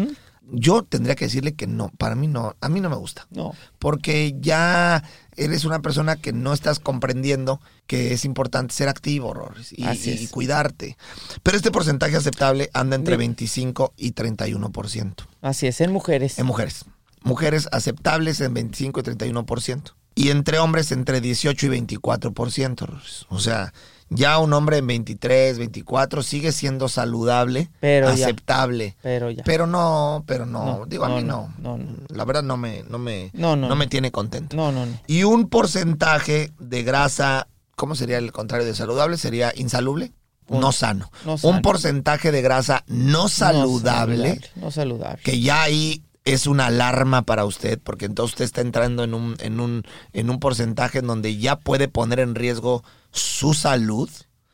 Yo 0.51 0.83
tendría 0.83 1.15
que 1.15 1.25
decirle 1.25 1.53
que 1.53 1.67
no, 1.67 1.89
para 1.97 2.15
mí 2.15 2.27
no, 2.27 2.55
a 2.59 2.69
mí 2.69 2.81
no 2.81 2.89
me 2.89 2.95
gusta. 2.95 3.27
No. 3.31 3.53
Porque 3.77 4.35
ya 4.39 5.03
eres 5.35 5.65
una 5.65 5.81
persona 5.81 6.15
que 6.15 6.33
no 6.33 6.53
estás 6.53 6.79
comprendiendo 6.79 7.61
que 7.87 8.13
es 8.13 8.25
importante 8.25 8.73
ser 8.73 8.89
activo, 8.89 9.33
Rorris, 9.33 9.73
y, 9.75 10.27
cuidarte. 10.27 10.97
Pero 11.43 11.57
este 11.57 11.71
porcentaje 11.71 12.15
aceptable 12.15 12.69
anda 12.73 12.95
entre 12.95 13.13
Dime. 13.13 13.25
25 13.25 13.93
y 13.97 14.13
31%. 14.13 15.13
Así 15.41 15.67
es, 15.67 15.81
en 15.81 15.91
mujeres. 15.91 16.39
En 16.39 16.45
mujeres. 16.45 16.85
Mujeres 17.23 17.67
aceptables 17.71 18.41
en 18.41 18.53
25 18.53 18.99
y 18.99 19.03
31%. 19.03 19.93
Y 20.15 20.29
entre 20.29 20.59
hombres 20.59 20.91
entre 20.91 21.21
18 21.21 21.65
y 21.67 21.69
24%. 21.69 22.85
Rorris. 22.85 23.25
O 23.29 23.39
sea, 23.39 23.73
ya 24.09 24.39
un 24.39 24.53
hombre 24.53 24.77
en 24.77 24.87
23, 24.87 25.57
24 25.59 26.23
sigue 26.23 26.51
siendo 26.51 26.89
saludable, 26.89 27.69
Pero 27.79 28.07
ya. 28.07 28.25
aceptable. 28.25 28.95
Pero 29.01 29.29
ya. 29.31 29.43
Pero 29.43 29.67
no, 29.67 30.23
pero 30.25 30.45
no, 30.45 30.65
No, 30.79 30.85
digo 30.85 31.05
a 31.05 31.09
mí 31.09 31.23
no, 31.23 31.53
no. 31.59 31.79
La 32.09 32.25
verdad 32.25 32.43
no 32.43 32.57
me, 32.57 32.83
no 32.89 32.97
me, 32.97 33.29
No, 33.33 33.55
me 33.75 33.87
tiene 33.87 34.11
contento. 34.11 34.55
No, 34.55 34.71
no, 34.71 34.85
no. 34.85 34.93
Y 35.07 35.23
un 35.23 35.47
porcentaje 35.49 36.51
de 36.59 36.83
grasa, 36.83 37.47
¿cómo 37.75 37.95
sería 37.95 38.17
el 38.17 38.31
contrario 38.31 38.65
de 38.65 38.73
saludable? 38.75 39.17
Sería 39.17 39.53
insalubre, 39.55 40.11
no 40.49 40.71
sano. 40.71 41.11
no 41.25 41.35
Un 41.43 41.61
porcentaje 41.61 42.31
de 42.31 42.41
grasa 42.41 42.83
no 42.87 43.29
saludable, 43.29 44.41
No 44.55 44.71
saludable. 44.71 45.21
que 45.23 45.39
ya 45.39 45.61
ahí 45.61 46.03
es 46.25 46.47
una 46.47 46.67
alarma 46.67 47.21
para 47.23 47.45
usted, 47.45 47.79
porque 47.83 48.05
entonces 48.05 48.33
usted 48.33 48.45
está 48.45 48.61
entrando 48.61 49.03
en 49.03 49.13
un, 49.13 49.35
en 49.39 49.59
un, 49.59 49.83
en 50.13 50.29
un 50.29 50.39
porcentaje 50.39 50.99
en 50.99 51.07
donde 51.07 51.37
ya 51.37 51.55
puede 51.57 51.87
poner 51.87 52.19
en 52.19 52.35
riesgo 52.35 52.83
su 53.11 53.53
salud. 53.53 54.09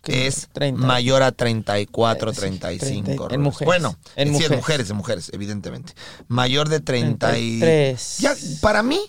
Es 0.08 0.50
30. 0.54 0.86
mayor 0.86 1.24
a 1.24 1.32
34, 1.32 2.30
Eh, 2.30 2.34
sí, 2.36 2.40
35. 2.42 3.28
30, 3.28 3.34
en 3.36 3.42
mujeres. 3.42 3.66
Bueno, 3.66 3.98
En 4.16 4.28
sí, 4.28 4.34
mujeres. 4.34 4.52
en 4.52 4.58
mujeres, 4.58 4.90
en 4.92 4.96
mujeres, 4.98 5.32
evidentemente. 5.34 5.94
Mayor 6.28 6.70
de 6.70 6.80
30 6.80 7.38
y... 7.40 7.60
33. 7.60 8.18
Ya, 8.20 8.36
para 8.62 8.84
mí, 8.84 9.00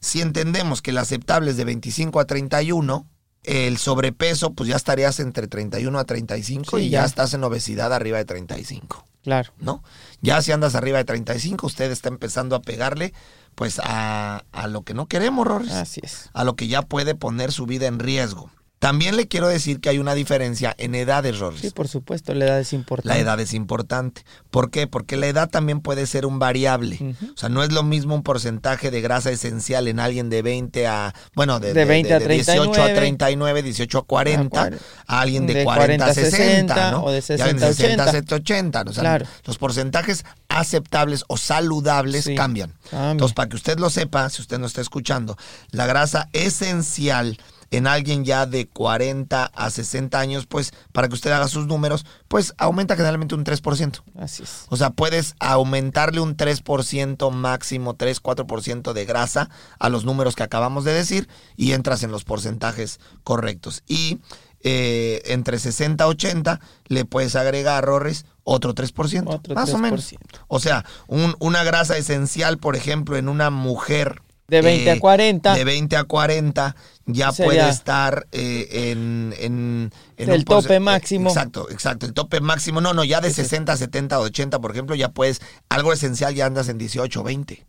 si 0.00 0.20
entendemos 0.20 0.82
que 0.82 0.90
el 0.90 0.98
aceptable 0.98 1.52
es 1.52 1.56
de 1.56 1.64
25 1.64 2.20
a 2.20 2.26
31, 2.26 3.06
el 3.44 3.78
sobrepeso, 3.78 4.52
pues 4.52 4.68
ya 4.68 4.76
estarías 4.76 5.20
entre 5.20 5.46
31 5.48 5.98
a 5.98 6.04
35 6.04 6.76
Sí, 6.76 6.84
y 6.84 6.90
ya. 6.90 7.00
ya. 7.00 7.06
estás 7.06 7.32
en 7.32 7.44
obesidad 7.44 7.90
arriba 7.94 8.18
de 8.18 8.26
35, 8.26 9.06
Claro. 9.22 9.52
¿no? 9.58 9.82
Ya 10.20 10.42
si 10.42 10.52
andas 10.52 10.74
arriba 10.74 10.98
de 10.98 11.04
35, 11.04 11.66
usted 11.66 11.90
está 11.90 12.10
empezando 12.10 12.56
a 12.56 12.60
pegarle, 12.60 13.14
pues, 13.54 13.80
a, 13.82 14.44
a 14.52 14.66
lo 14.68 14.82
que 14.82 14.92
no 14.92 15.06
queremos, 15.06 15.46
Rorris. 15.46 15.72
Así 15.72 16.00
es. 16.04 16.28
A 16.34 16.44
lo 16.44 16.56
que 16.56 16.68
ya 16.68 16.82
puede 16.82 17.14
poner 17.14 17.52
su 17.52 17.64
vida 17.64 17.86
en 17.86 17.98
riesgo. 18.00 18.50
También 18.82 19.16
le 19.16 19.28
quiero 19.28 19.46
decir 19.46 19.78
que 19.78 19.90
hay 19.90 20.00
una 20.00 20.12
diferencia 20.12 20.74
en 20.76 20.96
edades, 20.96 21.38
Rorris. 21.38 21.60
Sí, 21.60 21.70
por 21.70 21.86
supuesto, 21.86 22.34
la 22.34 22.46
edad 22.46 22.58
es 22.58 22.72
importante. 22.72 23.10
La 23.16 23.18
edad 23.22 23.38
es 23.38 23.54
importante. 23.54 24.24
¿Por 24.50 24.72
qué? 24.72 24.88
Porque 24.88 25.16
la 25.16 25.28
edad 25.28 25.48
también 25.48 25.78
puede 25.80 26.04
ser 26.06 26.26
un 26.26 26.40
variable. 26.40 26.96
Ujú. 26.96 27.32
O 27.32 27.36
sea, 27.36 27.48
no 27.48 27.62
es 27.62 27.70
lo 27.70 27.84
mismo 27.84 28.16
un 28.16 28.24
porcentaje 28.24 28.90
de 28.90 29.00
grasa 29.00 29.30
esencial 29.30 29.86
en 29.86 30.00
alguien 30.00 30.30
de 30.30 30.42
20 30.42 30.88
a, 30.88 31.14
bueno, 31.36 31.60
de, 31.60 31.74
De 31.74 31.84
20 31.84 32.12
a 32.12 32.18
18 32.18 32.70
a 32.82 32.92
39, 32.92 32.94
39, 32.96 33.62
18 33.62 33.98
a 33.98 34.02
40, 34.04 34.70
a 35.06 35.20
alguien 35.20 35.46
de, 35.46 35.54
de 35.54 35.64
40 35.64 36.04
a 36.04 36.12
60, 36.12 36.36
60, 36.36 36.90
¿no? 36.90 37.04
o 37.04 37.12
de 37.12 37.20
Ya 37.20 37.46
ven, 37.46 37.60
60 37.60 37.64
a 37.68 37.72
60 37.72 38.02
a 38.02 38.06
80. 38.08 38.34
80. 38.34 38.84
O 38.88 38.92
sea, 38.92 39.00
Claro. 39.00 39.26
los 39.44 39.58
porcentajes 39.58 40.24
aceptables 40.48 41.24
o 41.28 41.36
saludables 41.36 42.24
Sí, 42.24 42.34
cambian. 42.34 42.72
cambia. 42.90 43.12
Entonces, 43.12 43.34
para 43.36 43.48
que 43.48 43.54
usted 43.54 43.78
lo 43.78 43.90
sepa, 43.90 44.28
si 44.28 44.42
usted 44.42 44.58
no 44.58 44.66
está 44.66 44.80
escuchando, 44.80 45.36
la 45.70 45.86
grasa 45.86 46.28
esencial 46.32 47.38
en 47.72 47.86
alguien 47.88 48.24
ya 48.24 48.46
de 48.46 48.68
40 48.68 49.44
a 49.46 49.70
60 49.70 50.18
años, 50.20 50.46
pues 50.46 50.72
para 50.92 51.08
que 51.08 51.14
usted 51.14 51.32
haga 51.32 51.48
sus 51.48 51.66
números, 51.66 52.06
pues 52.28 52.54
aumenta 52.58 52.94
generalmente 52.94 53.34
un 53.34 53.44
3%. 53.44 54.02
Así 54.18 54.44
es. 54.44 54.66
O 54.68 54.76
sea, 54.76 54.90
puedes 54.90 55.34
aumentarle 55.40 56.20
un 56.20 56.36
3% 56.36 57.30
máximo, 57.32 57.94
3-4% 57.94 58.92
de 58.92 59.04
grasa 59.04 59.50
a 59.78 59.88
los 59.88 60.04
números 60.04 60.36
que 60.36 60.42
acabamos 60.44 60.84
de 60.84 60.92
decir 60.92 61.28
y 61.56 61.72
entras 61.72 62.02
en 62.04 62.12
los 62.12 62.22
porcentajes 62.24 63.00
correctos. 63.24 63.82
Y 63.88 64.18
eh, 64.64 65.22
entre 65.26 65.58
60 65.58 66.04
a 66.04 66.06
80 66.06 66.60
le 66.86 67.04
puedes 67.04 67.34
agregar, 67.34 67.84
Rorris, 67.84 68.26
otro 68.44 68.74
3%. 68.74 69.24
Otro 69.26 69.54
más 69.54 69.72
o 69.74 69.78
menos. 69.78 70.12
3%. 70.12 70.18
O 70.48 70.60
sea, 70.60 70.84
un- 71.08 71.34
una 71.40 71.64
grasa 71.64 71.96
esencial, 71.96 72.58
por 72.58 72.76
ejemplo, 72.76 73.16
en 73.16 73.28
una 73.28 73.50
mujer. 73.50 74.22
De 74.52 74.60
20 74.62 74.90
a 74.90 75.00
40. 75.00 75.54
De 75.54 75.64
20 75.64 75.96
a 75.96 76.04
40 76.04 76.76
ya 77.06 77.32
Sería- 77.32 77.46
puede 77.46 77.68
estar 77.70 78.26
eh, 78.32 78.90
en, 78.92 79.34
en, 79.38 79.92
en 80.16 80.28
El 80.30 80.38
un 80.40 80.44
tope 80.44 80.78
máximo. 80.78 81.28
Exacto, 81.30 81.70
exacto. 81.70 82.06
El 82.06 82.12
tope 82.12 82.40
máximo. 82.40 82.80
No, 82.80 82.92
no, 82.94 83.02
ya 83.02 83.20
de 83.20 83.30
60, 83.32 83.76
70, 83.76 84.20
80, 84.20 84.60
por 84.60 84.70
ejemplo, 84.70 84.94
ya 84.94 85.08
puedes. 85.08 85.40
Algo 85.68 85.92
esencial 85.92 86.34
ya 86.34 86.46
andas 86.46 86.68
en 86.68 86.78
18, 86.78 87.22
20. 87.22 87.66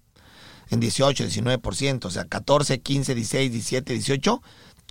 En 0.70 0.80
18, 0.80 1.26
19%. 1.26 2.06
O 2.06 2.10
sea, 2.12 2.26
14, 2.26 2.82
15, 2.82 3.16
16, 3.16 3.52
17, 3.52 3.94
18 3.94 4.42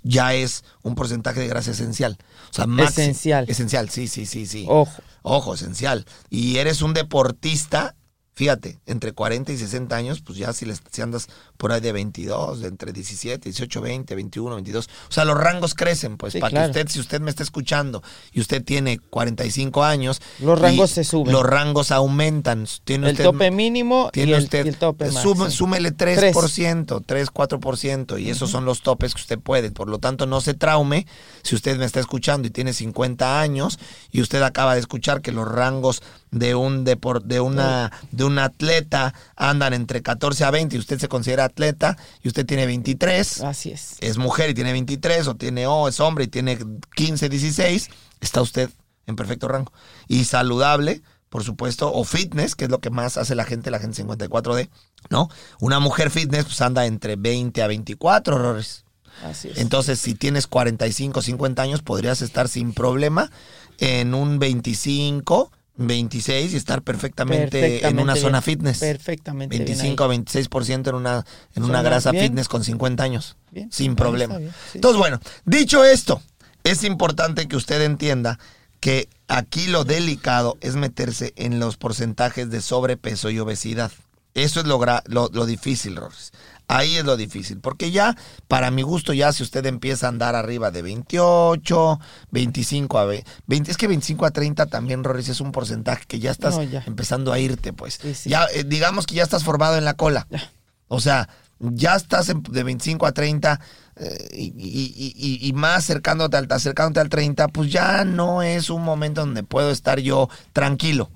ya 0.05 0.33
es 0.33 0.65
un 0.81 0.95
porcentaje 0.95 1.39
de 1.39 1.47
grasa 1.47 1.71
esencial. 1.71 2.17
O 2.49 2.53
sea, 2.53 2.65
máximo. 2.67 3.03
Esencial. 3.03 3.45
Esencial, 3.47 3.89
sí, 3.89 4.07
sí, 4.07 4.25
sí, 4.25 4.45
sí. 4.45 4.65
Ojo. 4.67 5.01
Ojo, 5.21 5.53
esencial. 5.53 6.05
Y 6.29 6.57
eres 6.57 6.81
un 6.81 6.93
deportista 6.93 7.95
Fíjate, 8.35 8.79
entre 8.87 9.11
40 9.11 9.51
y 9.51 9.57
60 9.57 9.95
años, 9.95 10.21
pues 10.21 10.39
ya 10.39 10.53
si, 10.53 10.65
les, 10.65 10.81
si 10.91 11.01
andas 11.03 11.27
por 11.57 11.71
ahí 11.71 11.81
de 11.81 11.91
22, 11.91 12.61
de 12.61 12.67
entre 12.67 12.91
17, 12.91 13.49
18, 13.49 13.81
20, 13.81 14.15
21, 14.15 14.55
22. 14.55 14.89
O 15.07 15.11
sea, 15.11 15.23
los 15.23 15.37
rangos 15.37 15.75
crecen, 15.75 16.17
pues, 16.17 16.33
Sí, 16.33 16.39
para 16.39 16.49
claro. 16.49 16.73
que 16.73 16.79
usted, 16.79 16.91
si 16.91 16.99
usted 16.99 17.21
me 17.21 17.29
está 17.29 17.43
escuchando 17.43 18.01
y 18.31 18.41
usted 18.41 18.63
tiene 18.63 18.97
45 18.97 19.83
años. 19.83 20.19
Los 20.39 20.59
rangos 20.59 20.91
y 20.91 20.93
se 20.95 21.03
suben. 21.03 21.31
Los 21.31 21.43
rangos 21.43 21.91
aumentan. 21.91 22.65
Tiene 22.83 23.07
El 23.07 23.13
usted, 23.13 23.23
tope 23.25 23.51
mínimo 23.51 24.07
y 24.09 24.11
tiene 24.13 24.33
el, 24.33 24.43
usted, 24.43 24.65
y 24.65 24.69
el 24.69 24.77
tope 24.77 25.11
máximo. 25.11 25.49
súmele 25.51 25.95
3%, 25.95 27.03
3, 27.05 27.31
4%, 27.31 28.19
y 28.21 28.29
esos 28.29 28.49
son 28.49 28.65
los 28.65 28.81
topes 28.81 29.13
que 29.13 29.21
usted 29.21 29.39
puede. 29.39 29.71
Por 29.71 29.89
lo 29.89 29.99
tanto, 29.99 30.25
no 30.25 30.41
se 30.41 30.53
traume 30.55 31.05
si 31.43 31.53
usted 31.55 31.77
me 31.77 31.85
está 31.85 31.99
escuchando 31.99 32.47
y 32.47 32.51
tiene 32.51 32.73
50 32.73 33.39
años 33.39 33.79
y 34.11 34.21
usted 34.21 34.41
acaba 34.41 34.73
de 34.73 34.79
escuchar 34.79 35.21
que 35.21 35.31
los 35.31 35.47
rangos 35.47 36.01
de 36.33 36.55
un 36.55 36.85
depor- 36.85 37.21
de 37.23 37.39
una 37.39 37.91
de 38.11 38.23
un 38.23 38.39
atleta 38.39 39.13
andan 39.35 39.73
entre 39.73 40.01
14 40.01 40.43
a 40.43 40.51
20 40.51 40.75
y 40.75 40.79
usted 40.79 40.99
se 40.99 41.07
considera 41.07 41.45
atleta 41.45 41.95
y 42.21 42.27
usted 42.27 42.45
tiene 42.45 42.65
23 42.65 43.41
Así 43.41 43.71
es. 43.71 43.97
es 44.01 44.17
mujer 44.17 44.49
y 44.49 44.53
tiene 44.53 44.71
23 44.73 45.27
o 45.27 45.35
tiene 45.35 45.67
o 45.67 45.87
es 45.87 45.99
hombre 45.99 46.25
y 46.25 46.27
tiene 46.27 46.57
15, 46.95 47.29
16, 47.29 47.89
está 48.19 48.41
usted 48.41 48.69
en 49.05 49.15
perfecto 49.15 49.47
rango. 49.47 49.71
Y 50.07 50.23
saludable, 50.25 51.01
por 51.29 51.43
supuesto, 51.43 51.91
o 51.93 52.03
fitness, 52.03 52.55
que 52.55 52.65
es 52.65 52.71
lo 52.71 52.79
que 52.79 52.89
más 52.89 53.17
hace 53.17 53.35
la 53.35 53.43
gente, 53.45 53.69
la 53.71 53.79
gente 53.79 54.03
54D, 54.03 54.69
¿no? 55.09 55.29
Una 55.59 55.79
mujer 55.79 56.09
fitness 56.09 56.45
pues 56.45 56.61
anda 56.61 56.85
entre 56.85 57.15
20 57.15 57.61
a 57.61 57.67
24 57.67 58.35
errores. 58.35 58.85
Así 59.23 59.49
es. 59.49 59.57
Entonces, 59.59 59.99
si 59.99 60.15
tienes 60.15 60.47
45, 60.47 61.21
50 61.21 61.61
años, 61.61 61.81
podrías 61.83 62.21
estar 62.23 62.47
sin 62.49 62.73
problema 62.73 63.29
en 63.77 64.13
un 64.15 64.39
25, 64.39 65.51
26 65.75 66.53
y 66.53 66.55
estar 66.55 66.81
perfectamente, 66.83 67.87
en 67.87 67.99
una 67.99 68.15
zona 68.15 68.41
fitness. 68.41 68.79
Perfectamente 68.79 69.55
bien 69.55 69.65
25 69.65 70.03
a 70.03 70.07
26% 70.07 70.89
en 70.89 70.95
una, 70.95 71.25
en 71.55 71.63
una 71.63 71.81
grasa 71.81 72.11
bien. 72.11 72.25
fitness 72.25 72.47
con 72.47 72.63
50 72.63 73.03
años. 73.03 73.37
Bien, 73.51 73.71
Sin 73.71 73.95
problema. 73.95 74.37
sí. 74.37 74.49
Entonces, 74.75 74.97
bueno, 74.99 75.19
dicho 75.45 75.83
esto, 75.83 76.21
es 76.63 76.83
importante 76.83 77.47
que 77.47 77.55
usted 77.55 77.81
entienda 77.81 78.39
que 78.79 79.07
aquí 79.27 79.67
lo 79.67 79.83
delicado 79.83 80.57
es 80.61 80.75
meterse 80.75 81.33
en 81.37 81.59
los 81.59 81.77
porcentajes 81.77 82.49
de 82.49 82.61
sobrepeso 82.61 83.29
y 83.29 83.39
obesidad. 83.39 83.91
Eso 84.33 84.59
es 84.59 84.65
lo, 84.65 84.79
lo, 85.05 85.29
lo 85.31 85.45
difícil, 85.45 85.95
Rorris. 85.95 86.31
Ahí 86.67 86.95
es 86.95 87.03
lo 87.03 87.17
difícil, 87.17 87.59
porque 87.59 87.91
ya, 87.91 88.15
para 88.47 88.71
mi 88.71 88.81
gusto, 88.83 89.13
ya 89.13 89.31
si 89.33 89.43
usted 89.43 89.65
empieza 89.65 90.05
a 90.05 90.09
andar 90.09 90.35
arriba 90.35 90.71
de 90.71 90.81
28, 90.81 91.99
25 92.31 92.97
a 92.99 93.05
20, 93.05 93.29
20 93.47 93.71
es 93.71 93.77
que 93.77 93.87
25 93.87 94.25
a 94.25 94.31
30 94.31 94.65
también, 94.67 95.03
Rorris, 95.03 95.29
es 95.29 95.41
un 95.41 95.51
porcentaje 95.51 96.05
que 96.07 96.19
ya 96.19 96.31
estás 96.31 96.55
No, 96.55 96.63
ya. 96.63 96.83
empezando 96.87 97.31
a 97.33 97.39
irte, 97.39 97.73
pues. 97.73 97.99
Sí, 98.01 98.13
sí. 98.13 98.29
Ya, 98.29 98.45
eh, 98.53 98.63
digamos 98.65 99.05
que 99.05 99.15
ya 99.15 99.23
estás 99.23 99.43
formado 99.43 99.77
en 99.77 99.85
la 99.85 99.95
cola. 99.95 100.25
Ya. 100.29 100.51
O 100.87 100.99
sea, 100.99 101.27
ya 101.59 101.95
estás 101.95 102.29
en- 102.29 102.43
de 102.43 102.63
25 102.63 103.05
a 103.05 103.11
30 103.11 103.59
eh, 103.95 104.29
y, 104.33 104.45
y- 104.57 104.93
y- 104.95 105.13
y- 105.15 105.47
y 105.47 105.53
más 105.53 105.77
acercándote 105.83 106.37
al, 106.37 106.47
acercándote 106.49 106.99
al 106.99 107.09
30, 107.09 107.47
pues 107.49 107.71
ya 107.71 108.05
no 108.05 108.41
es 108.41 108.69
un 108.71 108.83
momento 108.83 109.21
donde 109.21 109.43
puedo 109.43 109.69
estar 109.69 109.99
yo 109.99 110.29
tranquilo. 110.51 111.11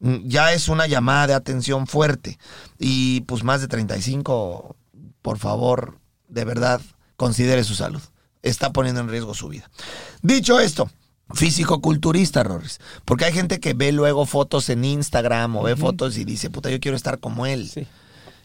Mm, 0.00 0.26
Ya 0.28 0.52
es 0.52 0.68
una 0.68 0.86
llamada 0.86 1.26
de 1.28 1.34
atención 1.34 1.86
fuerte. 1.86 2.38
Y 2.78 3.20
pues 3.22 3.42
más 3.44 3.60
de 3.60 3.68
35, 3.68 4.76
por 5.22 5.38
favor, 5.38 5.98
de 6.28 6.44
verdad, 6.44 6.80
considere 7.16 7.64
su 7.64 7.74
salud. 7.74 8.02
Está 8.42 8.72
poniendo 8.72 9.00
en 9.00 9.08
riesgo 9.08 9.34
su 9.34 9.48
vida. 9.48 9.70
Dicho 10.22 10.60
esto, 10.60 10.90
físico-culturista, 11.34 12.42
Rorris. 12.42 12.80
Porque 13.04 13.26
hay 13.26 13.32
gente 13.32 13.60
que 13.60 13.74
ve 13.74 13.92
luego 13.92 14.26
fotos 14.26 14.68
en 14.70 14.84
Instagram 14.84 15.56
o 15.56 15.62
ve 15.62 15.76
fotos 15.76 16.16
y 16.16 16.24
dice, 16.24 16.50
puta, 16.50 16.70
yo 16.70 16.80
quiero 16.80 16.96
estar 16.96 17.18
como 17.20 17.46
él. 17.46 17.68
Sí. 17.68 17.86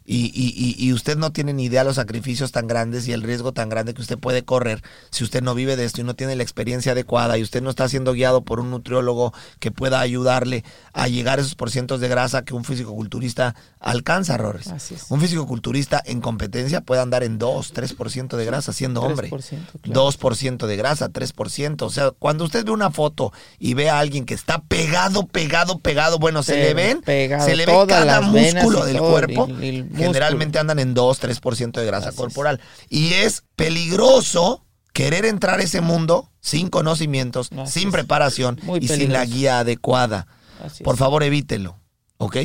Y, 0.08 0.26
y- 0.36 0.76
y- 0.78 0.93
usted 0.93 1.18
no 1.18 1.32
tiene 1.32 1.51
ni 1.53 1.64
idea 1.66 1.84
los 1.84 1.95
sacrificios 1.95 2.51
tan 2.51 2.68
grandes 2.68 3.08
y 3.08 3.12
el 3.12 3.24
riesgo 3.24 3.53
tan 3.53 3.70
grande 3.70 3.95
que 3.95 4.01
usted 4.03 4.20
puede 4.20 4.43
correr 4.45 4.84
si 5.10 5.24
usted 5.24 5.41
no 5.41 5.56
vive 5.56 5.76
de 5.76 5.86
esto 5.86 6.01
y 6.01 6.03
no 6.03 6.14
tiene 6.14 6.36
la 6.36 6.43
experiencia 6.43 6.91
adecuada 6.91 7.39
y 7.39 7.41
usted 7.41 7.64
no 7.64 7.72
está 7.72 7.89
siendo 7.89 8.14
guiado 8.14 8.43
por 8.43 8.60
un 8.60 8.70
nutriólogo 8.70 9.34
que 9.60 9.72
pueda 9.72 9.99
ayudarle 10.01 10.64
a 10.93 11.08
llegar 11.08 11.39
a 11.39 11.41
esos 11.41 11.56
porcientos 11.56 12.01
de 12.01 12.08
grasa 12.08 12.45
que 12.45 12.53
un 12.53 12.64
fisicoculturista 12.66 13.56
alcanza, 13.80 14.38
Rores. 14.38 14.68
Así 14.68 14.93
es. 14.95 15.06
Un 15.10 15.20
fisicoculturista 15.22 16.01
en 16.06 16.22
competencia 16.22 16.82
puede 16.82 17.01
andar 17.01 17.24
en 17.24 17.38
2, 17.39 17.74
3% 17.74 18.38
de 18.38 18.45
grasa 18.45 18.74
siendo 18.74 19.01
hombre. 19.01 19.30
3%, 19.30 19.58
claro. 19.82 20.10
2% 20.12 20.68
de 20.68 20.78
grasa, 20.78 21.10
3%. 21.10 21.82
O 21.86 21.89
sea, 21.89 22.12
cuando 22.12 22.43
usted 22.45 22.64
ve 22.66 22.72
una 22.72 22.91
foto 22.91 23.34
y 23.60 23.74
ve 23.74 23.89
a 23.89 23.99
alguien 23.99 24.26
que 24.26 24.34
está 24.34 24.60
pegado, 24.62 25.26
pegado, 25.28 25.80
pegado, 25.80 26.20
bueno, 26.20 26.43
se 26.43 26.58
le 26.58 26.74
ven, 26.76 27.01
pegado, 27.01 27.45
se 27.45 27.56
le 27.56 27.66
ve 27.66 27.72
cada 27.88 28.22
músculo 28.53 28.86
del 28.86 28.97
cuerpo. 28.99 29.47
y- 29.62 29.86
y 29.95 29.95
Generalmente 30.04 30.60
andan 30.60 30.80
en 30.80 30.93
2, 30.93 31.20
3% 31.22 31.72
de 31.80 31.86
grasa 31.86 32.10
Así 32.10 32.16
es. 32.16 32.22
corporal. 32.22 32.60
Y 32.89 33.14
es 33.14 33.43
peligroso 33.56 34.66
querer 34.93 35.26
entrar 35.26 35.60
a 35.60 35.64
ese 35.64 35.82
mundo 35.82 36.32
sin 36.39 36.70
conocimientos, 36.70 37.50
Así 37.58 37.80
sin 37.80 37.89
es. 37.89 37.93
preparación 37.93 38.60
Muy 38.64 38.80
y 38.82 38.88
sin 38.88 39.12
la 39.12 39.26
guía 39.26 39.60
adecuada. 39.60 40.28
Así 40.64 40.84
Por 40.84 40.96
es. 40.96 41.00
favor, 41.00 41.24
evítelo. 41.24 41.78
¿Ok? 42.18 42.38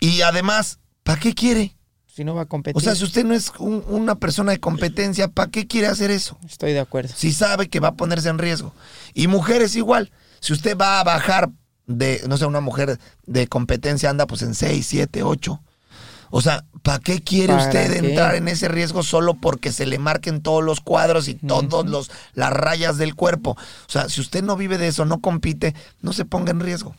Y 0.00 0.20
además, 0.22 0.78
¿para 1.02 1.18
qué 1.20 1.34
quiere? 1.34 1.74
Si 2.06 2.24
no 2.24 2.34
va 2.34 2.42
a 2.42 2.46
competir. 2.46 2.76
O 2.76 2.80
sea, 2.80 2.94
si 2.94 3.04
usted 3.04 3.24
no 3.24 3.34
es 3.34 3.52
un- 3.58 3.84
una 3.88 4.16
persona 4.16 4.52
de 4.52 4.60
competencia, 4.60 5.28
¿para 5.28 5.50
qué 5.50 5.66
quiere 5.66 5.86
hacer 5.86 6.10
eso? 6.10 6.38
Estoy 6.46 6.72
de 6.72 6.80
acuerdo. 6.80 7.14
Si 7.16 7.32
sabe 7.32 7.68
que 7.68 7.80
va 7.80 7.88
a 7.88 7.94
ponerse 7.94 8.28
en 8.28 8.38
riesgo. 8.38 8.74
Y 9.14 9.26
mujeres 9.28 9.74
igual. 9.76 10.10
Si 10.40 10.52
usted 10.52 10.76
va 10.76 11.00
a 11.00 11.04
bajar 11.04 11.50
de, 11.86 12.22
no 12.28 12.36
sé, 12.36 12.46
una 12.46 12.60
mujer 12.60 12.98
de 13.26 13.46
competencia 13.46 14.10
anda 14.10 14.26
pues 14.26 14.42
en 14.42 14.54
6, 14.54 14.86
7, 14.86 15.22
8. 15.22 15.62
O 16.30 16.40
sea, 16.40 16.64
¿para 16.82 16.98
qué 17.00 17.22
quiere 17.22 17.52
¿Para 17.54 17.66
usted 17.66 17.92
qué? 18.00 18.08
entrar 18.08 18.34
en 18.36 18.48
ese 18.48 18.68
riesgo 18.68 19.02
solo 19.02 19.34
porque 19.34 19.72
se 19.72 19.84
le 19.86 19.98
marquen 19.98 20.40
todos 20.42 20.62
los 20.64 20.80
cuadros 20.80 21.28
y 21.28 21.34
todos 21.34 21.86
los 21.86 22.10
las 22.34 22.50
rayas 22.52 22.96
del 22.98 23.14
cuerpo? 23.14 23.50
O 23.52 23.90
sea, 23.90 24.08
si 24.08 24.20
usted 24.20 24.42
no 24.42 24.56
vive 24.56 24.78
de 24.78 24.88
eso, 24.88 25.04
no 25.04 25.20
compite, 25.20 25.74
no 26.02 26.12
se 26.12 26.24
ponga 26.24 26.50
en 26.52 26.60
riesgo. 26.60 26.94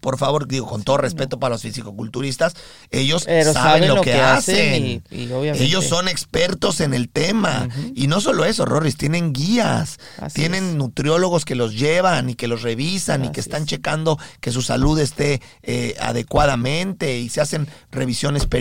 Por 0.00 0.16
favor, 0.16 0.48
digo, 0.48 0.66
con 0.66 0.84
todo 0.84 0.96
respeto 0.96 1.38
para 1.38 1.52
los 1.54 1.60
fisicoculturistas, 1.62 2.54
ellos 2.90 3.26
saben, 3.52 3.88
lo 3.88 4.00
que, 4.00 4.14
hacen. 4.14 4.86
y- 4.86 5.02
y 5.10 5.30
obviamente- 5.32 5.62
ellos 5.64 5.84
son 5.86 6.08
expertos 6.08 6.80
en 6.80 6.94
el 6.94 7.10
tema. 7.10 7.68
Y 7.94 8.06
no 8.06 8.22
solo 8.22 8.46
eso, 8.46 8.64
Rorris, 8.64 8.96
tienen 8.96 9.34
guías, 9.34 9.98
Así 10.18 10.36
tienen 10.36 10.64
es. 10.70 10.74
nutriólogos 10.76 11.44
que 11.44 11.56
los 11.56 11.74
llevan 11.78 12.30
y 12.30 12.36
que 12.36 12.48
los 12.48 12.62
revisan 12.62 13.26
y 13.26 13.32
que 13.32 13.40
están 13.40 13.62
es. 13.64 13.68
checando 13.68 14.18
que 14.40 14.50
su 14.50 14.62
salud 14.62 14.98
esté 14.98 15.42
eh, 15.62 15.94
adecuadamente 16.00 17.18
y 17.18 17.28
se 17.28 17.42
hacen 17.42 17.68
revisiones 17.92 18.46
periódicas 18.46 18.59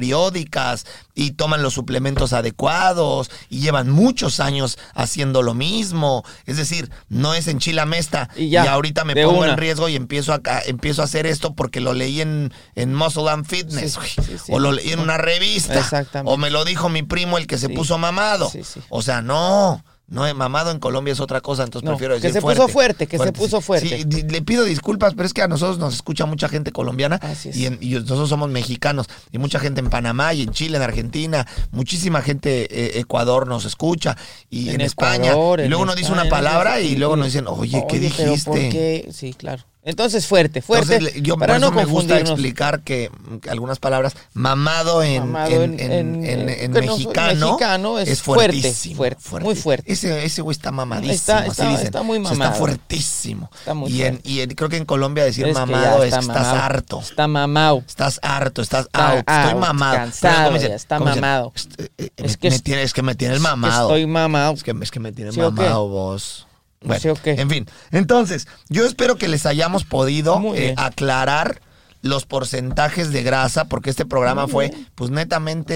y 1.15 1.31
toman 1.31 1.61
los 1.63 1.73
suplementos 1.73 2.33
adecuados 2.33 3.29
y 3.49 3.59
llevan 3.59 3.89
muchos 3.89 4.39
años 4.39 4.77
haciendo 4.93 5.41
lo 5.41 5.53
mismo. 5.53 6.23
Es 6.45 6.57
decir, 6.57 6.89
no 7.09 7.33
es 7.33 7.47
en 7.47 7.59
Chilamesta 7.59 8.29
Y 8.35 8.49
ya, 8.49 8.71
ahorita 8.71 9.03
me 9.05 9.15
pongo 9.15 9.39
una. 9.39 9.51
en 9.53 9.57
riesgo 9.57 9.89
y 9.89 9.95
empiezo 9.95 10.33
a, 10.33 10.41
empiezo 10.65 11.01
a 11.01 11.05
hacer 11.05 11.25
esto 11.25 11.53
porque 11.53 11.79
lo 11.81 11.93
leí 11.93 12.21
en, 12.21 12.53
en 12.75 12.93
Muscle 12.93 13.29
and 13.29 13.45
Fitness 13.45 13.93
Sí, 13.93 13.97
güey, 13.97 14.09
sí, 14.27 14.37
sí. 14.45 14.51
o 14.53 14.59
lo 14.59 14.71
leí 14.71 14.91
en 14.91 14.99
una 14.99 15.17
revista 15.17 15.79
o 16.25 16.37
me 16.37 16.49
lo 16.49 16.65
dijo 16.65 16.89
mi 16.89 17.03
primo 17.03 17.37
el 17.37 17.47
que 17.47 17.57
se 17.57 17.69
puso 17.69 17.97
mamado. 17.97 18.51
O 18.89 19.01
sea, 19.01 19.21
no. 19.21 19.83
No, 20.09 20.25
eh, 20.25 20.33
mamado 20.33 20.71
en 20.71 20.79
Colombia 20.79 21.11
es 21.13 21.19
otra 21.19 21.39
cosa, 21.39 21.63
entonces 21.63 21.85
No, 21.85 21.91
prefiero 21.91 22.15
que 22.15 22.21
decir 22.21 22.33
se 22.33 22.41
fuerte. 22.41 22.61
puso 22.61 22.73
fuerte, 22.73 23.07
que 23.07 23.17
se 23.19 23.31
puso 23.31 23.61
fuerte. 23.61 23.87
Sí, 23.89 24.05
le 24.23 24.41
pido 24.41 24.63
disculpas, 24.63 25.13
pero 25.13 25.25
es 25.27 25.33
que 25.33 25.43
a 25.43 25.47
nosotros 25.47 25.77
nos 25.77 25.93
escucha 25.93 26.25
mucha 26.25 26.49
gente 26.49 26.71
colombiana 26.71 27.19
y, 27.53 27.65
en- 27.65 27.77
y 27.79 27.91
nosotros 27.91 28.27
somos 28.29 28.49
mexicanos 28.49 29.07
y 29.31 29.37
mucha 29.37 29.59
gente 29.59 29.81
en 29.81 29.89
Panamá 29.89 30.33
y 30.33 30.41
en 30.41 30.49
Chile, 30.51 30.77
en 30.77 30.83
Argentina, 30.83 31.45
muchísima 31.71 32.21
gente 32.23 32.67
eh, 32.71 32.99
Ecuador 32.99 33.47
nos 33.47 33.65
escucha 33.65 34.17
y 34.49 34.69
en, 34.69 34.75
En 34.75 34.81
España. 34.81 35.33
Y 35.65 35.67
luego 35.67 35.85
nos 35.85 35.95
dice 35.95 36.11
una 36.11 36.27
palabra 36.27 36.81
y 36.81 36.95
luego 36.95 37.15
nos 37.15 37.27
dicen, 37.27 37.45
oye, 37.47 37.85
¿qué 37.87 37.97
Oye, 37.97 38.09
dijiste? 38.09 39.07
Sí, 39.13 39.33
claro. 39.33 39.63
Entonces, 39.81 40.27
fuerte, 40.27 40.61
fuerte. 40.61 40.95
Entonces, 40.97 41.21
yo 41.23 41.37
para 41.37 41.53
por 41.53 41.61
eso 41.63 41.71
no 41.71 41.75
me 41.77 41.85
gusta 41.85 42.19
explicar 42.19 42.81
que, 42.81 43.09
que 43.41 43.49
algunas 43.49 43.79
palabras, 43.79 44.13
mamado 44.33 45.01
en, 45.03 45.31
Mamado 45.31 45.63
en, 45.63 45.79
en- 45.79 46.73
soy 46.73 46.85
mexicano, 46.87 47.45
mexicano 47.53 47.97
es 47.99 48.21
fuertísimo. 48.21 48.97
fuerte, 48.97 49.21
muy 49.39 49.55
fuerte. 49.55 49.91
Ese, 49.91 50.25
ese 50.25 50.41
güey 50.41 50.51
está 50.53 50.71
mamadísimo, 50.71 51.13
Está- 51.13 51.37
así 51.39 51.49
está- 51.51 51.69
dicen. 51.69 51.85
está 51.85 52.03
muy 52.03 52.17
O 52.17 52.21
sea, 52.23 52.31
está 52.33 52.43
mamado. 52.43 52.59
fuertísimo. 52.59 53.49
Está 53.57 53.73
muy 53.73 53.89
y, 53.91 54.03
en, 54.03 54.19
y 54.25 54.41
en- 54.41 54.49
creo 54.49 54.67
que 54.69 54.77
en 54.77 54.85
Colombia 54.85 55.23
decir 55.23 55.45
Es 55.47 55.53
que 55.55 55.59
ya 55.59 55.65
mamado 55.65 56.03
es 56.03 56.13
que 56.13 56.19
estás 56.19 56.27
mamado. 56.27 56.55
harto. 56.61 56.99
Está 56.99 57.27
mamado. 57.27 57.83
Estás 57.87 58.19
harto, 58.21 58.61
estás 58.61 58.85
Está 58.85 59.11
out, 59.13 59.29
estoy 59.29 59.59
mamado. 59.59 59.95
cansado, 59.95 60.33
Pero, 60.33 60.43
¿cómo 60.45 60.55
dicen? 60.57 60.69
ya 60.69 60.75
está 60.75 60.99
mamado. 60.99 61.53
Este, 61.55 61.83
eh, 61.97 62.09
Es 62.17 62.31
me- 62.33 62.37
que 62.37 62.49
me 62.49 62.55
es- 62.55 62.63
tiene- 62.63 62.83
es 62.83 62.93
que 62.93 63.01
me 63.01 63.15
tiene 63.15 63.35
el 63.35 63.37
Es 63.39 63.43
que 63.45 63.49
mamado. 63.49 63.87
estoy 63.89 64.05
mamado. 64.07 64.53
Es 64.53 64.63
que, 64.91 64.99
me 64.99 65.11
tiene 65.13 65.31
¿Sí 65.31 65.39
o 65.39 65.49
qué? 65.55 65.61
mamado 65.61 65.87
vos. 65.87 66.45
Bueno, 66.81 67.13
en 67.25 67.49
fin. 67.49 67.65
Entonces, 67.91 68.47
yo 68.69 68.85
espero 68.85 69.17
que 69.17 69.27
les 69.27 69.45
hayamos 69.45 69.83
podido 69.83 70.41
eh, 70.55 70.73
aclarar 70.77 71.61
los 72.01 72.25
porcentajes 72.25 73.11
de 73.11 73.23
grasa, 73.23 73.65
porque 73.65 73.89
este 73.89 74.05
programa 74.05 74.47
fue, 74.47 74.71
pues, 74.95 75.11
netamente 75.11 75.73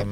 eh, 0.00 0.06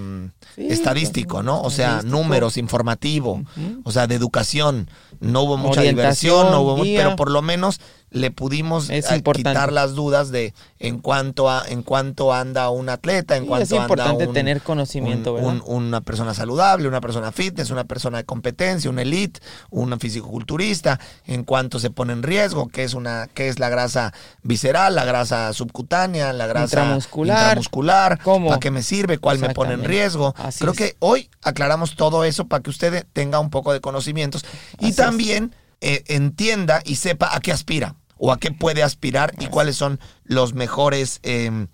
Sí, 0.54 0.66
estadístico, 0.70 1.42
¿no? 1.42 1.62
O 1.62 1.70
sea, 1.70 1.86
estadístico. 1.98 2.16
números, 2.16 2.56
informativo, 2.58 3.42
o 3.84 3.90
sea, 3.92 4.06
de 4.06 4.14
educación. 4.16 4.90
No 5.20 5.42
hubo 5.42 5.56
mucha 5.56 5.80
Orientación, 5.80 6.34
diversión, 6.34 6.50
no 6.52 6.60
hubo 6.60 6.82
guía. 6.82 6.98
pero 7.04 7.16
por 7.16 7.30
lo 7.30 7.40
menos 7.42 7.80
le 8.10 8.30
pudimos 8.30 8.88
Es 8.90 9.10
eh, 9.10 9.22
quitar 9.34 9.72
las 9.72 9.94
dudas 9.94 10.30
de 10.30 10.54
en 10.78 10.98
cuanto 10.98 11.50
a 11.50 11.64
en 11.68 11.82
cuanto 11.82 12.32
anda 12.32 12.70
un 12.70 12.88
atleta, 12.88 13.36
en 13.36 13.42
Sí, 13.42 13.48
cuanto 13.48 13.64
es 13.64 13.70
importante 13.72 14.10
anda 14.22 14.26
un, 14.28 14.32
tener 14.34 14.62
conocimiento, 14.62 15.34
un- 15.34 15.36
¿verdad? 15.44 15.62
un- 15.66 15.76
una 15.84 16.00
persona 16.00 16.32
saludable, 16.34 16.88
una 16.88 17.00
persona 17.00 17.32
fitness, 17.32 17.70
una 17.70 17.84
persona 17.84 18.18
de 18.18 18.24
competencia, 18.24 18.88
un 18.90 18.98
elite, 18.98 19.40
un 19.70 19.98
fisicoculturista, 20.00 20.98
en 21.26 21.44
cuanto 21.44 21.78
se 21.78 21.90
pone 21.90 22.12
en 22.12 22.22
riesgo, 22.22 22.68
qué 22.68 22.84
es 22.84 22.94
una 22.94 23.28
qué 23.34 23.48
es 23.48 23.58
la 23.58 23.68
grasa 23.68 24.12
visceral, 24.42 24.94
la 24.94 25.04
grasa 25.04 25.52
subcutánea, 25.52 26.32
la 26.32 26.46
grasa 26.46 26.64
Intramuscular. 26.80 27.38
intramuscular, 27.38 28.18
¿Cómo? 28.22 28.48
para 28.48 28.60
qué 28.60 28.70
me 28.70 28.82
sirve, 28.82 29.18
cuál 29.18 29.38
me 29.38 29.50
pone 29.54 29.74
en 29.74 29.84
riesgo. 29.84 30.34
Así 30.38 30.60
Creo 30.60 30.72
es. 30.72 30.78
que 30.78 30.96
hoy 31.00 31.28
aclaramos 31.42 31.96
todo 31.96 32.24
eso 32.24 32.46
para 32.46 32.62
que 32.62 32.70
usted 32.70 33.06
tenga 33.12 33.38
un 33.38 33.50
poco 33.50 33.72
de 33.72 33.80
conocimientos 33.80 34.44
y 34.80 34.92
es. 34.92 34.96
Eh, 35.80 36.04
entienda 36.08 36.82
y 36.84 36.96
sepa 36.96 37.34
a 37.34 37.40
qué 37.40 37.52
aspira 37.52 37.94
o 38.16 38.32
a 38.32 38.38
qué 38.38 38.50
puede 38.50 38.82
aspirar 38.82 39.32
y 39.38 39.46
cuáles 39.46 39.76
son 39.76 40.00
los 40.24 40.52
mejores 40.54 41.20
em, 41.22 41.68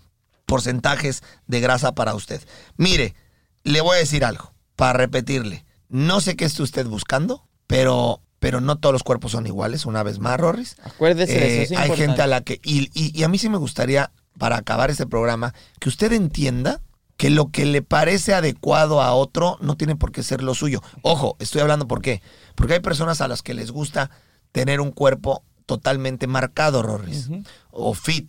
porcentajes 0.46 1.22
de 1.46 1.61
grasa 1.61 1.94
para 1.94 2.14
usted. 2.14 2.40
Mire, 2.76 3.14
le 3.62 3.80
voy 3.80 3.96
a 3.96 4.00
decir 4.00 4.24
algo 4.24 4.52
para 4.76 4.92
repetirle. 4.94 5.64
No 5.88 6.20
sé 6.20 6.36
qué 6.36 6.44
está 6.44 6.62
usted 6.62 6.86
buscando, 6.86 7.46
pero, 7.66 8.20
pero 8.40 8.61
no 8.61 8.76
todos 8.76 8.92
los 8.92 9.02
cuerpos 9.02 9.32
son 9.32 9.46
iguales, 9.46 9.86
una 9.86 10.02
vez 10.02 10.18
más, 10.18 10.38
Rorris. 10.38 10.76
Acuérdese 10.82 11.32
de 11.32 11.46
Eh, 11.46 11.62
eso, 11.62 11.74
es 11.74 11.78
hay 11.78 11.84
importante. 11.86 12.07
gente 12.07 12.22
a 12.22 12.26
la 12.26 12.40
que... 12.42 12.61
Y, 12.62 12.90
y- 12.94 13.18
y 13.18 13.22
a 13.22 13.28
mí 13.28 13.38
sí 13.38 13.48
me 13.48 13.59
gustaría, 13.59 14.11
para 14.38 14.57
acabar 14.57 14.90
este 14.90 15.07
programa, 15.07 15.55
que 15.80 15.88
usted 15.88 16.12
entienda 16.12 16.80
que 17.16 17.30
lo 17.30 17.48
que 17.50 17.64
le 17.64 17.80
parece 17.82 18.34
adecuado 18.34 19.00
a 19.00 19.14
otro 19.14 19.56
no 19.60 19.76
tiene 19.76 19.94
por 19.96 20.10
qué 20.12 20.22
ser 20.22 20.42
lo 20.42 20.54
suyo. 20.54 20.82
Ojo, 21.02 21.36
estoy 21.38 21.60
hablando 21.60 21.86
por 21.86 22.02
qué. 22.02 22.22
Porque 22.54 22.74
hay 22.74 22.80
personas 22.80 23.20
a 23.20 23.28
las 23.28 23.42
que 23.42 23.54
les 23.54 23.70
gusta 23.70 24.10
tener 24.52 24.80
un 24.80 24.90
cuerpo 24.90 25.42
totalmente 25.66 26.26
marcado, 26.26 26.82
Rorris, 26.82 27.28
o 27.70 27.94
fit, 27.94 28.28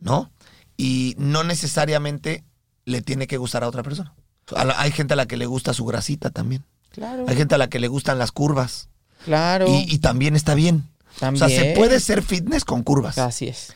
¿no? 0.00 0.30
Y 0.76 1.14
no 1.18 1.44
necesariamente 1.44 2.44
le 2.84 3.00
tiene 3.02 3.26
que 3.26 3.36
gustar 3.36 3.62
a 3.64 3.68
otra 3.68 3.82
persona. 3.82 4.14
A 4.56 4.64
la- 4.64 4.80
hay 4.80 4.90
gente 4.90 5.14
a 5.14 5.16
la 5.16 5.26
que 5.26 5.36
le 5.36 5.46
gusta 5.46 5.72
su 5.72 5.84
grasita 5.84 6.30
también. 6.30 6.64
Claro, 6.90 7.24
Hay 7.28 7.36
gente 7.36 7.54
a 7.54 7.58
la 7.58 7.68
que 7.68 7.80
le 7.80 7.88
gustan 7.88 8.18
las 8.18 8.30
curvas. 8.32 8.88
claro. 9.24 9.66
Y, 9.68 9.86
y 9.92 9.98
también 9.98 10.36
está 10.36 10.54
bien. 10.54 10.88
O 11.16 11.18
sea, 11.18 11.30
se 11.32 11.38
También. 11.38 11.74
puede 11.76 12.00
ser 12.00 12.22
fitness 12.22 12.64
con 12.64 12.82
curvas. 12.82 13.18
Así 13.18 13.46
es. 13.48 13.72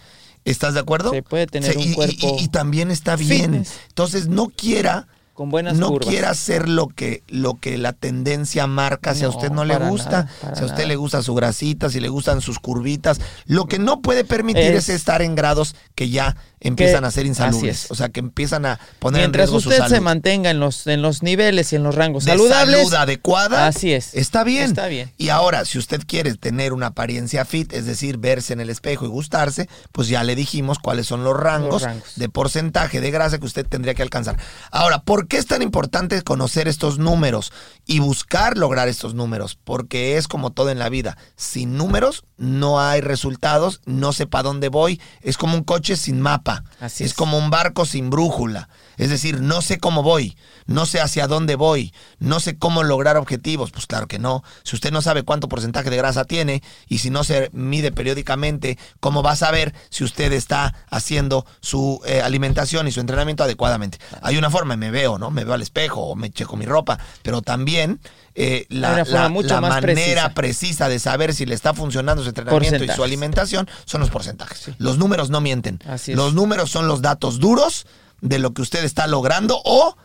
¿Estás 0.50 0.74
de 0.74 0.80
acuerdo? 0.80 1.10
Se 1.10 1.22
puede 1.22 1.46
tener 1.46 1.72
Se- 1.72 1.78
un 1.78 1.84
y- 1.84 1.90
y- 1.90 1.94
cuerpo 1.94 2.36
Y, 2.38 2.44
y 2.44 2.48
también 2.48 2.90
está 2.90 3.16
bien. 3.16 3.42
fitness. 3.52 3.72
Entonces, 3.88 4.28
no 4.28 4.46
quiera, 4.48 5.06
Con 5.34 5.50
buenas 5.50 5.76
no 5.78 5.88
curvas. 5.90 6.08
quiera 6.08 6.30
hacer 6.30 6.68
lo 6.68 6.88
que, 6.88 7.22
lo 7.28 7.54
que 7.54 7.78
la 7.78 7.92
tendencia 7.92 8.66
marca. 8.66 9.14
Si 9.14 9.24
a 9.24 9.28
usted 9.28 9.50
no 9.52 9.64
le 9.64 9.76
gusta, 9.78 10.24
nada, 10.42 10.54
si 10.56 10.62
a 10.62 10.66
usted 10.66 10.78
nada. 10.78 10.86
le 10.88 10.96
gusta 10.96 11.22
su 11.22 11.34
grasita, 11.34 11.90
si 11.90 12.00
le 12.00 12.08
gustan 12.08 12.40
sus 12.40 12.58
curvitas, 12.58 13.20
lo 13.46 13.66
que 13.66 13.78
no 13.78 14.00
puede 14.02 14.24
permitir 14.24 14.62
es, 14.64 14.88
Es- 14.88 14.96
estar 14.96 15.22
en 15.22 15.36
grados 15.36 15.76
que 15.94 16.10
ya 16.10 16.36
empiezan 16.60 17.00
Que- 17.02 17.06
a 17.06 17.10
ser 17.10 17.26
insalubres. 17.26 17.84
es. 17.84 17.90
O 17.90 17.94
sea, 17.94 18.08
que 18.08 18.20
empiezan 18.20 18.66
a 18.66 18.78
poner 18.98 19.22
Mientras 19.22 19.44
en 19.48 19.54
riesgo 19.54 19.60
su 19.60 19.68
usted 19.68 19.78
salud. 19.82 19.94
se 19.94 20.00
mantenga 20.00 20.50
en 20.50 20.60
los, 20.60 20.86
en 20.86 21.02
los 21.02 21.22
niveles 21.22 21.72
y 21.72 21.76
en 21.76 21.82
los 21.82 21.94
rangos 21.94 22.24
de 22.24 22.32
saludables. 22.32 22.76
salud 22.78 22.94
adecuada. 22.94 23.66
Así 23.66 23.92
es. 23.92 24.14
Está 24.14 24.44
bien. 24.44 24.64
Está 24.64 24.86
bien. 24.86 25.12
Y 25.18 25.28
ahora, 25.28 25.64
si 25.64 25.78
usted 25.78 26.02
quiere 26.06 26.34
tener 26.34 26.72
una 26.72 26.86
apariencia 26.88 27.44
fit, 27.44 27.72
es 27.72 27.86
decir, 27.86 28.18
verse 28.18 28.52
en 28.52 28.60
el 28.60 28.70
espejo 28.70 29.04
y 29.04 29.08
gustarse, 29.08 29.68
pues 29.92 30.08
ya 30.08 30.22
le 30.24 30.34
dijimos 30.34 30.78
cuáles 30.78 31.06
son 31.06 31.24
los 31.24 31.36
rangos, 31.38 31.74
Los 31.74 31.82
rangos. 31.82 32.12
de 32.16 32.28
porcentaje 32.28 33.00
de 33.00 33.10
grasa 33.10 33.38
que 33.38 33.46
usted 33.46 33.66
tendría 33.66 33.94
que 33.94 34.02
alcanzar. 34.02 34.36
Ahora, 34.70 35.00
¿por 35.02 35.28
qué 35.28 35.36
es 35.38 35.46
tan 35.46 35.62
importante 35.62 36.20
conocer 36.22 36.68
estos 36.68 36.98
números 36.98 37.52
y 37.86 37.98
buscar 38.00 38.56
lograr 38.56 38.88
estos 38.88 39.14
números? 39.14 39.58
Porque 39.62 40.16
es 40.16 40.28
como 40.28 40.50
todo 40.52 40.70
en 40.70 40.78
la 40.78 40.88
vida. 40.88 41.16
Sin 41.36 41.76
números 41.76 42.24
no 42.36 42.80
hay 42.80 43.00
resultados, 43.00 43.80
no 43.84 44.12
sé 44.12 44.26
para 44.26 44.44
dónde 44.44 44.68
voy. 44.68 45.00
Es 45.22 45.36
como 45.36 45.54
un 45.56 45.64
coche 45.64 45.96
sin 45.96 46.20
mapa. 46.20 46.47
Así 46.80 47.04
es 47.04 47.10
es. 47.10 47.16
como 47.16 47.38
un 47.38 47.50
barco 47.50 47.86
sin 47.86 48.10
brújula. 48.10 48.68
Es 48.96 49.10
decir, 49.10 49.40
no 49.40 49.62
sé 49.62 49.78
cómo 49.78 50.02
voy, 50.02 50.36
no 50.66 50.84
sé 50.84 51.00
hacia 51.00 51.28
dónde 51.28 51.54
voy, 51.54 51.94
no 52.18 52.40
sé 52.40 52.58
cómo 52.58 52.82
lograr 52.82 53.16
objetivos. 53.16 53.70
Pues 53.70 53.86
claro 53.86 54.08
que 54.08 54.18
no. 54.18 54.42
Si 54.64 54.74
usted 54.74 54.90
no 54.90 55.02
sabe 55.02 55.22
cuánto 55.22 55.48
porcentaje 55.48 55.88
de 55.88 55.96
grasa 55.96 56.24
tiene 56.24 56.62
y 56.88 56.98
si 56.98 57.10
no 57.10 57.22
se 57.22 57.48
mide 57.52 57.92
periódicamente, 57.92 58.76
¿cómo 58.98 59.22
va 59.22 59.32
a 59.32 59.36
saber 59.36 59.72
si 59.90 60.02
usted 60.02 60.32
está 60.32 60.74
haciendo 60.90 61.46
su 61.60 62.00
eh, 62.06 62.22
alimentación 62.22 62.88
y 62.88 62.92
su 62.92 63.00
entrenamiento 63.00 63.44
adecuadamente? 63.44 63.98
Hay 64.20 64.36
una 64.36 64.50
forma, 64.50 64.76
me 64.76 64.90
veo, 64.90 65.16
¿no? 65.18 65.30
Me 65.30 65.44
veo 65.44 65.54
al 65.54 65.62
espejo 65.62 66.00
o 66.00 66.16
me 66.16 66.30
checo 66.30 66.56
mi 66.56 66.66
ropa, 66.66 66.98
pero 67.22 67.40
también 67.40 68.00
eh, 68.40 68.66
la, 68.68 69.02
la- 69.04 69.28
mucho 69.28 69.48
la 69.54 69.60
más 69.60 69.70
manera 69.70 70.32
precisa. 70.32 70.34
precisa 70.34 70.88
de 70.88 70.98
saber 71.00 71.34
si 71.34 71.44
le 71.44 71.54
está 71.56 71.74
funcionando 71.74 72.22
su 72.22 72.28
entrenamiento 72.28 72.84
y 72.84 72.88
su 72.88 73.02
alimentación 73.02 73.68
son 73.84 74.00
los 74.00 74.10
porcentajes. 74.10 74.70
Los 74.78 74.96
números 74.98 75.28
no 75.30 75.40
mienten. 75.40 75.80
Así. 75.88 76.14
Los 76.14 76.34
números 76.34 76.70
son 76.70 76.86
los 76.86 77.02
datos 77.02 77.40
duros 77.40 77.86
de 78.20 78.38
lo 78.38 78.52
que 78.54 78.62
usted 78.62 78.84
está 78.84 79.06
logrando 79.08 79.60
o 79.64 79.96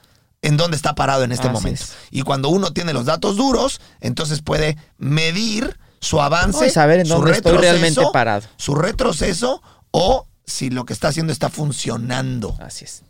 en 0.42 0.58
dónde 0.58 0.76
está 0.76 0.96
parado 0.96 1.24
en 1.24 1.32
este 1.32 1.48
Así 1.48 1.54
momento. 1.54 1.84
es. 1.84 1.94
Y 2.12 2.24
cuando 2.24 2.50
uno 2.50 2.74
tiene 2.74 2.92
los 2.94 3.06
datos 3.06 3.36
duros, 3.38 3.80
entonces 4.02 4.42
puede 4.42 4.78
medir 4.98 5.78
su 6.00 6.20
avance, 6.20 6.60
No, 6.60 6.66
y 6.66 6.70
saber 6.70 7.00
en 7.02 7.06
su 7.06 7.14
dónde 7.14 7.32
estoy 7.32 7.52
retroceso, 7.54 7.72
realmente 7.80 8.02
parado. 8.12 8.48
su 8.58 8.76
retroceso 8.76 9.62
o 9.92 10.28
si 10.46 10.70
lo 10.70 10.86
que 10.86 10.92
está 10.94 11.08
haciendo 11.10 11.32
está 11.32 11.50
funcionando. 11.50 12.58
Así 12.60 12.84
es. 12.86 13.04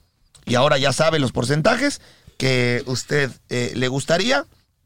Y 0.45 0.55
ahora 0.55 0.77
ya 0.77 0.91
sabe 0.93 1.19
los 1.19 1.31
porcentajes 1.31 2.01
que 2.37 2.83
usted 2.87 3.31
eh, 3.49 3.71
le 3.75 3.87
gustaría, 3.87 4.45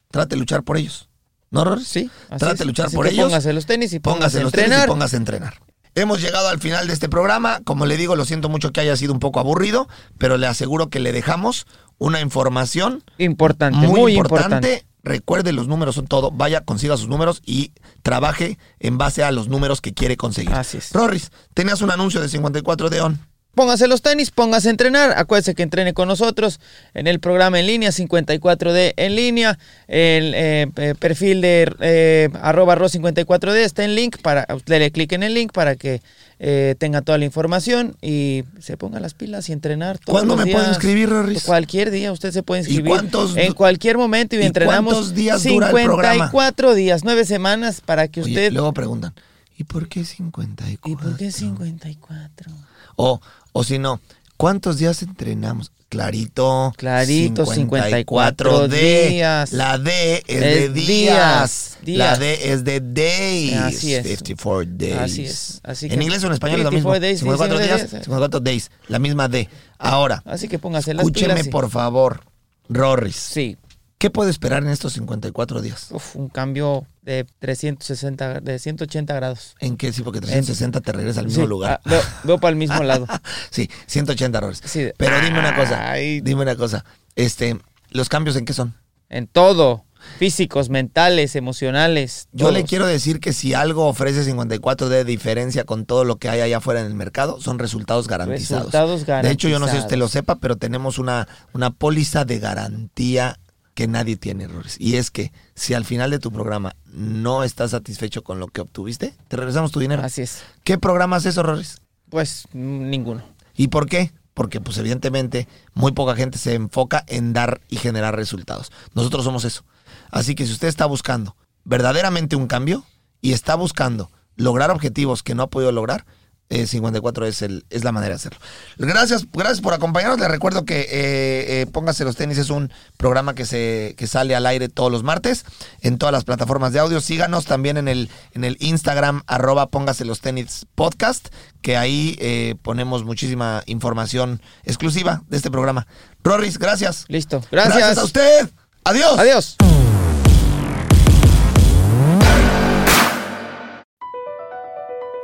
trate 0.10 0.36
de 0.36 0.40
luchar 0.40 0.64
por 0.64 0.78
ellos. 0.78 1.10
¿No? 1.50 1.80
Sí. 1.80 2.10
Trate 2.38 2.58
de 2.58 2.66
luchar 2.66 2.88
Así 2.88 2.96
por 2.96 3.08
ellos. 3.08 3.26
Póngase 3.26 3.54
los 3.54 3.66
tenis 3.66 3.94
y 3.94 4.00
póngase, 4.00 4.40
Póngase 4.40 4.44
los 4.44 4.52
tenis 4.52 4.84
y 4.84 4.88
póngase 4.88 5.16
a 5.16 5.20
entrenar. 5.20 5.54
Hemos 5.96 6.22
llegado 6.22 6.50
al 6.50 6.60
final 6.60 6.88
de 6.88 6.94
este 6.94 7.10
programa. 7.10 7.62
Como 7.64 7.86
le 7.86 7.98
digo, 7.98 8.16
lo 8.16 8.26
siento 8.26 8.50
mucho 8.50 8.72
que 8.72 8.82
haya 8.82 8.96
sido 8.96 9.14
un 9.14 9.20
poco 9.20 9.40
aburrido, 9.40 9.88
pero 10.18 10.38
le 10.38 10.46
aseguro 10.46 10.90
que 10.90 11.00
le 11.00 11.12
dejamos 11.12 11.66
una 11.98 12.22
información 12.22 13.04
Importante, 13.18 13.80
muy, 13.80 14.02
muy, 14.02 14.14
importante. 14.16 14.56
importante. 14.56 14.88
Recuerde, 15.04 15.54
los 15.54 15.68
números 15.68 15.96
son 15.96 16.06
todo. 16.06 16.32
Vaya, 16.32 16.62
consiga 16.62 16.98
sus 16.98 17.08
números 17.08 17.42
y 17.46 17.72
trabaje 18.04 18.60
en 18.80 18.98
base 18.98 19.24
a 19.24 19.32
los 19.32 19.48
números 19.48 19.80
que 19.82 19.94
quiere 19.94 20.18
conseguir. 20.18 20.54
Así 20.54 20.78
es. 20.78 20.92
Rorris, 20.92 21.32
tenías 21.54 21.82
un 21.82 21.90
anuncio 21.92 22.20
de 22.22 22.30
54 22.30 22.90
de 22.90 23.02
ON. 23.02 23.20
Póngase 23.58 23.88
los 23.88 24.04
tenis, 24.04 24.30
póngase 24.30 24.68
a 24.68 24.72
entrenar. 24.72 25.16
Acuérdese 25.18 25.56
que 25.56 25.64
entrene 25.64 25.96
con 25.96 26.08
nosotros 26.08 26.60
en 26.94 27.08
el 27.08 27.20
programa 27.20 27.60
en 27.60 27.66
línea 27.66 27.90
54D 27.90 28.94
en 28.96 29.16
línea. 29.16 29.58
El 29.88 30.34
eh, 30.36 30.68
eh, 30.78 30.94
perfil 30.98 31.42
de 31.42 31.74
eh, 31.80 32.30
arroba 32.40 32.76
ro 32.76 32.88
54D 32.88 33.56
está 33.58 33.84
en 33.84 33.96
link 33.96 34.18
para 34.22 34.46
usted 34.56 34.78
le 34.78 34.92
clic 34.92 35.12
en 35.14 35.24
el 35.24 35.34
link 35.34 35.52
para 35.54 35.76
que 35.76 36.02
eh, 36.40 36.76
tenga 36.78 37.02
toda 37.02 37.18
la 37.18 37.26
información 37.26 37.98
y 38.00 38.44
se 38.60 38.78
ponga 38.78 39.00
las 39.00 39.16
pilas 39.16 39.50
y 39.50 39.54
entrenar. 39.54 39.98
todos 39.98 40.20
¿Cuándo 40.20 40.36
los 40.36 40.46
me 40.46 40.52
días. 40.52 40.68
inscribir, 40.68 41.10
Rorris? 41.10 41.44
Cualquier 41.44 41.90
día 41.90 42.12
usted 42.12 42.32
se 42.32 42.44
puede 42.44 42.62
inscribir. 42.62 42.86
cuántos 42.92 43.34
du- 43.34 43.40
en 43.42 43.54
cualquier 43.54 43.98
momento 43.98 44.36
y, 44.36 44.40
y 44.40 44.44
entrenamos 44.44 44.94
cuántos 44.94 45.16
días 45.16 45.44
dura 45.44 45.70
el 45.72 45.74
programa? 45.84 46.14
54 46.30 46.76
días, 46.76 47.04
9 47.04 47.26
semanas 47.26 47.82
para 47.82 48.08
que 48.08 48.22
Oye, 48.22 48.30
usted. 48.34 48.52
luego 48.54 48.72
preguntan, 48.74 49.16
¿y 49.58 49.64
por 49.64 49.88
qué 49.90 50.06
54? 50.06 50.92
¿Y 50.92 50.96
por 50.96 51.18
qué 51.18 51.32
54? 51.32 52.52
O, 53.00 53.20
o 53.58 53.64
si 53.64 53.80
no, 53.80 54.00
¿cuántos 54.38 54.78
días 54.78 55.02
entrenamos? 55.02 55.72
Clarito. 55.90 56.74
Clarito, 56.76 57.46
54 57.46 58.68
días. 58.68 59.54
La 59.54 59.78
D 59.78 60.24
es, 60.28 60.36
Es 60.36 60.42
de 60.42 60.70
días. 60.70 61.78
días, 61.82 61.98
La 61.98 62.18
días. 62.18 62.20
D 62.20 62.52
es 62.52 62.64
de 62.66 62.80
days. 62.82 63.54
Así 63.56 63.94
es. 63.96 64.04
54 64.04 64.66
days. 64.78 64.98
Así 64.98 65.24
es, 65.26 65.62
así 65.64 65.86
en 65.86 65.98
que- 65.98 66.04
inglés 66.04 66.24
o 66.24 66.28
en 66.28 66.34
español 66.34 66.60
es 66.60 66.64
lo 66.66 66.72
mismo. 66.72 66.94
54 66.94 67.00
days, 67.08 67.20
54 67.20 67.58
días, 67.60 67.80
54 67.90 68.04
54 68.04 68.40
days. 68.42 68.72
La 68.90 69.00
misma 69.00 69.28
D. 69.30 69.48
Ahora, 69.78 70.22
Así 70.26 70.48
que 70.50 70.60
póngase 70.60 70.94
las 70.94 71.04
escúcheme 71.06 71.34
pilas 71.36 71.48
por 71.48 71.70
favor, 71.70 72.22
Rorris. 72.70 73.16
Sí, 73.16 73.58
¿Qué 73.98 74.12
puede 74.12 74.30
esperar 74.30 74.62
en 74.64 74.70
estos 74.70 74.94
54 74.94 75.62
días? 75.62 75.88
Uf, 75.92 76.16
un 76.18 76.30
cambio 76.30 76.86
de 77.08 77.26
360, 77.40 78.42
de 78.42 78.60
180 78.60 79.14
grados. 79.16 79.56
¿En 79.62 79.78
qué? 79.78 79.94
Sí, 79.94 80.02
porque 80.02 80.20
360 80.20 80.82
te 80.82 80.92
regresa 80.92 81.22
al 81.22 81.28
mismo 81.28 81.44
Sí, 81.44 81.48
lugar. 81.50 81.80
ah, 81.86 81.90
veo, 81.90 82.02
veo 82.26 82.38
para 82.38 82.50
el 82.52 82.58
mismo 82.58 82.84
lado. 82.84 83.08
Sí, 83.50 83.70
180 83.86 84.38
errores. 84.38 84.62
Sí. 84.66 84.90
Pero 84.98 85.20
dime 85.22 85.40
una 85.40 85.56
cosa, 85.56 85.90
Ay. 85.90 86.20
dime 86.20 86.42
una 86.42 86.58
cosa. 86.58 86.84
Este, 87.16 87.58
¿los 87.92 88.10
cambios 88.10 88.36
en 88.36 88.44
qué 88.44 88.52
son? 88.52 88.76
En 89.10 89.28
todo. 89.28 89.86
Físicos, 90.20 90.70
mentales, 90.70 91.36
emocionales. 91.36 92.28
Yo 92.34 92.52
le 92.52 92.66
quiero 92.66 92.86
decir 92.86 93.20
que 93.22 93.32
si 93.34 93.54
algo 93.54 93.88
ofrece 93.88 94.24
54 94.24 94.90
de 94.90 95.06
diferencia 95.06 95.64
con 95.64 95.86
todo 95.86 96.04
lo 96.04 96.18
que 96.18 96.30
hay 96.30 96.42
allá 96.42 96.58
afuera 96.58 96.82
en 96.82 96.88
el 96.88 96.94
mercado, 96.94 97.40
son 97.42 97.58
resultados 97.58 98.08
garantizados. 98.08 98.72
Resultados 98.74 99.24
De 99.24 99.32
hecho, 99.32 99.48
yo 99.48 99.60
no 99.60 99.68
sé 99.68 99.74
si 99.74 99.80
usted 99.80 99.98
lo 99.98 100.08
sepa, 100.08 100.36
pero 100.36 100.58
tenemos 100.58 101.00
una, 101.00 101.28
una 101.54 101.72
póliza 101.72 102.26
de 102.26 102.40
garantía 102.40 103.40
que 103.78 103.88
nadie 103.88 104.18
tiene 104.18 104.46
errores. 104.46 104.76
Y 104.80 104.96
es 104.96 105.12
que 105.12 105.32
si 105.54 105.76
al 105.76 105.86
final 105.86 106.10
de 106.10 106.18
tu 106.18 106.32
programa 106.32 106.76
no 106.92 107.44
estás 107.44 107.70
satisfecho 107.72 108.24
con 108.24 108.40
lo 108.40 108.48
que 108.48 108.62
obtuviste, 108.62 109.14
te 109.28 109.38
regresamos 109.38 109.72
tu 109.72 109.80
dinero. 109.80 110.02
Así 110.04 110.24
es. 110.24 110.42
¿Qué 110.64 110.80
programa 110.80 111.18
es 111.18 111.28
eso, 111.28 111.44
Rorris? 111.44 111.80
Pues 112.10 112.48
ninguno. 112.54 113.22
¿Y 113.56 113.68
por 113.68 113.86
qué? 113.86 114.12
Porque 114.34 114.60
pues 114.62 114.80
evidentemente 114.80 115.48
muy 115.76 115.92
poca 115.92 116.16
gente 116.16 116.40
se 116.40 116.56
enfoca 116.56 117.04
en 117.06 117.34
dar 117.34 117.62
y 117.70 117.76
generar 117.76 118.16
resultados. 118.16 118.72
Nosotros 118.96 119.24
somos 119.24 119.46
eso. 119.46 119.64
Así 120.10 120.34
que 120.34 120.48
si 120.48 120.54
usted 120.54 120.70
está 120.70 120.88
buscando 120.88 121.36
verdaderamente 121.64 122.36
un 122.36 122.48
cambio 122.48 122.84
y 123.22 123.34
está 123.34 123.54
buscando 123.54 124.10
lograr 124.38 124.72
objetivos 124.72 125.22
que 125.22 125.36
no 125.36 125.44
ha 125.44 125.52
podido 125.52 125.72
lograr, 125.72 126.04
eh, 126.50 126.66
54 126.66 127.26
es, 127.26 127.42
el, 127.42 127.66
es 127.70 127.84
la 127.84 127.92
manera 127.92 128.12
de 128.12 128.16
hacerlo. 128.16 128.40
Gracias, 128.78 129.26
gracias 129.32 129.62
por 129.62 129.74
acompañarnos. 129.74 130.20
Les 130.20 130.30
recuerdo 130.30 130.66
que 130.66 130.82
eh, 130.82 131.62
eh, 131.62 131.66
Póngase 131.72 132.06
los 132.06 132.16
tenis 132.16 132.38
es 132.38 132.50
un 132.50 132.72
programa 132.98 133.36
que, 133.36 133.46
se, 133.46 133.96
que 133.98 134.08
sale 134.08 134.36
al 134.36 134.46
aire 134.46 134.70
todos 134.70 134.92
los 134.92 135.04
martes 135.04 135.46
en 135.82 135.98
todas 135.98 136.14
las 136.14 136.24
plataformas 136.24 136.74
de 136.74 136.80
audio. 136.80 137.02
Síganos 137.02 137.46
también 137.46 137.78
en 137.78 137.88
el, 137.88 138.10
en 138.34 138.44
el 138.44 138.58
Instagram 138.60 139.24
arroba 139.28 139.68
Póngase 139.68 140.06
los 140.06 140.22
tenis 140.22 140.66
podcast, 140.76 141.28
que 141.62 141.76
ahí 141.76 142.18
eh, 142.20 142.56
ponemos 142.62 143.04
muchísima 143.04 143.64
información 143.66 144.42
exclusiva 144.64 145.24
de 145.28 145.38
este 145.38 145.52
programa. 145.52 145.88
Rorris, 146.24 146.58
gracias. 146.58 147.06
Listo. 147.08 147.42
Gracias. 147.52 147.76
Gracias 147.76 147.98
a 147.98 148.04
usted. 148.06 148.50
Adiós. 148.84 149.20
Adiós. 149.20 149.58